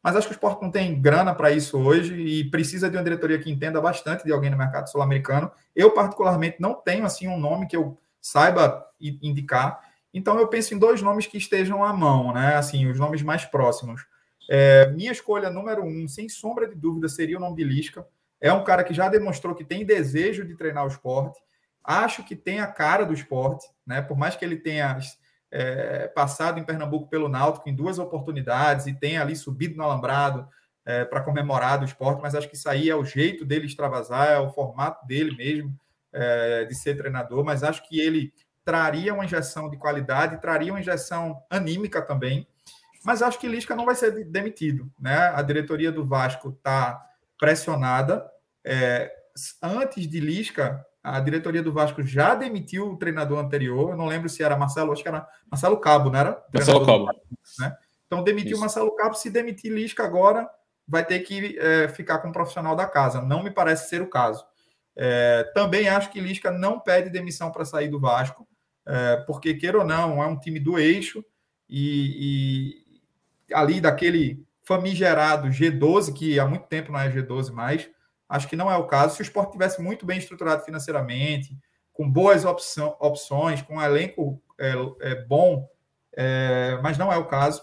Mas 0.02 0.16
acho 0.16 0.26
que 0.26 0.32
o 0.32 0.36
esporte 0.36 0.62
não 0.62 0.70
tem 0.70 1.00
grana 1.00 1.34
para 1.34 1.50
isso 1.50 1.78
hoje 1.78 2.14
e 2.14 2.44
precisa 2.50 2.88
de 2.88 2.96
uma 2.96 3.02
diretoria 3.02 3.38
que 3.38 3.50
entenda 3.50 3.80
bastante 3.80 4.24
de 4.24 4.32
alguém 4.32 4.50
no 4.50 4.56
mercado 4.56 4.88
sul-americano. 4.88 5.50
Eu, 5.76 5.90
particularmente, 5.92 6.56
não 6.58 6.74
tenho 6.74 7.04
assim 7.04 7.28
um 7.28 7.38
nome 7.38 7.66
que 7.66 7.76
eu 7.76 7.98
saiba 8.20 8.86
indicar. 9.00 9.80
Então, 10.12 10.38
eu 10.38 10.48
penso 10.48 10.74
em 10.74 10.78
dois 10.78 11.02
nomes 11.02 11.26
que 11.26 11.36
estejam 11.36 11.84
à 11.84 11.92
mão, 11.92 12.32
né? 12.32 12.56
Assim, 12.56 12.86
os 12.86 12.98
nomes 12.98 13.22
mais 13.22 13.44
próximos. 13.44 14.06
É, 14.48 14.90
minha 14.92 15.12
escolha 15.12 15.50
número 15.50 15.84
um, 15.84 16.08
sem 16.08 16.28
sombra 16.28 16.66
de 16.66 16.74
dúvida, 16.74 17.08
seria 17.08 17.36
o 17.36 17.40
nome 17.40 17.56
de 17.56 17.64
Lisca. 17.64 18.06
É 18.40 18.52
um 18.52 18.64
cara 18.64 18.82
que 18.82 18.94
já 18.94 19.08
demonstrou 19.08 19.54
que 19.54 19.64
tem 19.64 19.84
desejo 19.84 20.44
de 20.44 20.54
treinar 20.54 20.84
o 20.84 20.88
esporte. 20.88 21.40
Acho 21.84 22.24
que 22.24 22.34
tem 22.34 22.60
a 22.60 22.66
cara 22.66 23.04
do 23.04 23.12
esporte, 23.12 23.66
né? 23.86 24.00
Por 24.00 24.16
mais 24.16 24.36
que 24.36 24.44
ele 24.44 24.56
tenha 24.56 24.98
é, 25.50 26.06
passado 26.08 26.58
em 26.58 26.64
Pernambuco 26.64 27.08
pelo 27.08 27.28
Náutico 27.28 27.68
em 27.68 27.74
duas 27.74 27.98
oportunidades 27.98 28.86
e 28.86 28.94
tem 28.94 29.18
ali 29.18 29.34
subido 29.34 29.76
no 29.76 29.82
alambrado 29.82 30.48
é, 30.84 31.04
para 31.04 31.20
comemorar 31.20 31.78
do 31.78 31.84
esporte, 31.84 32.22
mas 32.22 32.34
acho 32.34 32.48
que 32.48 32.56
isso 32.56 32.68
aí 32.68 32.88
é 32.88 32.96
o 32.96 33.04
jeito 33.04 33.44
dele 33.44 33.66
extravasar, 33.66 34.28
é 34.28 34.38
o 34.38 34.50
formato 34.50 35.06
dele 35.06 35.36
mesmo 35.36 35.78
é, 36.12 36.64
de 36.64 36.74
ser 36.74 36.96
treinador, 36.96 37.44
mas 37.44 37.62
acho 37.62 37.86
que 37.88 38.00
ele 38.00 38.32
traria 38.64 39.12
uma 39.12 39.24
injeção 39.24 39.68
de 39.68 39.76
qualidade, 39.76 40.40
traria 40.40 40.72
uma 40.72 40.80
injeção 40.80 41.42
anímica 41.50 42.00
também, 42.00 42.46
mas 43.04 43.22
acho 43.22 43.38
que 43.38 43.48
Lisca 43.48 43.74
não 43.74 43.86
vai 43.86 43.94
ser 43.94 44.24
demitido, 44.24 44.90
né? 44.98 45.32
A 45.34 45.40
diretoria 45.42 45.90
do 45.90 46.04
Vasco 46.04 46.50
está 46.50 47.09
pressionada. 47.40 48.30
É, 48.62 49.10
antes 49.62 50.06
de 50.06 50.20
Lisca, 50.20 50.84
a 51.02 51.18
diretoria 51.18 51.62
do 51.62 51.72
Vasco 51.72 52.02
já 52.02 52.34
demitiu 52.34 52.92
o 52.92 52.98
treinador 52.98 53.38
anterior. 53.38 53.90
Eu 53.90 53.96
não 53.96 54.06
lembro 54.06 54.28
se 54.28 54.42
era 54.42 54.56
Marcelo, 54.56 54.92
acho 54.92 55.02
que 55.02 55.08
era 55.08 55.26
Marcelo 55.50 55.80
Cabo, 55.80 56.10
não 56.10 56.18
era? 56.18 56.44
Marcelo 56.52 56.84
Cabo. 56.84 57.06
Vasco, 57.06 57.22
né? 57.58 57.76
Então 58.06 58.22
demitiu 58.22 58.58
o 58.58 58.60
Marcelo 58.60 58.94
Cabo. 58.94 59.14
Se 59.14 59.30
demitir 59.30 59.72
Lisca 59.72 60.04
agora, 60.04 60.48
vai 60.86 61.04
ter 61.04 61.20
que 61.20 61.58
é, 61.58 61.88
ficar 61.88 62.18
com 62.18 62.28
o 62.28 62.32
profissional 62.32 62.76
da 62.76 62.86
casa. 62.86 63.22
Não 63.22 63.42
me 63.42 63.50
parece 63.50 63.88
ser 63.88 64.02
o 64.02 64.10
caso. 64.10 64.44
É, 64.94 65.50
também 65.54 65.88
acho 65.88 66.10
que 66.10 66.20
Lisca 66.20 66.50
não 66.50 66.78
pede 66.78 67.08
demissão 67.08 67.50
para 67.50 67.64
sair 67.64 67.88
do 67.88 67.98
Vasco. 67.98 68.46
é, 68.86 69.16
porque, 69.26 69.54
queira 69.54 69.78
ou 69.78 69.84
não, 69.84 70.22
é 70.22 70.26
um 70.26 70.38
time 70.38 70.60
do 70.60 70.78
eixo 70.78 71.24
e, 71.68 72.82
e 73.48 73.54
ali 73.54 73.80
daquele 73.80 74.44
famigerado 74.70 75.48
G12, 75.48 76.12
que 76.12 76.38
há 76.38 76.46
muito 76.46 76.68
tempo 76.68 76.92
não 76.92 77.00
é 77.00 77.10
G12 77.10 77.50
mais, 77.50 77.90
acho 78.28 78.46
que 78.46 78.54
não 78.54 78.70
é 78.70 78.76
o 78.76 78.86
caso. 78.86 79.16
Se 79.16 79.20
o 79.20 79.24
esporte 79.24 79.50
tivesse 79.50 79.82
muito 79.82 80.06
bem 80.06 80.16
estruturado 80.16 80.64
financeiramente, 80.64 81.58
com 81.92 82.08
boas 82.08 82.44
opção, 82.44 82.96
opções, 83.00 83.62
com 83.62 83.78
um 83.78 83.82
elenco 83.82 84.40
é, 84.60 84.74
é 85.00 85.24
bom, 85.24 85.68
é, 86.16 86.78
mas 86.84 86.96
não 86.96 87.12
é 87.12 87.16
o 87.16 87.26
caso. 87.26 87.60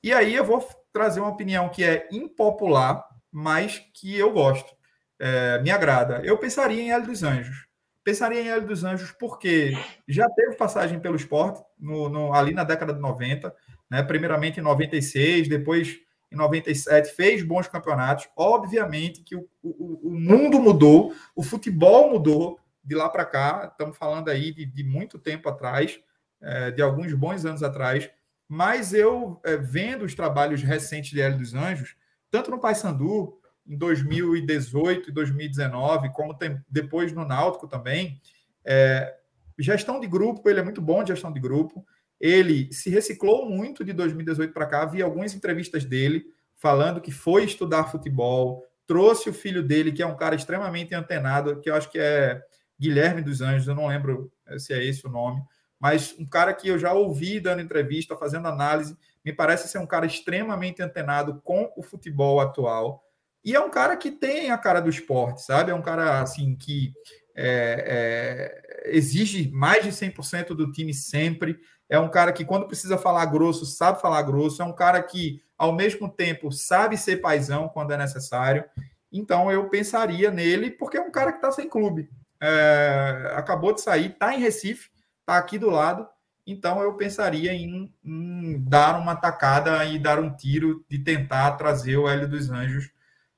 E 0.00 0.12
aí 0.12 0.32
eu 0.32 0.44
vou 0.44 0.64
trazer 0.92 1.18
uma 1.18 1.30
opinião 1.30 1.68
que 1.68 1.82
é 1.82 2.08
impopular, 2.12 3.04
mas 3.32 3.82
que 3.92 4.16
eu 4.16 4.32
gosto, 4.32 4.72
é, 5.18 5.60
me 5.60 5.72
agrada. 5.72 6.20
Eu 6.22 6.38
pensaria 6.38 6.80
em 6.80 6.92
Hélio 6.92 7.08
dos 7.08 7.24
Anjos. 7.24 7.66
Pensaria 8.04 8.40
em 8.40 8.48
Hélio 8.48 8.68
dos 8.68 8.84
Anjos 8.84 9.10
porque 9.10 9.76
já 10.06 10.30
teve 10.30 10.54
passagem 10.54 11.00
pelo 11.00 11.16
esporte 11.16 11.60
no, 11.76 12.08
no, 12.08 12.32
ali 12.32 12.54
na 12.54 12.62
década 12.62 12.94
de 12.94 13.00
90, 13.00 13.52
né? 13.90 14.04
primeiramente 14.04 14.60
em 14.60 14.62
96, 14.62 15.48
depois 15.48 15.98
em 16.30 16.36
97, 16.36 17.14
fez 17.14 17.42
bons 17.42 17.66
campeonatos. 17.68 18.28
Obviamente 18.36 19.22
que 19.22 19.34
o, 19.34 19.48
o, 19.62 20.08
o 20.08 20.10
mundo 20.10 20.60
mudou, 20.60 21.14
o 21.34 21.42
futebol 21.42 22.10
mudou 22.10 22.58
de 22.84 22.94
lá 22.94 23.08
para 23.08 23.24
cá. 23.24 23.68
Estamos 23.70 23.96
falando 23.96 24.28
aí 24.28 24.52
de, 24.52 24.66
de 24.66 24.84
muito 24.84 25.18
tempo 25.18 25.48
atrás, 25.48 25.98
é, 26.40 26.70
de 26.70 26.82
alguns 26.82 27.12
bons 27.14 27.44
anos 27.44 27.62
atrás. 27.62 28.10
Mas 28.48 28.94
eu, 28.94 29.40
é, 29.44 29.56
vendo 29.56 30.04
os 30.04 30.14
trabalhos 30.14 30.62
recentes 30.62 31.10
de 31.10 31.20
Hélio 31.20 31.38
dos 31.38 31.54
Anjos, 31.54 31.96
tanto 32.30 32.50
no 32.50 32.60
Paysandu, 32.60 33.38
em 33.66 33.76
2018 33.76 35.10
e 35.10 35.12
2019, 35.12 36.10
como 36.12 36.32
tem, 36.34 36.58
depois 36.68 37.12
no 37.12 37.26
Náutico 37.26 37.68
também, 37.68 38.20
é, 38.64 39.14
gestão 39.58 40.00
de 40.00 40.06
grupo, 40.06 40.48
ele 40.48 40.60
é 40.60 40.62
muito 40.62 40.80
bom 40.80 41.02
de 41.02 41.12
gestão 41.12 41.30
de 41.30 41.40
grupo. 41.40 41.84
Ele 42.20 42.72
se 42.72 42.90
reciclou 42.90 43.48
muito 43.48 43.84
de 43.84 43.92
2018 43.92 44.52
para 44.52 44.66
cá. 44.66 44.84
Vi 44.84 45.02
algumas 45.02 45.34
entrevistas 45.34 45.84
dele 45.84 46.24
falando 46.54 47.00
que 47.00 47.12
foi 47.12 47.44
estudar 47.44 47.90
futebol, 47.90 48.64
trouxe 48.86 49.30
o 49.30 49.34
filho 49.34 49.62
dele, 49.62 49.92
que 49.92 50.02
é 50.02 50.06
um 50.06 50.16
cara 50.16 50.34
extremamente 50.34 50.94
antenado, 50.94 51.60
que 51.60 51.70
eu 51.70 51.74
acho 51.74 51.90
que 51.90 51.98
é 51.98 52.42
Guilherme 52.80 53.22
dos 53.22 53.40
Anjos, 53.40 53.68
eu 53.68 53.74
não 53.74 53.86
lembro 53.86 54.32
se 54.56 54.72
é 54.72 54.84
esse 54.84 55.06
o 55.06 55.10
nome 55.10 55.40
mas 55.80 56.14
um 56.18 56.26
cara 56.26 56.52
que 56.52 56.68
eu 56.68 56.78
já 56.78 56.92
ouvi 56.92 57.38
dando 57.38 57.62
entrevista, 57.62 58.16
fazendo 58.16 58.48
análise, 58.48 58.96
me 59.24 59.32
parece 59.32 59.68
ser 59.68 59.78
um 59.78 59.86
cara 59.86 60.06
extremamente 60.06 60.82
antenado 60.82 61.40
com 61.42 61.72
o 61.76 61.82
futebol 61.82 62.40
atual. 62.40 63.02
E 63.44 63.54
é 63.54 63.60
um 63.60 63.70
cara 63.70 63.96
que 63.96 64.10
tem 64.10 64.50
a 64.50 64.58
cara 64.58 64.80
do 64.80 64.90
esporte, 64.90 65.42
sabe? 65.42 65.70
É 65.70 65.74
um 65.74 65.82
cara 65.82 66.20
assim 66.20 66.56
que 66.56 66.92
é, 67.36 68.82
é, 68.84 68.96
exige 68.96 69.48
mais 69.52 69.84
de 69.84 69.90
100% 69.90 70.48
do 70.48 70.72
time 70.72 70.92
sempre. 70.92 71.56
É 71.88 71.98
um 71.98 72.08
cara 72.08 72.32
que, 72.32 72.44
quando 72.44 72.66
precisa 72.66 72.98
falar 72.98 73.24
grosso, 73.26 73.64
sabe 73.64 74.00
falar 74.00 74.22
grosso. 74.22 74.60
É 74.60 74.64
um 74.64 74.74
cara 74.74 75.02
que, 75.02 75.42
ao 75.56 75.72
mesmo 75.72 76.08
tempo, 76.08 76.52
sabe 76.52 76.96
ser 76.96 77.18
paisão 77.18 77.68
quando 77.68 77.92
é 77.92 77.96
necessário. 77.96 78.64
Então, 79.10 79.50
eu 79.50 79.68
pensaria 79.68 80.30
nele, 80.30 80.70
porque 80.70 80.98
é 80.98 81.00
um 81.00 81.10
cara 81.10 81.32
que 81.32 81.38
está 81.38 81.50
sem 81.50 81.68
clube. 81.68 82.10
É, 82.40 83.32
acabou 83.34 83.72
de 83.72 83.80
sair, 83.80 84.10
está 84.10 84.34
em 84.34 84.40
Recife 84.40 84.90
está 85.28 85.36
aqui 85.36 85.58
do 85.58 85.68
lado. 85.68 86.08
Então 86.46 86.80
eu 86.82 86.94
pensaria 86.94 87.52
em, 87.52 87.92
em, 88.02 88.64
dar 88.64 88.98
uma 88.98 89.14
tacada 89.14 89.84
e 89.84 89.98
dar 89.98 90.18
um 90.18 90.34
tiro 90.34 90.82
de 90.88 90.98
tentar 90.98 91.52
trazer 91.52 91.98
o 91.98 92.08
Hélio 92.08 92.26
dos 92.26 92.50
Anjos 92.50 92.90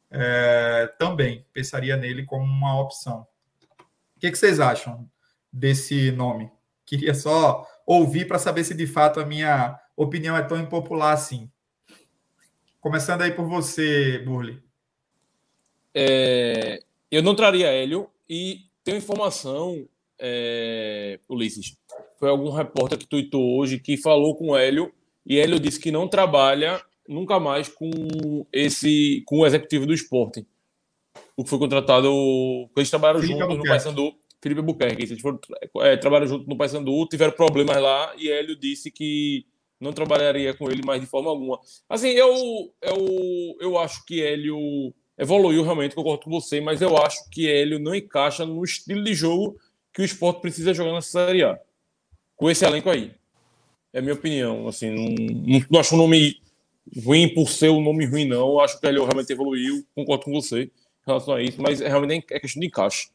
é, 0.09 0.89
também. 0.97 1.45
Pensaria 1.53 1.97
nele 1.97 2.25
como 2.25 2.45
uma 2.45 2.81
opção. 2.81 3.27
O 4.17 4.21
que, 4.21 4.31
que 4.31 4.39
vocês 4.39 4.61
acham 4.61 5.11
desse 5.53 6.13
nome? 6.13 6.53
Queria 6.87 7.13
só 7.13 7.67
ouvir 7.93 8.27
para 8.27 8.39
saber 8.39 8.63
se 8.63 8.73
de 8.73 8.87
fato 8.87 9.19
a 9.19 9.27
minha 9.27 9.77
opinião 9.97 10.37
é 10.37 10.43
tão 10.43 10.61
impopular 10.61 11.13
assim. 11.13 11.51
Começando 12.81 13.23
aí 13.23 13.33
por 13.33 13.47
você, 13.47 14.19
Burli. 14.21 14.63
É, 15.93 16.83
eu 17.11 17.21
não 17.21 17.35
traria 17.35 17.67
Hélio 17.67 18.09
e 18.29 18.61
tenho 18.85 18.99
informação, 18.99 19.89
é, 20.19 21.19
Ulisses, 21.29 21.77
foi 22.17 22.29
algum 22.29 22.51
repórter 22.51 22.97
que 22.97 23.07
tweetou 23.07 23.59
hoje 23.59 23.81
que 23.81 23.97
falou 23.97 24.37
com 24.37 24.51
o 24.51 24.57
Hélio 24.57 24.93
e 25.27 25.39
Hélio 25.39 25.59
disse 25.59 25.81
que 25.81 25.91
não 25.91 26.07
trabalha 26.07 26.81
nunca 27.09 27.41
mais 27.41 27.69
com 27.69 27.91
esse 28.53 29.23
com 29.27 29.41
o 29.41 29.47
executivo 29.47 29.85
do 29.85 29.93
esporte. 29.93 30.47
O 31.37 31.43
que 31.43 31.51
foi 31.51 31.59
contratado. 31.59 32.09
Eles 32.77 32.89
trabalharam 32.89 33.21
Felipe 33.21 33.41
juntos 33.41 33.59
no 33.59 33.65
Paysandu. 33.65 34.15
Felipe 34.43 34.63
Buquerque. 34.63 35.03
Eles 35.03 35.21
foram, 35.21 35.39
é, 35.81 35.97
trabalharam 35.97 36.29
juntos 36.29 36.47
no 36.47 36.57
Paysandu, 36.57 37.07
tiveram 37.07 37.33
problemas 37.33 37.77
lá 37.77 38.15
e 38.17 38.31
Hélio 38.31 38.57
disse 38.57 38.91
que 38.91 39.45
não 39.81 39.93
trabalharia 39.93 40.55
com 40.55 40.71
ele 40.71 40.83
mais 40.85 41.01
de 41.01 41.07
forma 41.07 41.31
alguma. 41.31 41.59
Assim, 41.89 42.09
eu, 42.09 42.35
eu, 42.83 43.57
eu 43.61 43.79
acho 43.79 44.05
que 44.05 44.23
Hélio 44.23 44.95
evoluiu 45.17 45.63
realmente, 45.63 45.95
concordo 45.95 46.25
com 46.25 46.31
você, 46.31 46.61
mas 46.61 46.81
eu 46.81 46.97
acho 46.97 47.29
que 47.31 47.49
Hélio 47.49 47.79
não 47.79 47.95
encaixa 47.95 48.45
no 48.45 48.63
estilo 48.65 49.03
de 49.03 49.15
jogo 49.15 49.59
que 49.93 50.03
o 50.03 50.05
esporte 50.05 50.41
precisa 50.41 50.73
jogar 50.73 50.93
nessa 50.93 51.27
Série 51.27 51.45
A 51.45 51.59
com 52.37 52.51
esse 52.51 52.65
elenco 52.65 52.89
aí. 52.89 53.13
É 53.93 53.99
a 53.99 54.03
minha 54.03 54.15
opinião. 54.15 54.67
Assim, 54.67 54.91
não, 54.91 55.61
não 55.71 55.81
acho 55.81 55.95
o 55.95 55.99
nome 55.99 56.41
ruim 57.05 57.29
por 57.35 57.51
ser 57.51 57.71
um 57.71 57.83
nome 57.83 58.07
ruim, 58.07 58.25
não. 58.25 58.53
Eu 58.53 58.61
acho 58.61 58.81
que 58.81 58.87
ele 58.87 58.99
realmente 58.99 59.31
evoluiu, 59.31 59.85
concordo 59.95 60.25
com 60.25 60.33
você 60.33 60.63
em 60.63 60.71
relação 61.07 61.35
a 61.35 61.43
isso, 61.43 61.61
mas 61.61 61.81
realmente 61.81 62.27
é 62.31 62.41
questão 62.41 62.61
de 62.61 62.67
encaixe. 62.67 63.11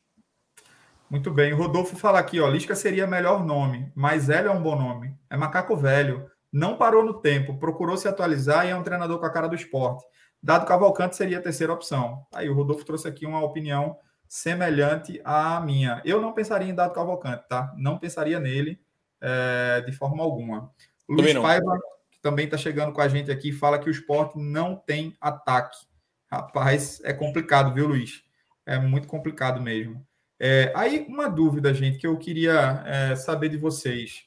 Muito 1.10 1.32
bem. 1.32 1.54
O 1.54 1.58
Rodolfo 1.58 1.96
fala 1.96 2.20
aqui, 2.20 2.40
ó, 2.40 2.48
Lisca 2.48 2.76
seria 2.76 3.06
melhor 3.06 3.46
nome, 3.46 3.92
mas 3.96 4.30
Hélio 4.30 4.50
é 4.50 4.54
um 4.54 4.62
bom 4.62 4.76
nome. 4.76 5.16
É 5.30 5.38
macaco 5.38 5.76
velho. 5.76 6.30
Não 6.52 6.78
parou 6.78 7.04
no 7.04 7.14
tempo, 7.14 7.58
procurou 7.58 7.98
se 7.98 8.08
atualizar 8.08 8.66
e 8.66 8.70
é 8.70 8.76
um 8.76 8.84
treinador 8.84 9.20
com 9.20 9.26
a 9.26 9.30
cara 9.30 9.48
do 9.48 9.56
esporte. 9.56 10.06
Dado 10.42 10.66
Cavalcante 10.66 11.16
seria 11.16 11.40
a 11.40 11.42
terceira 11.42 11.74
opção. 11.74 12.26
Aí 12.34 12.50
o 12.50 12.54
Rodolfo 12.54 12.86
trouxe 12.86 13.08
aqui 13.08 13.26
uma 13.26 13.44
opinião 13.44 13.98
semelhante 14.28 15.20
à 15.24 15.60
minha. 15.60 16.02
Eu 16.06 16.22
não 16.22 16.34
pensaria 16.34 16.70
em 16.70 16.76
Dado 16.76 16.94
Cavalcante, 16.94 17.48
tá? 17.48 17.74
Não 17.78 17.98
pensaria 17.98 18.40
nele 18.40 18.80
é, 19.22 19.82
de 19.82 19.92
forma 19.92 20.24
alguma. 20.24 20.72
Luiz 21.08 21.34
Paiva, 21.34 21.80
que 22.12 22.20
também 22.22 22.46
está 22.46 22.58
chegando 22.58 22.94
com 22.94 23.02
a 23.02 23.08
gente 23.08 23.32
aqui, 23.32 23.52
fala 23.52 23.80
que 23.80 23.90
o 23.90 23.92
esporte 23.92 24.38
não 24.38 24.76
tem 24.76 25.16
ataque. 25.20 25.78
Rapaz, 26.32 27.02
é 27.04 27.14
complicado, 27.14 27.74
viu, 27.74 27.88
Luiz? 27.88 28.24
É 28.66 28.80
muito 28.80 29.08
complicado 29.08 29.62
mesmo. 29.62 30.06
É, 30.40 30.72
aí, 30.76 31.06
uma 31.08 31.30
dúvida, 31.30 31.74
gente, 31.74 31.98
que 31.98 32.08
eu 32.08 32.18
queria 32.18 32.84
é, 32.86 33.16
saber 33.16 33.50
de 33.50 33.58
vocês. 33.58 34.26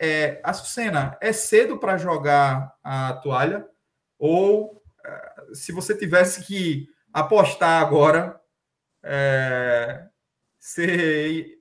É, 0.00 0.40
Açucena, 0.44 1.16
é 1.20 1.32
cedo 1.32 1.78
para 1.78 1.96
jogar 1.96 2.74
a 2.84 3.14
toalha? 3.14 3.66
Ou 4.18 4.82
é, 5.04 5.32
se 5.54 5.72
você 5.72 5.96
tivesse 5.96 6.46
que 6.46 6.86
apostar 7.12 7.82
agora, 7.82 8.38
é, 9.02 10.06
você 10.58 11.58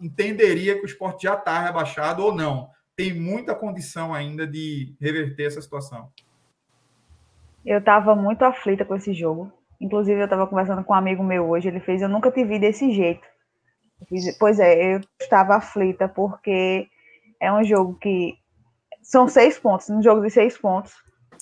entenderia 0.00 0.76
que 0.76 0.82
o 0.82 0.86
esporte 0.86 1.24
já 1.24 1.34
está 1.34 1.60
rebaixado 1.60 2.24
ou 2.24 2.34
não. 2.34 2.70
Tem 2.94 3.12
muita 3.12 3.54
condição 3.54 4.14
ainda 4.14 4.46
de 4.46 4.96
reverter 5.00 5.44
essa 5.44 5.60
situação. 5.60 6.10
Eu 7.64 7.78
estava 7.78 8.14
muito 8.14 8.42
aflita 8.44 8.84
com 8.84 8.94
esse 8.94 9.12
jogo. 9.12 9.52
Inclusive, 9.80 10.20
eu 10.20 10.24
estava 10.24 10.46
conversando 10.46 10.82
com 10.84 10.92
um 10.92 10.96
amigo 10.96 11.22
meu 11.22 11.48
hoje. 11.48 11.68
Ele 11.68 11.80
fez: 11.80 12.02
Eu 12.02 12.08
nunca 12.08 12.30
te 12.30 12.44
vi 12.44 12.58
desse 12.58 12.90
jeito. 12.92 13.26
Fiz, 14.08 14.36
pois 14.38 14.58
é, 14.60 14.94
eu 14.94 15.00
estava 15.20 15.56
aflita 15.56 16.08
porque 16.08 16.88
é 17.40 17.52
um 17.52 17.64
jogo 17.64 17.94
que 17.94 18.34
são 19.02 19.26
seis 19.28 19.58
pontos, 19.58 19.88
um 19.88 20.02
jogo 20.02 20.20
de 20.22 20.30
seis 20.30 20.56
pontos. 20.58 20.92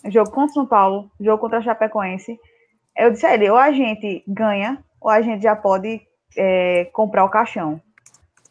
jogo 0.06 0.30
contra 0.30 0.54
São 0.54 0.66
Paulo, 0.66 1.10
jogo 1.20 1.40
contra 1.40 1.58
a 1.58 1.62
Chapecoense. 1.62 2.38
Eu 2.96 3.10
disse 3.10 3.26
a 3.26 3.34
ele: 3.34 3.50
ou 3.50 3.56
a 3.56 3.72
gente 3.72 4.22
ganha, 4.26 4.82
ou 5.00 5.10
a 5.10 5.20
gente 5.20 5.42
já 5.42 5.56
pode 5.56 6.00
é, 6.36 6.86
comprar 6.92 7.24
o 7.24 7.30
caixão 7.30 7.80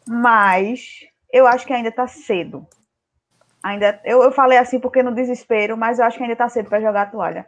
mas 0.06 1.00
eu 1.32 1.46
acho 1.46 1.66
que 1.66 1.72
ainda 1.72 1.88
está 1.88 2.06
cedo. 2.06 2.66
Ainda, 3.62 4.00
eu, 4.04 4.22
eu 4.22 4.30
falei 4.30 4.58
assim 4.58 4.78
porque 4.78 5.02
no 5.02 5.14
desespero, 5.14 5.76
mas 5.76 5.98
eu 5.98 6.04
acho 6.04 6.16
que 6.16 6.22
ainda 6.22 6.34
está 6.34 6.48
cedo 6.48 6.68
para 6.68 6.80
jogar 6.80 7.02
a 7.02 7.10
toalha. 7.10 7.46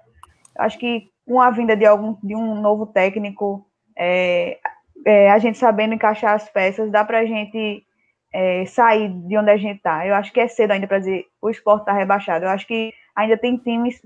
Eu 0.57 0.64
acho 0.64 0.78
que 0.78 1.11
com 1.27 1.41
a 1.41 1.51
vinda 1.51 1.77
de 1.77 1.85
algum 1.85 2.16
de 2.22 2.35
um 2.35 2.61
novo 2.61 2.87
técnico, 2.87 3.66
é, 3.99 4.59
é, 5.05 5.31
a 5.31 5.39
gente 5.39 5.59
sabendo 5.59 5.95
encaixar 5.95 6.35
as 6.35 6.49
peças, 6.49 6.91
dá 6.91 7.05
para 7.05 7.20
a 7.20 7.27
gente 7.27 7.83
é, 8.33 8.64
sair 8.66 9.09
de 9.09 9.37
onde 9.37 9.51
a 9.51 9.57
gente 9.57 9.79
está. 9.79 10.07
Eu 10.07 10.14
acho 10.14 10.33
que 10.33 10.41
é 10.41 10.49
cedo 10.49 10.72
ainda 10.72 10.87
para 10.87 10.99
dizer 10.99 11.24
o 11.41 11.51
esporte 11.51 11.81
está 11.81 11.93
rebaixado. 11.93 12.45
Eu 12.45 12.51
acho 12.51 12.66
que 12.66 12.93
ainda 13.14 13.37
tem 13.37 13.57
times, 13.57 14.01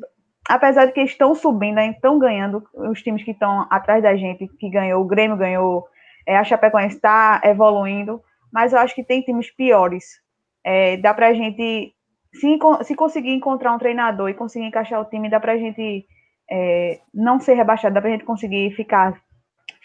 apesar 0.49 0.87
de 0.87 0.93
que 0.93 1.03
estão 1.03 1.35
subindo, 1.35 1.79
estão 1.81 2.19
ganhando, 2.19 2.63
os 2.75 3.03
times 3.03 3.23
que 3.23 3.33
estão 3.33 3.67
atrás 3.71 4.03
da 4.03 4.17
gente, 4.17 4.49
que 4.59 4.71
ganhou, 4.71 5.03
o 5.03 5.07
Grêmio 5.07 5.37
ganhou, 5.37 5.87
é, 6.27 6.37
a 6.37 6.45
Chapecoense 6.45 6.97
está 6.97 7.41
evoluindo 7.45 8.23
mas 8.53 8.73
eu 8.73 8.79
acho 8.79 8.95
que 8.95 9.05
tem 9.05 9.23
times 9.23 9.51
piores. 9.51 10.21
É, 10.65 10.97
dá 10.97 11.15
para 11.15 11.29
a 11.29 11.35
gente, 11.35 11.95
se, 12.35 12.59
se 12.85 12.95
conseguir 12.95 13.31
encontrar 13.31 13.73
um 13.73 13.79
treinador 13.79 14.29
e 14.29 14.35
conseguir 14.35 14.67
encaixar 14.67 15.01
o 15.01 15.05
time, 15.05 15.31
dá 15.31 15.39
para 15.39 15.53
a 15.53 15.59
gente 15.59 16.07
é, 16.51 17.01
não 17.15 17.39
ser 17.39 17.55
rebaixado, 17.55 17.95
dá 17.95 18.01
para 18.01 18.11
a 18.11 18.13
gente 18.13 18.25
conseguir 18.25 18.75
ficar, 18.75 19.23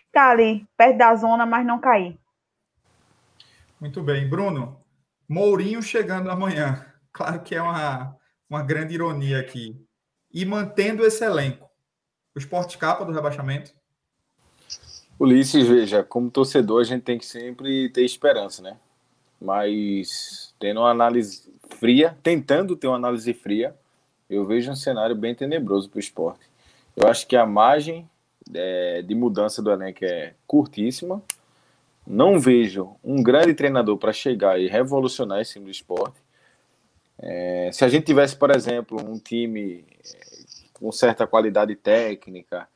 ficar 0.07 0.31
ali, 0.31 0.65
perto 0.75 0.97
da 0.97 1.15
zona, 1.15 1.45
mas 1.45 1.65
não 1.65 1.79
cair. 1.79 2.17
Muito 3.79 4.01
bem. 4.01 4.27
Bruno, 4.27 4.79
Mourinho 5.27 5.81
chegando 5.81 6.29
amanhã. 6.29 6.85
Claro 7.11 7.41
que 7.41 7.55
é 7.55 7.61
uma, 7.61 8.17
uma 8.49 8.63
grande 8.63 8.93
ironia 8.93 9.39
aqui. 9.39 9.79
E 10.33 10.45
mantendo 10.45 11.05
esse 11.05 11.23
elenco. 11.23 11.69
O 12.35 12.39
esporte 12.39 12.77
capa 12.77 13.05
do 13.05 13.11
rebaixamento? 13.11 13.71
Ulisses, 15.17 15.67
veja, 15.67 16.03
como 16.03 16.29
torcedor 16.29 16.81
a 16.81 16.83
gente 16.83 17.03
tem 17.03 17.17
que 17.17 17.25
sempre 17.25 17.89
ter 17.89 18.03
esperança, 18.03 18.61
né? 18.61 18.77
Mas 19.39 20.53
tendo 20.59 20.81
uma 20.81 20.91
análise 20.91 21.53
fria, 21.79 22.17
tentando 22.21 22.75
ter 22.75 22.87
uma 22.87 22.97
análise 22.97 23.33
fria, 23.33 23.75
eu 24.29 24.45
vejo 24.45 24.71
um 24.71 24.75
cenário 24.75 25.15
bem 25.15 25.33
tenebroso 25.33 25.89
para 25.89 25.97
o 25.97 25.99
esporte. 26.01 26.45
Eu 26.95 27.07
acho 27.07 27.27
que 27.27 27.35
a 27.35 27.45
margem 27.45 28.09
é, 28.53 29.01
de 29.01 29.15
mudança 29.15 29.61
do 29.61 29.71
elenco 29.71 30.03
é 30.05 30.33
curtíssima. 30.47 31.21
Não 32.05 32.39
vejo 32.39 32.95
um 33.03 33.21
grande 33.21 33.53
treinador 33.53 33.97
para 33.97 34.13
chegar 34.13 34.59
e 34.59 34.67
revolucionar 34.67 35.41
esse 35.41 35.53
time 35.53 35.65
do 35.65 35.71
esporte. 35.71 36.19
É, 37.17 37.69
se 37.73 37.83
a 37.83 37.87
gente 37.87 38.05
tivesse, 38.05 38.35
por 38.35 38.51
exemplo, 38.51 38.99
um 39.01 39.17
time 39.17 39.85
é, 40.13 40.19
com 40.73 40.91
certa 40.91 41.25
qualidade 41.25 41.75
técnica, 41.75 42.67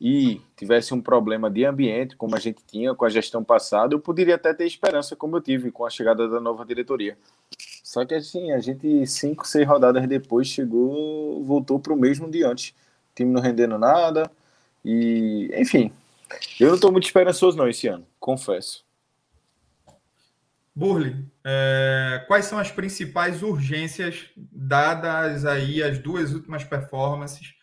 e 0.00 0.40
tivesse 0.56 0.94
um 0.94 1.00
problema 1.00 1.50
de 1.50 1.64
ambiente, 1.64 2.16
como 2.16 2.36
a 2.36 2.38
gente 2.38 2.62
tinha 2.64 2.94
com 2.94 3.04
a 3.04 3.08
gestão 3.08 3.42
passada, 3.42 3.94
eu 3.94 3.98
poderia 3.98 4.36
até 4.36 4.54
ter 4.54 4.64
esperança, 4.64 5.16
como 5.16 5.36
eu 5.36 5.40
tive 5.40 5.72
com 5.72 5.84
a 5.84 5.90
chegada 5.90 6.28
da 6.28 6.40
nova 6.40 6.64
diretoria. 6.64 7.18
Só 7.82 8.04
que 8.04 8.14
assim, 8.14 8.52
a 8.52 8.60
gente, 8.60 9.06
cinco, 9.06 9.46
seis 9.46 9.66
rodadas 9.66 10.06
depois, 10.06 10.46
chegou, 10.46 11.42
voltou 11.42 11.80
para 11.80 11.92
o 11.92 11.96
mesmo 11.96 12.30
de 12.30 12.44
antes. 12.44 12.74
Time 13.18 13.32
não 13.32 13.42
rendendo 13.42 13.78
nada. 13.78 14.30
E, 14.84 15.50
enfim, 15.54 15.92
eu 16.58 16.68
não 16.68 16.74
estou 16.76 16.92
muito 16.92 17.04
esperançoso, 17.04 17.56
não, 17.56 17.68
esse 17.68 17.88
ano, 17.88 18.06
confesso. 18.20 18.84
Burley, 20.74 21.16
é, 21.44 22.24
quais 22.28 22.44
são 22.44 22.58
as 22.58 22.70
principais 22.70 23.42
urgências 23.42 24.26
dadas 24.36 25.44
aí 25.44 25.82
as 25.82 25.98
duas 25.98 26.32
últimas 26.32 26.62
performances 26.62 27.58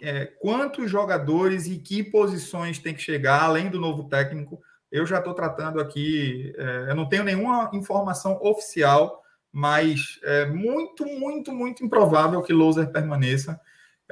é, 0.00 0.26
quantos 0.40 0.90
jogadores 0.90 1.66
e 1.66 1.78
que 1.78 2.02
posições 2.02 2.78
tem 2.78 2.94
que 2.94 3.02
chegar, 3.02 3.42
além 3.42 3.70
do 3.70 3.78
novo 3.78 4.08
técnico. 4.08 4.60
Eu 4.90 5.06
já 5.06 5.18
estou 5.18 5.34
tratando 5.34 5.80
aqui, 5.80 6.52
é, 6.56 6.86
eu 6.90 6.96
não 6.96 7.08
tenho 7.08 7.22
nenhuma 7.22 7.70
informação 7.72 8.40
oficial, 8.42 9.22
mas 9.52 10.18
é 10.22 10.46
muito, 10.46 11.04
muito, 11.04 11.52
muito 11.52 11.84
improvável 11.84 12.42
que 12.42 12.52
Loser 12.52 12.90
permaneça. 12.90 13.60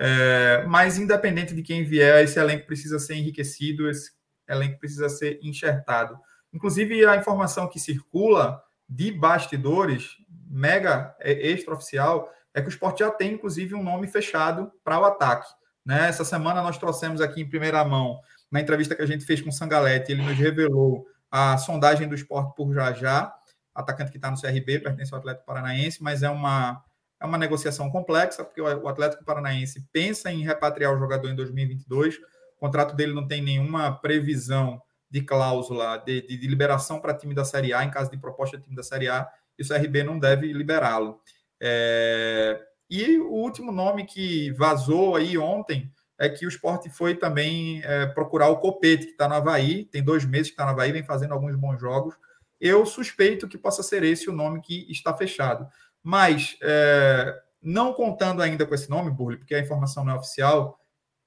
É, 0.01 0.65
mas 0.69 0.97
independente 0.97 1.53
de 1.53 1.63
quem 1.63 1.83
vier, 1.83 2.23
esse 2.23 2.39
elenco 2.39 2.67
precisa 2.67 3.01
ser 3.01 3.17
enriquecido, 3.17 3.91
esse 3.91 4.13
elenco 4.49 4.79
precisa 4.79 5.09
ser 5.09 5.41
enxertado. 5.43 6.17
Inclusive, 6.53 7.05
a 7.05 7.17
informação 7.17 7.69
que 7.69 7.81
circula 7.81 8.63
de 8.89 9.11
bastidores, 9.11 10.17
mega 10.49 11.15
é, 11.19 11.33
extraoficial, 11.49 12.33
é 12.55 12.61
que 12.61 12.69
o 12.69 12.71
esporte 12.71 13.01
já 13.01 13.11
tem, 13.11 13.35
inclusive, 13.35 13.75
um 13.75 13.83
nome 13.83 14.07
fechado 14.07 14.71
para 14.85 15.01
o 15.01 15.05
ataque. 15.05 15.49
Né? 15.85 16.09
Essa 16.09 16.25
semana 16.25 16.63
nós 16.63 16.79
trouxemos 16.79 17.21
aqui 17.21 17.41
em 17.41 17.49
primeira 17.49 17.85
mão, 17.85 18.21
na 18.51 18.61
entrevista 18.61 18.95
que 18.95 19.03
a 19.03 19.07
gente 19.07 19.25
fez 19.25 19.43
com 19.43 19.51
o 19.51 19.53
Sangalete, 19.53 20.13
ele 20.13 20.23
nos 20.23 20.37
revelou 20.37 21.07
a 21.31 21.59
sondagem 21.59 22.09
do 22.09 22.15
esporte 22.15 22.55
por 22.55 22.73
Jajá, 22.73 23.35
atacante 23.75 24.11
que 24.11 24.17
está 24.17 24.31
no 24.31 24.41
CRB, 24.41 24.79
pertence 24.79 25.13
ao 25.13 25.19
Atlético 25.19 25.45
Paranaense, 25.45 26.03
mas 26.03 26.23
é 26.23 26.31
uma, 26.31 26.83
é 27.21 27.27
uma 27.27 27.39
negociação 27.39 27.91
complexa, 27.91 28.45
porque 28.45 28.61
o 28.61 28.89
Atlético 28.89 29.25
Paranaense 29.25 29.87
pensa 29.93 30.31
em 30.31 30.45
repatriar 30.45 30.95
o 30.95 30.99
jogador 30.99 31.29
em 31.29 31.35
2022, 31.35 32.17
o 32.17 32.61
contrato 32.61 32.95
dele 32.95 33.13
não 33.13 33.27
tem 33.27 33.43
nenhuma 33.43 33.93
previsão 33.93 34.81
de 35.11 35.23
cláusula 35.23 35.97
de, 35.99 36.23
de, 36.23 36.37
de 36.37 36.47
liberação 36.47 37.01
para 37.01 37.15
time 37.15 37.35
da 37.35 37.45
Série 37.45 37.73
A, 37.73 37.85
em 37.85 37.91
caso 37.91 38.11
de 38.11 38.19
proposta 38.19 38.57
de 38.57 38.65
time 38.65 38.77
da 38.77 38.83
Série 38.83 39.09
A, 39.09 39.29
e 39.59 39.63
o 39.63 39.67
CRB 39.67 40.05
não 40.05 40.19
deve 40.19 40.53
liberá-lo. 40.53 41.21
É, 41.61 42.61
e 42.89 43.19
o 43.19 43.33
último 43.33 43.73
nome 43.73 44.05
que 44.05 44.51
vazou 44.53 45.17
aí 45.17 45.37
ontem 45.37 45.91
é 46.19 46.29
que 46.29 46.47
o 46.47 46.49
esporte 46.49 46.91
foi 46.91 47.15
também 47.15 47.81
é, 47.85 48.07
procurar 48.07 48.49
o 48.49 48.59
Copete, 48.59 49.07
que 49.07 49.13
está 49.13 49.29
no 49.29 49.35
Havaí, 49.35 49.85
tem 49.85 50.03
dois 50.03 50.25
meses 50.25 50.49
que 50.49 50.55
está 50.55 50.65
no 50.65 50.71
Havaí, 50.71 50.93
vem 50.93 51.05
fazendo 51.05 51.33
alguns 51.33 51.55
bons 51.57 51.81
jogos. 51.81 52.15
Eu 52.61 52.85
suspeito 52.85 53.47
que 53.47 53.57
possa 53.57 53.83
ser 53.83 54.03
esse 54.03 54.29
o 54.29 54.33
nome 54.33 54.61
que 54.61 54.91
está 54.91 55.15
fechado. 55.15 55.69
Mas, 56.03 56.57
é, 56.63 57.35
não 57.63 57.93
contando 57.93 58.43
ainda 58.43 58.67
com 58.67 58.75
esse 58.75 58.89
nome, 58.89 59.11
Burley, 59.11 59.39
porque 59.39 59.55
a 59.55 59.61
informação 59.61 60.05
não 60.05 60.15
é 60.15 60.17
oficial, 60.17 60.79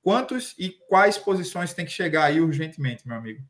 quantos 0.01 0.55
e 0.57 0.69
quais 0.87 1.17
posições 1.17 1.73
tem 1.73 1.85
que 1.85 1.91
chegar 1.91 2.25
aí 2.25 2.41
urgentemente, 2.41 3.07
meu 3.07 3.17
amigo? 3.17 3.43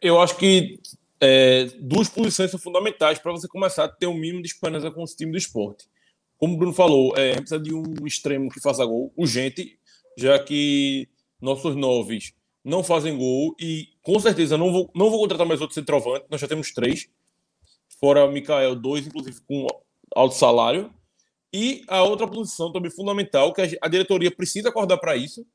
Eu 0.00 0.20
acho 0.20 0.36
que 0.36 0.80
é, 1.20 1.66
duas 1.80 2.08
posições 2.08 2.50
são 2.50 2.60
fundamentais 2.60 3.18
para 3.18 3.32
você 3.32 3.48
começar 3.48 3.84
a 3.84 3.88
ter 3.88 4.06
um 4.06 4.14
mínimo 4.14 4.42
de 4.42 4.48
esperança 4.48 4.90
com 4.90 5.02
o 5.02 5.06
time 5.06 5.32
do 5.32 5.38
esporte 5.38 5.86
como 6.44 6.54
o 6.54 6.56
Bruno 6.58 6.74
falou, 6.74 7.16
é, 7.16 7.36
precisa 7.36 7.58
de 7.58 7.72
um 7.72 8.06
extremo 8.06 8.50
que 8.50 8.60
faça 8.60 8.84
gol 8.84 9.12
urgente, 9.16 9.78
já 10.18 10.38
que 10.38 11.08
nossos 11.40 11.74
noves 11.74 12.34
não 12.62 12.82
fazem 12.82 13.16
gol 13.16 13.54
e 13.58 13.88
com 14.02 14.18
certeza 14.18 14.58
não 14.58 14.72
vou, 14.72 14.90
não 14.94 15.10
vou 15.10 15.20
contratar 15.20 15.46
mais 15.46 15.60
outro 15.60 15.74
centroavante, 15.74 16.26
nós 16.30 16.40
já 16.40 16.48
temos 16.48 16.72
três, 16.72 17.08
fora 18.00 18.24
o 18.24 18.30
Mikael, 18.30 18.74
dois, 18.74 19.06
inclusive 19.06 19.40
com 19.46 19.66
alto 20.14 20.34
salário. 20.34 20.92
E 21.52 21.84
a 21.86 22.02
outra 22.02 22.26
posição 22.26 22.72
também 22.72 22.90
fundamental, 22.90 23.52
que 23.52 23.78
a 23.80 23.88
diretoria 23.88 24.30
precisa 24.30 24.70
acordar 24.70 24.98
para 24.98 25.16
isso, 25.16 25.46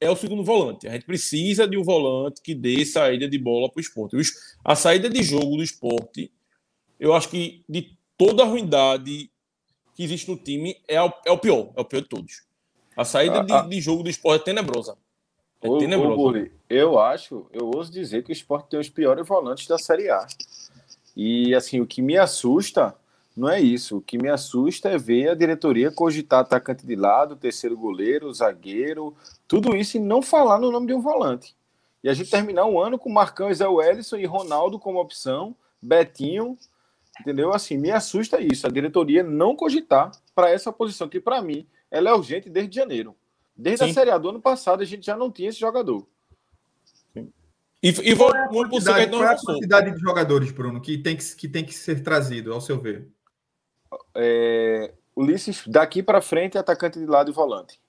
é 0.00 0.10
o 0.10 0.16
segundo 0.16 0.42
volante. 0.42 0.88
A 0.88 0.92
gente 0.92 1.06
precisa 1.06 1.66
de 1.66 1.76
um 1.76 1.82
volante 1.82 2.42
que 2.42 2.54
dê 2.54 2.84
saída 2.84 3.28
de 3.28 3.38
bola 3.38 3.70
para 3.70 3.78
o 3.78 3.80
esporte. 3.80 4.16
A 4.64 4.74
saída 4.74 5.08
de 5.08 5.22
jogo 5.22 5.56
do 5.56 5.62
esporte, 5.62 6.32
eu 6.98 7.14
acho 7.14 7.28
que 7.28 7.64
de 7.68 7.96
toda 8.18 8.42
a 8.42 8.46
ruindade 8.46 9.30
que 9.94 10.02
existe 10.02 10.30
no 10.30 10.36
time 10.36 10.76
é 10.88 11.00
o, 11.00 11.12
é 11.24 11.30
o 11.30 11.38
pior, 11.38 11.70
é 11.76 11.80
o 11.80 11.84
pior 11.84 12.02
de 12.02 12.08
todos. 12.08 12.42
A 12.96 13.04
saída 13.04 13.42
de, 13.42 13.52
ah, 13.52 13.62
de, 13.62 13.80
jogo 13.80 14.02
do 14.02 14.10
esporte 14.10 14.42
é 14.42 14.44
tenebrosa. 14.44 14.96
É 15.62 15.68
o, 15.68 15.78
tenebrosa. 15.78 16.38
O 16.38 16.50
eu 16.68 16.98
acho, 16.98 17.46
eu 17.52 17.70
ouso 17.74 17.90
dizer 17.90 18.22
que 18.22 18.30
o 18.30 18.32
esporte 18.32 18.70
tem 18.70 18.78
os 18.78 18.88
piores 18.88 19.26
volantes 19.26 19.66
da 19.66 19.78
Série 19.78 20.10
A. 20.10 20.26
E 21.16 21.54
assim, 21.54 21.80
o 21.80 21.86
que 21.86 22.02
me 22.02 22.16
assusta 22.16 22.94
não 23.36 23.48
é 23.48 23.60
isso. 23.60 23.98
O 23.98 24.00
que 24.00 24.16
me 24.16 24.28
assusta 24.28 24.88
é 24.88 24.98
ver 24.98 25.28
a 25.28 25.34
diretoria 25.34 25.90
cogitar 25.90 26.40
atacante 26.40 26.86
de 26.86 26.94
lado, 26.94 27.36
terceiro 27.36 27.76
goleiro, 27.76 28.32
zagueiro, 28.32 29.14
tudo 29.48 29.74
isso 29.74 29.96
e 29.96 30.00
não 30.00 30.22
falar 30.22 30.58
no 30.58 30.70
nome 30.70 30.86
de 30.86 30.94
um 30.94 31.00
volante. 31.00 31.54
E 32.02 32.08
a 32.08 32.14
gente 32.14 32.30
terminar 32.30 32.66
um 32.66 32.78
ano 32.78 32.98
com 32.98 33.10
Marcão, 33.10 33.52
Zé 33.52 33.66
Wellison 33.66 34.16
e 34.16 34.26
Ronaldo 34.26 34.78
como 34.78 35.00
opção, 35.00 35.56
Betinho, 35.80 36.56
Entendeu? 37.20 37.52
Assim, 37.52 37.76
me 37.76 37.90
assusta 37.90 38.40
isso, 38.40 38.66
a 38.66 38.70
diretoria 38.70 39.22
não 39.22 39.54
cogitar 39.54 40.10
para 40.34 40.50
essa 40.50 40.72
posição, 40.72 41.08
que 41.08 41.20
para 41.20 41.40
mim 41.40 41.66
ela 41.90 42.10
é 42.10 42.12
urgente 42.12 42.50
desde 42.50 42.74
janeiro. 42.74 43.14
Desde 43.56 43.84
Sim. 43.84 43.90
a 43.90 43.94
Série 43.94 44.10
A 44.10 44.18
do 44.18 44.30
ano 44.30 44.40
passado 44.40 44.82
a 44.82 44.86
gente 44.86 45.06
já 45.06 45.16
não 45.16 45.30
tinha 45.30 45.48
esse 45.48 45.60
jogador. 45.60 46.06
Sim. 47.12 47.32
E, 47.80 47.88
e 47.88 48.16
qual 48.16 48.34
é 48.34 48.44
a 48.44 48.48
quantidade, 48.48 49.10
qual 49.10 49.22
é 49.22 49.28
a 49.28 49.38
quantidade 49.38 49.92
de 49.92 50.00
jogadores, 50.00 50.50
Bruno, 50.50 50.80
que 50.80 50.98
tem 50.98 51.16
que, 51.16 51.36
que 51.36 51.48
tem 51.48 51.64
que 51.64 51.72
ser 51.72 52.02
trazido, 52.02 52.52
ao 52.52 52.60
seu 52.60 52.80
ver? 52.80 53.06
É, 54.14 54.92
Ulisses, 55.16 55.66
daqui 55.66 56.02
para 56.02 56.20
frente, 56.20 56.58
atacante 56.58 56.98
de 56.98 57.06
lado 57.06 57.30
e 57.30 57.34
volante. 57.34 57.80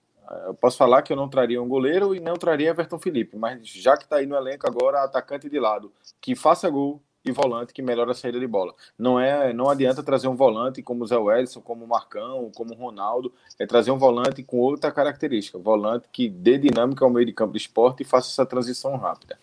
Eu 0.47 0.55
posso 0.55 0.78
falar 0.78 1.01
que 1.01 1.13
eu 1.13 1.17
não 1.17 1.30
traria 1.30 1.61
um 1.61 1.67
goleiro 1.67 2.15
e 2.15 2.19
não 2.19 2.34
traria 2.34 2.69
Everton 2.69 2.97
Felipe, 2.97 3.38
mas 3.38 3.67
já 3.67 3.95
que 3.95 4.03
está 4.03 4.17
aí 4.17 4.26
no 4.26 4.36
elenco 4.36 4.67
agora, 4.67 5.03
atacante 5.03 5.49
de 5.49 5.59
lado, 5.59 5.91
que 6.19 6.36
faça 6.36 6.69
gol, 6.69 6.99
e 7.26 7.32
volante 7.32 7.73
que 7.73 7.82
melhora 7.82 8.11
a 8.11 8.13
saída 8.13 8.39
de 8.39 8.47
bola. 8.47 8.73
Não 8.97 9.19
é, 9.19 9.51
não 9.51 9.69
adianta 9.69 10.03
trazer 10.03 10.28
um 10.28 10.36
volante 10.36 10.84
como 10.84 11.03
o 11.03 11.07
Zé 11.07 11.17
Wellison, 11.17 11.59
como 11.59 11.84
o 11.84 11.88
Marcão, 11.88 12.51
como 12.55 12.73
o 12.73 12.78
Ronaldo, 12.78 13.34
é 13.57 13.65
trazer 13.65 13.91
um 13.91 13.97
volante 13.97 14.43
com 14.43 14.57
outra 14.57 14.91
característica, 14.91 15.57
volante 15.57 16.07
que 16.11 16.30
dê 16.30 16.57
dinâmica 16.57 17.03
ao 17.03 17.09
meio 17.09 17.26
de 17.26 17.34
campo 17.34 17.53
do 17.53 17.57
esporte 17.57 18.03
e 18.03 18.05
faça 18.05 18.30
essa 18.30 18.45
transição 18.45 18.95
rápida. 18.95 19.39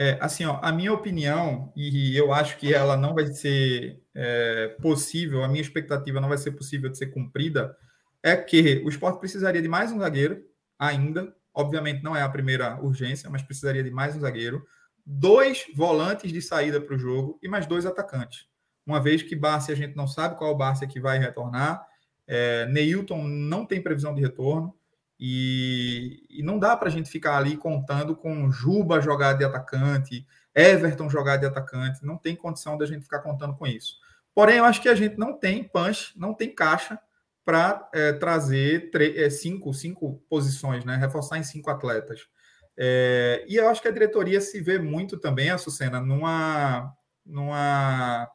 É, 0.00 0.16
assim, 0.20 0.44
ó, 0.44 0.60
a 0.62 0.70
minha 0.70 0.92
opinião, 0.92 1.72
e 1.74 2.16
eu 2.16 2.32
acho 2.32 2.56
que 2.56 2.72
ela 2.72 2.96
não 2.96 3.14
vai 3.14 3.26
ser 3.26 4.00
é, 4.14 4.68
possível, 4.80 5.42
a 5.42 5.48
minha 5.48 5.60
expectativa 5.60 6.20
não 6.20 6.28
vai 6.28 6.38
ser 6.38 6.52
possível 6.52 6.88
de 6.88 6.96
ser 6.96 7.08
cumprida, 7.08 7.76
é 8.22 8.36
que 8.36 8.80
o 8.84 8.88
esporte 8.88 9.18
precisaria 9.18 9.60
de 9.60 9.68
mais 9.68 9.90
um 9.90 9.98
zagueiro 9.98 10.40
ainda. 10.78 11.34
Obviamente 11.52 12.04
não 12.04 12.14
é 12.14 12.22
a 12.22 12.28
primeira 12.28 12.80
urgência, 12.80 13.28
mas 13.28 13.42
precisaria 13.42 13.82
de 13.82 13.90
mais 13.90 14.14
um 14.14 14.20
zagueiro 14.20 14.64
dois 15.04 15.64
volantes 15.74 16.30
de 16.30 16.40
saída 16.42 16.80
para 16.80 16.94
o 16.94 16.98
jogo 16.98 17.38
e 17.42 17.48
mais 17.48 17.66
dois 17.66 17.86
atacantes. 17.86 18.46
Uma 18.86 19.00
vez 19.00 19.22
que 19.22 19.34
Barça 19.34 19.72
a 19.72 19.74
gente 19.74 19.96
não 19.96 20.06
sabe 20.06 20.36
qual 20.36 20.56
Barça 20.56 20.86
que 20.86 21.00
vai 21.00 21.18
retornar, 21.18 21.84
é, 22.26 22.66
Neilton 22.66 23.26
não 23.26 23.66
tem 23.66 23.82
previsão 23.82 24.14
de 24.14 24.20
retorno 24.20 24.77
e, 25.18 26.24
e 26.30 26.42
não 26.42 26.58
dá 26.58 26.76
para 26.76 26.88
a 26.88 26.90
gente 26.90 27.10
ficar 27.10 27.36
ali 27.36 27.56
contando 27.56 28.14
com 28.14 28.50
Juba 28.50 29.00
jogar 29.00 29.34
de 29.34 29.44
atacante, 29.44 30.26
Everton 30.54 31.08
jogar 31.08 31.36
de 31.36 31.46
atacante, 31.46 32.04
não 32.04 32.16
tem 32.16 32.36
condição 32.36 32.78
da 32.78 32.86
gente 32.86 33.02
ficar 33.02 33.20
contando 33.20 33.56
com 33.56 33.66
isso. 33.66 33.96
Porém, 34.34 34.58
eu 34.58 34.64
acho 34.64 34.80
que 34.80 34.88
a 34.88 34.94
gente 34.94 35.18
não 35.18 35.32
tem 35.32 35.64
punch, 35.64 36.12
não 36.16 36.32
tem 36.32 36.54
caixa 36.54 36.98
para 37.44 37.88
é, 37.92 38.12
trazer 38.12 38.90
é, 38.94 39.30
cinco, 39.30 39.72
cinco 39.72 40.22
posições, 40.28 40.84
né? 40.84 40.96
reforçar 40.96 41.38
em 41.38 41.42
cinco 41.42 41.70
atletas. 41.70 42.28
É, 42.76 43.44
e 43.48 43.56
eu 43.56 43.68
acho 43.68 43.82
que 43.82 43.88
a 43.88 43.92
diretoria 43.92 44.40
se 44.40 44.60
vê 44.60 44.78
muito 44.78 45.18
também, 45.18 45.50
Açucena, 45.50 45.98
numa, 45.98 46.94
numa, 47.26 48.28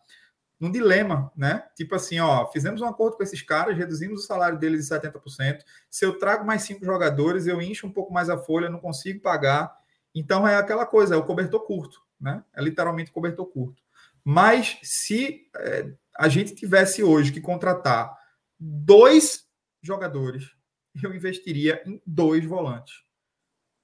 num 0.60 0.72
dilema, 0.72 1.32
né? 1.36 1.68
Tipo 1.76 1.96
assim, 1.96 2.20
ó, 2.20 2.50
fizemos 2.52 2.82
um 2.82 2.86
acordo 2.86 3.18
com 3.18 3.24
esses 3.24 3.42
caras, 3.42 3.78
reduzimos 3.78 4.24
o 4.24 4.26
salário 4.26 4.58
deles 4.58 4.90
em 4.90 4.96
70%. 4.96 5.60
Se 5.90 6.06
eu 6.06 6.18
trago 6.18 6.46
mais 6.46 6.62
cinco 6.62 6.86
jogadores, 6.86 7.48
eu 7.48 7.62
encho 7.62 7.86
um 7.86 7.92
pouco 7.92 8.14
mais 8.14 8.30
a 8.30 8.38
folha, 8.38 8.70
não 8.70 8.80
consigo 8.80 9.22
pagar. 9.22 9.76
Então 10.16 10.48
é 10.48 10.56
aquela 10.56 10.86
coisa, 10.86 11.16
é 11.16 11.18
o 11.18 11.26
cobertor 11.26 11.66
curto, 11.66 12.02
né? 12.20 12.44
É 12.56 12.62
literalmente 12.62 13.12
cobertor 13.12 13.46
curto. 13.48 13.84
Mas 14.24 14.80
se 14.84 15.50
é, 15.58 15.92
a 16.18 16.30
gente 16.30 16.56
tivesse 16.56 17.04
hoje 17.04 17.32
que 17.32 17.42
contratar 17.42 18.16
dois 18.58 19.46
jogadores, 19.82 20.46
eu 21.04 21.14
investiria 21.14 21.82
em 21.86 22.02
dois 22.06 22.46
volantes. 22.46 23.04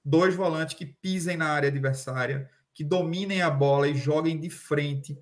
Dois 0.02 0.34
volantes 0.34 0.74
que 0.74 0.86
pisem 0.86 1.36
na 1.36 1.50
área 1.50 1.68
adversária, 1.68 2.48
que 2.72 2.82
dominem 2.82 3.42
a 3.42 3.50
bola 3.50 3.88
e 3.88 3.94
joguem 3.94 4.40
de 4.40 4.48
frente 4.48 5.18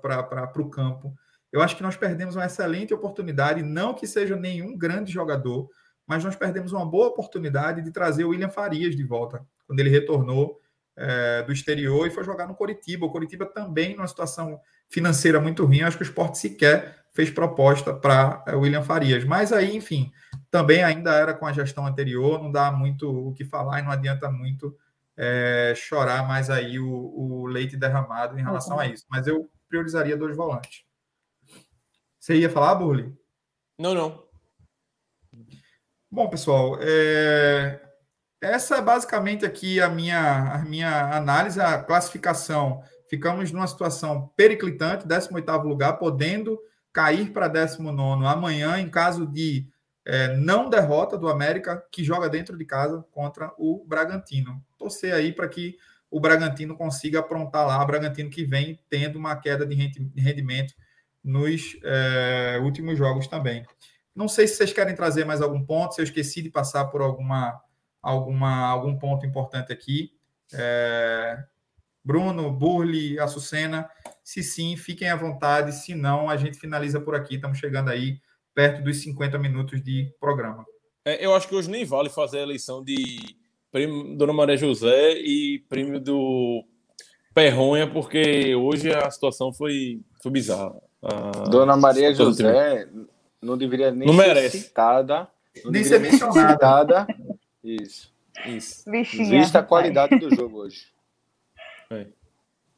para 0.00 0.60
o 0.60 0.70
campo. 0.70 1.14
Eu 1.52 1.62
acho 1.62 1.76
que 1.76 1.82
nós 1.82 1.96
perdemos 1.96 2.36
uma 2.36 2.46
excelente 2.46 2.94
oportunidade, 2.94 3.62
não 3.62 3.94
que 3.94 4.06
seja 4.06 4.36
nenhum 4.36 4.76
grande 4.76 5.12
jogador, 5.12 5.68
mas 6.06 6.24
nós 6.24 6.36
perdemos 6.36 6.72
uma 6.72 6.84
boa 6.84 7.08
oportunidade 7.08 7.82
de 7.82 7.90
trazer 7.90 8.24
o 8.24 8.30
William 8.30 8.48
Farias 8.48 8.96
de 8.96 9.04
volta, 9.04 9.44
quando 9.66 9.80
ele 9.80 9.90
retornou 9.90 10.60
é, 10.96 11.42
do 11.42 11.52
exterior 11.52 12.06
e 12.06 12.10
foi 12.10 12.24
jogar 12.24 12.46
no 12.46 12.54
Coritiba. 12.54 13.06
O 13.06 13.10
Coritiba 13.10 13.46
também 13.46 13.94
numa 13.94 14.06
situação 14.06 14.60
financeira 14.88 15.40
muito 15.40 15.64
ruim, 15.64 15.82
acho 15.82 15.96
que 15.96 16.02
o 16.02 16.06
esporte 16.06 16.38
sequer 16.38 17.02
fez 17.14 17.30
proposta 17.30 17.92
para 17.92 18.42
é, 18.46 18.54
William 18.54 18.82
Farias. 18.82 19.24
Mas 19.24 19.52
aí, 19.52 19.76
enfim, 19.76 20.10
também 20.50 20.82
ainda 20.82 21.14
era 21.14 21.34
com 21.34 21.46
a 21.46 21.52
gestão 21.52 21.86
anterior, 21.86 22.42
não 22.42 22.50
dá 22.50 22.70
muito 22.70 23.08
o 23.10 23.32
que 23.32 23.44
falar 23.44 23.80
e 23.80 23.82
não 23.82 23.90
adianta 23.90 24.30
muito 24.30 24.76
é, 25.16 25.74
chorar 25.76 26.26
mais 26.26 26.48
aí 26.50 26.78
o, 26.78 26.88
o, 26.88 27.46
leite 27.46 27.76
derramado 27.76 28.38
em 28.38 28.42
relação 28.42 28.78
a 28.78 28.86
isso. 28.86 29.04
Mas 29.10 29.26
eu 29.26 29.48
priorizaria 29.72 30.18
dois 30.18 30.36
volantes. 30.36 30.84
Você 32.20 32.36
ia 32.36 32.50
falar, 32.50 32.74
Burli? 32.74 33.16
Não, 33.78 33.94
não. 33.94 34.22
Bom, 36.10 36.28
pessoal, 36.28 36.76
é... 36.78 37.80
essa 38.38 38.76
é 38.76 38.82
basicamente 38.82 39.46
aqui 39.46 39.80
a 39.80 39.88
minha, 39.88 40.52
a 40.52 40.58
minha 40.58 41.16
análise, 41.16 41.58
a 41.58 41.82
classificação. 41.82 42.84
Ficamos 43.08 43.50
numa 43.50 43.66
situação 43.66 44.30
periclitante, 44.36 45.06
18º 45.06 45.64
lugar, 45.64 45.94
podendo 45.94 46.60
cair 46.92 47.32
para 47.32 47.48
19 47.48 48.26
amanhã, 48.26 48.78
em 48.78 48.90
caso 48.90 49.26
de 49.26 49.66
é, 50.04 50.36
não 50.36 50.68
derrota 50.68 51.16
do 51.16 51.28
América, 51.28 51.82
que 51.90 52.04
joga 52.04 52.28
dentro 52.28 52.58
de 52.58 52.64
casa 52.66 53.02
contra 53.10 53.54
o 53.56 53.82
Bragantino. 53.86 54.62
Torcer 54.76 55.14
aí 55.14 55.32
para 55.32 55.48
que 55.48 55.78
o 56.12 56.20
Bragantino 56.20 56.76
consiga 56.76 57.20
aprontar 57.20 57.66
lá, 57.66 57.82
o 57.82 57.86
Bragantino 57.86 58.28
que 58.28 58.44
vem 58.44 58.78
tendo 58.90 59.18
uma 59.18 59.34
queda 59.34 59.66
de 59.66 59.74
rendimento 60.14 60.74
nos 61.24 61.78
é, 61.82 62.60
últimos 62.62 62.98
jogos 62.98 63.26
também. 63.26 63.64
Não 64.14 64.28
sei 64.28 64.46
se 64.46 64.56
vocês 64.56 64.74
querem 64.74 64.94
trazer 64.94 65.24
mais 65.24 65.40
algum 65.40 65.64
ponto, 65.64 65.94
se 65.94 66.02
eu 66.02 66.04
esqueci 66.04 66.42
de 66.42 66.50
passar 66.50 66.84
por 66.86 67.00
alguma, 67.00 67.58
alguma 68.02 68.66
algum 68.66 68.98
ponto 68.98 69.24
importante 69.24 69.72
aqui. 69.72 70.12
É, 70.52 71.42
Bruno, 72.04 72.52
Burli, 72.52 73.18
Açucena, 73.18 73.88
se 74.22 74.42
sim, 74.42 74.76
fiquem 74.76 75.08
à 75.08 75.16
vontade, 75.16 75.72
se 75.72 75.94
não, 75.94 76.28
a 76.28 76.36
gente 76.36 76.58
finaliza 76.58 77.00
por 77.00 77.14
aqui, 77.14 77.36
estamos 77.36 77.56
chegando 77.56 77.88
aí 77.88 78.20
perto 78.54 78.82
dos 78.82 79.00
50 79.00 79.38
minutos 79.38 79.82
de 79.82 80.14
programa. 80.20 80.66
É, 81.06 81.24
eu 81.24 81.34
acho 81.34 81.48
que 81.48 81.54
hoje 81.54 81.70
nem 81.70 81.86
vale 81.86 82.10
fazer 82.10 82.40
a 82.40 82.42
eleição 82.42 82.84
de 82.84 83.40
primo 83.72 84.14
Dona 84.14 84.32
Maria 84.32 84.56
José 84.56 85.14
e 85.14 85.64
primo 85.68 85.98
do 85.98 86.64
Perronha, 87.34 87.90
porque 87.90 88.54
hoje 88.54 88.92
a 88.92 89.10
situação 89.10 89.52
foi, 89.52 90.00
foi 90.22 90.30
bizarra. 90.30 90.74
A... 91.02 91.48
Dona 91.48 91.76
Maria 91.76 92.14
José 92.14 92.86
não 93.40 93.56
deveria 93.56 93.90
nem 93.90 94.06
não 94.06 94.14
ser 94.14 94.28
merece. 94.28 94.58
citada. 94.60 95.26
nem 95.64 95.82
ser 95.82 95.98
mencionada. 95.98 97.06
Isso. 97.64 98.12
Isso. 98.46 98.90
Vista 98.90 99.60
a 99.60 99.62
qualidade 99.62 100.18
do 100.18 100.34
jogo 100.34 100.58
hoje. 100.58 100.86
É. 101.90 102.06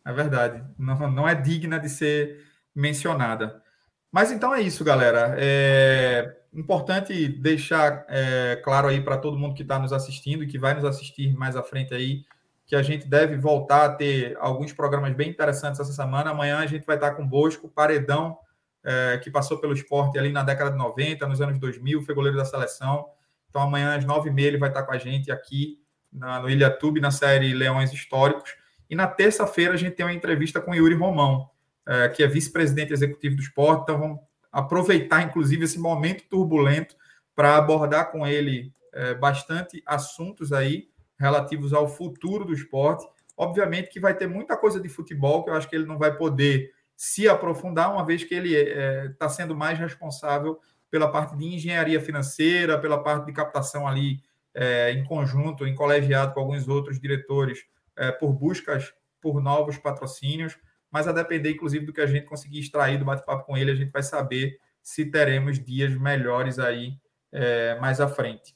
é 0.07 0.13
verdade. 0.13 0.63
Não, 0.79 1.11
não 1.11 1.29
é 1.29 1.35
digna 1.35 1.79
de 1.79 1.89
ser 1.89 2.45
mencionada. 2.75 3.63
Mas 4.11 4.31
então 4.31 4.55
é 4.55 4.61
isso, 4.61 4.85
galera. 4.85 5.35
É 5.39 6.37
importante 6.55 7.29
deixar 7.29 8.05
é, 8.09 8.61
claro 8.63 8.89
aí 8.89 9.01
para 9.01 9.19
todo 9.19 9.39
mundo 9.39 9.55
que 9.55 9.63
está 9.63 9.79
nos 9.79 9.93
assistindo 9.93 10.45
e 10.45 10.47
que 10.47 10.59
vai 10.59 10.75
nos 10.75 10.85
assistir 10.85 11.35
mais 11.37 11.57
à 11.57 11.63
frente 11.63 11.95
aí, 11.95 12.25
que 12.67 12.77
a 12.77 12.83
gente 12.83 13.07
deve 13.07 13.37
voltar 13.37 13.85
a 13.85 13.95
ter 13.95 14.37
alguns 14.41 14.73
programas 14.73 15.15
bem 15.15 15.29
interessantes 15.29 15.81
essa 15.81 15.93
semana. 15.93 16.31
Amanhã 16.31 16.59
a 16.59 16.67
gente 16.67 16.87
vai 16.87 16.97
estar 16.97 17.13
com 17.13 17.23
o 17.23 17.27
Bosco, 17.27 17.69
Paredão, 17.69 18.39
é, 18.83 19.19
que 19.23 19.31
passou 19.31 19.59
pelo 19.59 19.73
esporte 19.73 20.19
ali 20.19 20.31
na 20.31 20.43
década 20.43 20.71
de 20.71 20.79
90, 20.79 21.27
nos 21.27 21.41
anos 21.41 21.59
2000, 21.59 22.03
foi 22.03 22.15
goleiro 22.15 22.37
da 22.37 22.45
seleção. 22.45 23.07
Então 23.51 23.63
amanhã 23.63 23.97
às 23.97 24.05
nove 24.05 24.31
e 24.31 24.33
meia 24.33 24.49
ele 24.49 24.59
vai 24.59 24.69
estar 24.69 24.83
com 24.83 24.93
a 24.93 24.99
gente 24.99 25.31
aqui 25.31 25.79
na, 26.13 26.41
no 26.41 26.49
Ilha 26.49 26.71
Tube, 26.71 27.01
na 27.01 27.11
série 27.11 27.53
Leões 27.53 27.93
Históricos. 27.93 28.55
E 28.89 28.95
na 28.95 29.07
terça-feira 29.07 29.75
a 29.75 29.77
gente 29.77 29.97
tem 29.97 30.07
uma 30.07 30.13
entrevista 30.13 30.61
com 30.61 30.75
Yuri 30.75 30.95
Romão 30.95 31.51
é, 31.87 32.09
que 32.09 32.23
é 32.23 32.27
vice-presidente 32.27 32.93
executivo 32.93 33.37
do 33.37 33.43
esporte. 33.43 33.83
Então, 33.83 33.99
vamos 33.99 34.21
aproveitar, 34.55 35.21
inclusive, 35.23 35.65
esse 35.65 35.81
momento 35.81 36.25
turbulento 36.31 36.97
para 37.35 37.57
abordar 37.57 38.13
com 38.13 38.25
ele 38.25 38.73
é, 38.93 39.13
bastante 39.13 39.83
assuntos 39.85 40.53
aí 40.53 40.89
relativos 41.19 41.73
ao 41.73 41.89
futuro 41.89 42.45
do 42.45 42.55
esporte. 42.55 43.05
Obviamente 43.37 43.91
que 43.91 43.99
vai 43.99 44.15
ter 44.15 44.29
muita 44.29 44.57
coisa 44.57 44.81
de 44.81 44.89
futebol 44.89 45.43
que 45.43 45.51
eu 45.51 45.55
acho 45.55 45.69
que 45.69 45.75
ele 45.75 45.87
não 45.87 45.99
vai 45.99 46.17
poder 46.17 46.73
se 46.97 47.29
aprofundar, 47.29 47.93
uma 47.93 48.07
vez 48.07 48.23
que 48.23 48.33
ele 48.33 48.55
está 48.55 48.81
é, 48.81 49.09
tá 49.19 49.29
sendo 49.29 49.57
mais 49.57 49.77
responsável 49.77 50.61
pela 50.89 51.11
parte 51.11 51.37
de 51.37 51.45
engenharia 51.45 52.01
financeira, 52.01 52.79
pela 52.79 53.03
parte 53.03 53.27
de 53.27 53.33
captação 53.33 53.89
ali 53.89 54.23
é, 54.55 54.93
em 54.93 55.03
conjunto, 55.03 55.67
em 55.67 55.75
colegiado 55.75 56.33
com 56.33 56.39
alguns 56.39 56.69
outros 56.69 57.01
diretores, 57.01 57.67
é, 57.97 58.13
por 58.13 58.33
buscas 58.33 58.95
por 59.21 59.43
novos 59.43 59.77
patrocínios 59.79 60.57
mas 60.95 61.09
a 61.09 61.13
depender, 61.13 61.51
inclusive, 61.51 61.85
do 61.85 61.93
que 61.93 62.01
a 62.01 62.07
gente 62.07 62.25
conseguir 62.25 62.61
extrair 62.61 62.97
do 62.97 63.05
bate-papo 63.05 63.45
com 63.45 63.57
ele, 63.57 63.73
a 63.73 63.75
gente 63.75 63.91
vai 63.91 64.01
saber 64.01 64.61
se 64.81 65.05
teremos 65.05 65.59
dias 65.59 65.93
melhores 65.99 66.61
aí 66.61 66.93
é, 67.33 67.77
mais 67.81 68.01
à 68.01 68.07
frente. 68.07 68.55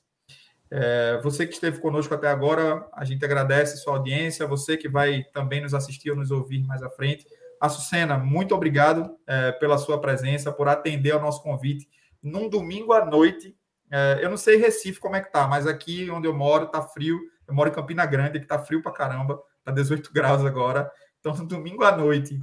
É, 0.70 1.18
você 1.20 1.44
que 1.48 1.54
esteve 1.54 1.80
conosco 1.80 2.14
até 2.14 2.28
agora, 2.28 2.88
a 2.92 3.04
gente 3.04 3.24
agradece 3.24 3.78
sua 3.78 3.94
audiência, 3.94 4.46
você 4.46 4.76
que 4.76 4.88
vai 4.88 5.24
também 5.32 5.60
nos 5.60 5.74
assistir 5.74 6.12
ou 6.12 6.16
nos 6.16 6.30
ouvir 6.30 6.62
mais 6.64 6.80
à 6.80 6.88
frente. 6.88 7.26
Açucena, 7.60 8.16
muito 8.16 8.54
obrigado 8.54 9.18
é, 9.26 9.50
pela 9.50 9.76
sua 9.76 10.00
presença, 10.00 10.52
por 10.52 10.68
atender 10.68 11.10
ao 11.10 11.20
nosso 11.20 11.42
convite 11.42 11.88
num 12.22 12.48
domingo 12.48 12.92
à 12.92 13.04
noite. 13.04 13.56
É, 13.90 14.20
eu 14.22 14.30
não 14.30 14.36
sei 14.36 14.58
Recife 14.58 15.00
como 15.00 15.16
é 15.16 15.20
que 15.20 15.32
tá, 15.32 15.48
mas 15.48 15.66
aqui 15.66 16.08
onde 16.08 16.28
eu 16.28 16.34
moro 16.34 16.68
tá 16.68 16.82
frio. 16.82 17.18
Eu 17.48 17.54
moro 17.54 17.68
em 17.68 17.74
Campina 17.74 18.06
Grande, 18.06 18.38
que 18.38 18.46
tá 18.46 18.60
frio 18.60 18.80
pra 18.80 18.92
caramba, 18.92 19.42
tá 19.64 19.72
18 19.72 20.12
graus 20.14 20.44
agora. 20.44 20.88
Então, 21.30 21.44
domingo 21.46 21.84
à 21.84 21.96
noite, 21.96 22.40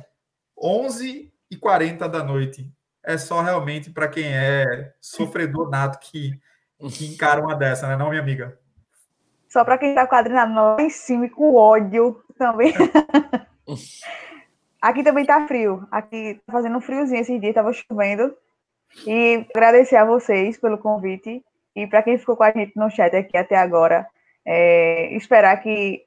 11 0.61 1.31
e 1.49 1.57
40 1.57 2.07
da 2.07 2.23
noite, 2.23 2.69
é 3.03 3.17
só 3.17 3.41
realmente 3.41 3.89
para 3.89 4.07
quem 4.07 4.25
é 4.25 4.93
sofredor 4.99 5.69
nato 5.69 5.99
que, 5.99 6.39
que 6.91 7.05
encara 7.05 7.41
uma 7.41 7.55
dessa, 7.55 7.87
né, 7.87 7.95
não, 7.95 8.09
minha 8.09 8.21
amiga? 8.21 8.59
Só 9.47 9.63
para 9.63 9.77
quem 9.77 9.89
está 9.89 10.07
quadrinado 10.07 10.53
lá 10.53 10.77
em 10.81 10.89
cima 10.89 11.25
e 11.25 11.29
com 11.29 11.55
ódio 11.55 12.21
também. 12.37 12.73
Aqui 14.81 15.03
também 15.03 15.23
está 15.23 15.47
frio. 15.47 15.87
Aqui 15.89 16.41
tá 16.45 16.53
fazendo 16.53 16.77
um 16.77 16.81
friozinho 16.81 17.21
esses 17.21 17.39
dias, 17.39 17.51
estava 17.51 17.71
chovendo. 17.73 18.35
E 19.07 19.45
agradecer 19.55 19.95
a 19.95 20.05
vocês 20.05 20.59
pelo 20.59 20.77
convite. 20.77 21.43
E 21.75 21.87
para 21.87 22.03
quem 22.03 22.17
ficou 22.17 22.35
com 22.37 22.43
a 22.43 22.51
gente 22.51 22.73
no 22.75 22.89
chat 22.89 23.15
aqui 23.15 23.37
até 23.37 23.55
agora, 23.55 24.07
é, 24.45 25.15
esperar 25.15 25.57
que 25.61 26.03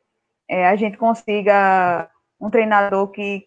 é, 0.48 0.66
a 0.68 0.76
gente 0.76 0.96
consiga 0.96 2.08
um 2.41 2.51
treinador 2.51 3.09
que 3.09 3.47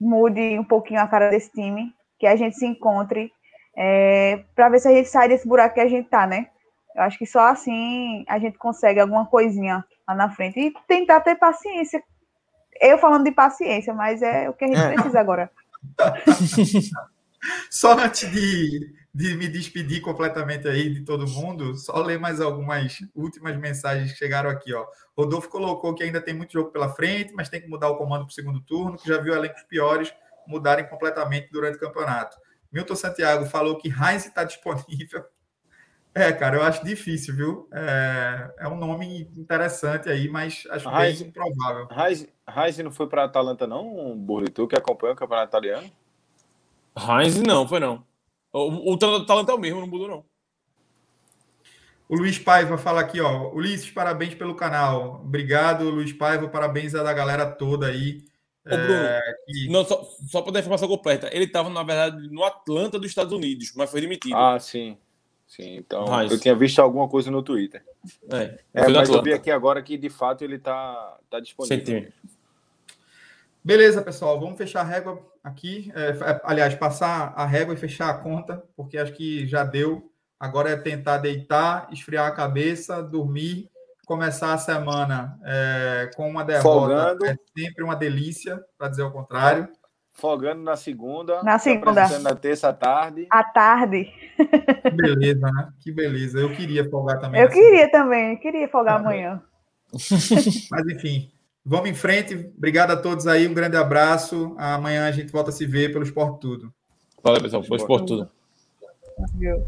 mude 0.00 0.58
um 0.58 0.64
pouquinho 0.64 1.00
a 1.00 1.06
cara 1.06 1.30
desse 1.30 1.50
time, 1.52 1.92
que 2.18 2.26
a 2.26 2.36
gente 2.36 2.56
se 2.56 2.66
encontre, 2.66 3.32
é, 3.76 4.44
para 4.54 4.68
ver 4.68 4.80
se 4.80 4.88
a 4.88 4.92
gente 4.92 5.08
sai 5.08 5.28
desse 5.28 5.46
buraco 5.46 5.74
que 5.74 5.80
a 5.80 5.88
gente 5.88 6.08
tá, 6.08 6.26
né? 6.26 6.48
Eu 6.94 7.02
acho 7.02 7.18
que 7.18 7.26
só 7.26 7.46
assim 7.46 8.24
a 8.28 8.38
gente 8.38 8.58
consegue 8.58 9.00
alguma 9.00 9.26
coisinha 9.26 9.84
lá 10.08 10.14
na 10.14 10.30
frente 10.30 10.58
e 10.58 10.72
tentar 10.88 11.20
ter 11.20 11.36
paciência. 11.36 12.02
Eu 12.80 12.98
falando 12.98 13.24
de 13.24 13.30
paciência, 13.30 13.94
mas 13.94 14.22
é 14.22 14.48
o 14.48 14.54
que 14.54 14.64
a 14.64 14.68
gente 14.68 14.80
é. 14.80 14.92
precisa 14.94 15.20
agora. 15.20 15.50
só 17.70 17.92
antes 17.98 18.30
de, 18.30 18.92
de 19.20 19.36
me 19.36 19.48
despedir 19.48 20.00
completamente 20.00 20.66
aí 20.66 20.88
de 20.88 21.02
todo 21.02 21.28
mundo, 21.28 21.76
só 21.76 22.00
ler 22.02 22.18
mais 22.18 22.40
algumas 22.40 23.00
últimas 23.14 23.54
mensagens 23.54 24.12
que 24.12 24.18
chegaram 24.18 24.48
aqui, 24.48 24.72
ó. 24.72 24.86
Rodolfo 25.14 25.50
colocou 25.50 25.94
que 25.94 26.02
ainda 26.02 26.22
tem 26.22 26.32
muito 26.32 26.54
jogo 26.54 26.70
pela 26.70 26.88
frente, 26.88 27.34
mas 27.34 27.50
tem 27.50 27.60
que 27.60 27.68
mudar 27.68 27.90
o 27.90 27.98
comando 27.98 28.24
para 28.24 28.30
o 28.30 28.34
segundo 28.34 28.62
turno, 28.62 28.96
que 28.96 29.06
já 29.06 29.18
viu 29.18 29.34
elencos 29.34 29.62
piores 29.64 30.10
mudarem 30.46 30.88
completamente 30.88 31.50
durante 31.52 31.76
o 31.76 31.80
campeonato. 31.80 32.34
Milton 32.72 32.96
Santiago 32.96 33.44
falou 33.44 33.76
que 33.76 33.88
Heinz 33.88 34.24
está 34.24 34.42
disponível. 34.42 35.22
É, 36.12 36.32
cara, 36.32 36.56
eu 36.56 36.62
acho 36.64 36.84
difícil, 36.84 37.36
viu? 37.36 37.68
É, 37.72 38.50
é 38.58 38.68
um 38.68 38.74
nome 38.74 39.30
interessante 39.36 40.08
aí, 40.08 40.28
mas 40.28 40.66
acho 40.68 40.88
Heinz, 40.88 41.20
bem 41.22 41.28
improvável. 41.28 41.86
Heinz, 41.88 42.26
Heinz 42.48 42.78
não 42.78 42.90
foi 42.90 43.06
para 43.06 43.22
a 43.22 43.26
Atalanta, 43.26 43.64
não, 43.64 44.18
Burrito, 44.18 44.66
que 44.66 44.74
acompanha 44.74 45.12
o 45.12 45.16
campeonato 45.16 45.50
italiano? 45.50 45.88
Heinz 46.96 47.40
não, 47.40 47.68
foi 47.68 47.78
não. 47.78 48.04
O, 48.52 48.92
o 48.92 48.98
talento 48.98 49.50
é 49.50 49.54
o 49.54 49.58
mesmo, 49.58 49.80
não 49.80 49.86
mudou 49.86 50.08
não. 50.08 50.24
O 52.08 52.16
Luiz 52.16 52.38
Paiva 52.40 52.76
fala 52.76 53.00
aqui, 53.00 53.20
ó. 53.20 53.52
Ulisses, 53.52 53.88
parabéns 53.90 54.34
pelo 54.34 54.56
canal. 54.56 55.20
Obrigado, 55.24 55.88
Luiz 55.88 56.12
Paiva. 56.12 56.48
Parabéns 56.48 56.92
a 56.92 57.04
da 57.04 57.12
galera 57.12 57.46
toda 57.46 57.86
aí. 57.86 58.24
Ô, 58.66 58.70
Bruno, 58.70 58.92
é, 58.92 59.20
que... 59.46 59.68
não, 59.68 59.84
só, 59.84 60.02
só 60.28 60.42
para 60.42 60.52
dar 60.52 60.60
informação 60.60 60.88
completa, 60.88 61.30
ele 61.32 61.44
estava, 61.44 61.70
na 61.70 61.82
verdade, 61.82 62.28
no 62.28 62.44
Atlanta 62.44 62.98
dos 62.98 63.08
Estados 63.08 63.32
Unidos, 63.32 63.72
mas 63.76 63.90
foi 63.90 64.00
demitido. 64.00 64.36
Ah, 64.36 64.58
sim. 64.58 64.98
Sim, 65.46 65.76
então 65.76 66.04
eu 66.22 66.38
tinha 66.38 66.54
visto 66.54 66.78
alguma 66.80 67.08
coisa 67.08 67.28
no 67.28 67.42
Twitter. 67.42 67.82
É, 68.32 68.60
é 68.72 68.88
mas 68.88 69.08
eu 69.08 69.20
vi 69.20 69.32
aqui 69.32 69.50
agora 69.50 69.82
que 69.82 69.96
de 69.96 70.08
fato 70.08 70.44
ele 70.44 70.56
está 70.56 71.18
tá 71.28 71.40
disponível. 71.40 72.12
Beleza, 73.62 74.00
pessoal, 74.00 74.38
vamos 74.38 74.56
fechar 74.56 74.80
a 74.80 74.84
régua 74.84 75.29
aqui. 75.42 75.90
É, 75.94 76.10
é, 76.10 76.40
aliás, 76.44 76.74
passar 76.74 77.32
a 77.36 77.44
régua 77.44 77.74
e 77.74 77.78
fechar 77.78 78.10
a 78.10 78.18
conta, 78.18 78.62
porque 78.76 78.98
acho 78.98 79.12
que 79.12 79.46
já 79.46 79.64
deu. 79.64 80.10
Agora 80.38 80.70
é 80.70 80.76
tentar 80.76 81.18
deitar, 81.18 81.88
esfriar 81.92 82.26
a 82.26 82.34
cabeça, 82.34 83.02
dormir, 83.02 83.70
começar 84.06 84.54
a 84.54 84.58
semana 84.58 85.38
é, 85.44 86.10
com 86.16 86.28
uma 86.28 86.44
derrota. 86.44 86.62
Folgando. 86.62 87.26
É 87.26 87.36
sempre 87.56 87.84
uma 87.84 87.94
delícia, 87.94 88.62
para 88.78 88.88
dizer 88.88 89.02
o 89.02 89.10
contrário 89.10 89.68
folgando 90.20 90.62
na 90.62 90.76
segunda. 90.76 91.42
Na 91.42 91.58
segunda. 91.58 92.18
Na 92.18 92.34
terça 92.34 92.68
à 92.68 92.72
tarde. 92.72 93.26
À 93.30 93.42
tarde. 93.42 94.12
Que 94.36 94.90
beleza, 94.90 95.50
né? 95.50 95.72
Que 95.80 95.90
beleza. 95.90 96.38
Eu 96.38 96.54
queria 96.54 96.88
folgar 96.88 97.18
também. 97.18 97.40
Eu 97.40 97.48
queria 97.48 97.86
segunda. 97.86 97.92
também. 97.92 98.32
Eu 98.32 98.38
queria 98.38 98.68
folgar 98.68 99.00
amanhã. 99.00 99.42
Mas 100.70 100.86
enfim, 100.88 101.32
vamos 101.64 101.90
em 101.90 101.94
frente. 101.94 102.34
Obrigado 102.56 102.90
a 102.90 102.96
todos 102.96 103.26
aí. 103.26 103.46
Um 103.46 103.54
grande 103.54 103.76
abraço. 103.76 104.54
Amanhã 104.58 105.06
a 105.06 105.12
gente 105.12 105.32
volta 105.32 105.50
a 105.50 105.52
se 105.52 105.66
ver 105.66 105.92
pelo 105.92 106.04
Esporte 106.04 106.40
Tudo. 106.40 106.72
Valeu, 107.22 107.42
pessoal. 107.42 107.62
Foi 107.62 107.76
Esporte 107.76 108.06
Tudo. 108.06 108.30
Valeu. 109.18 109.66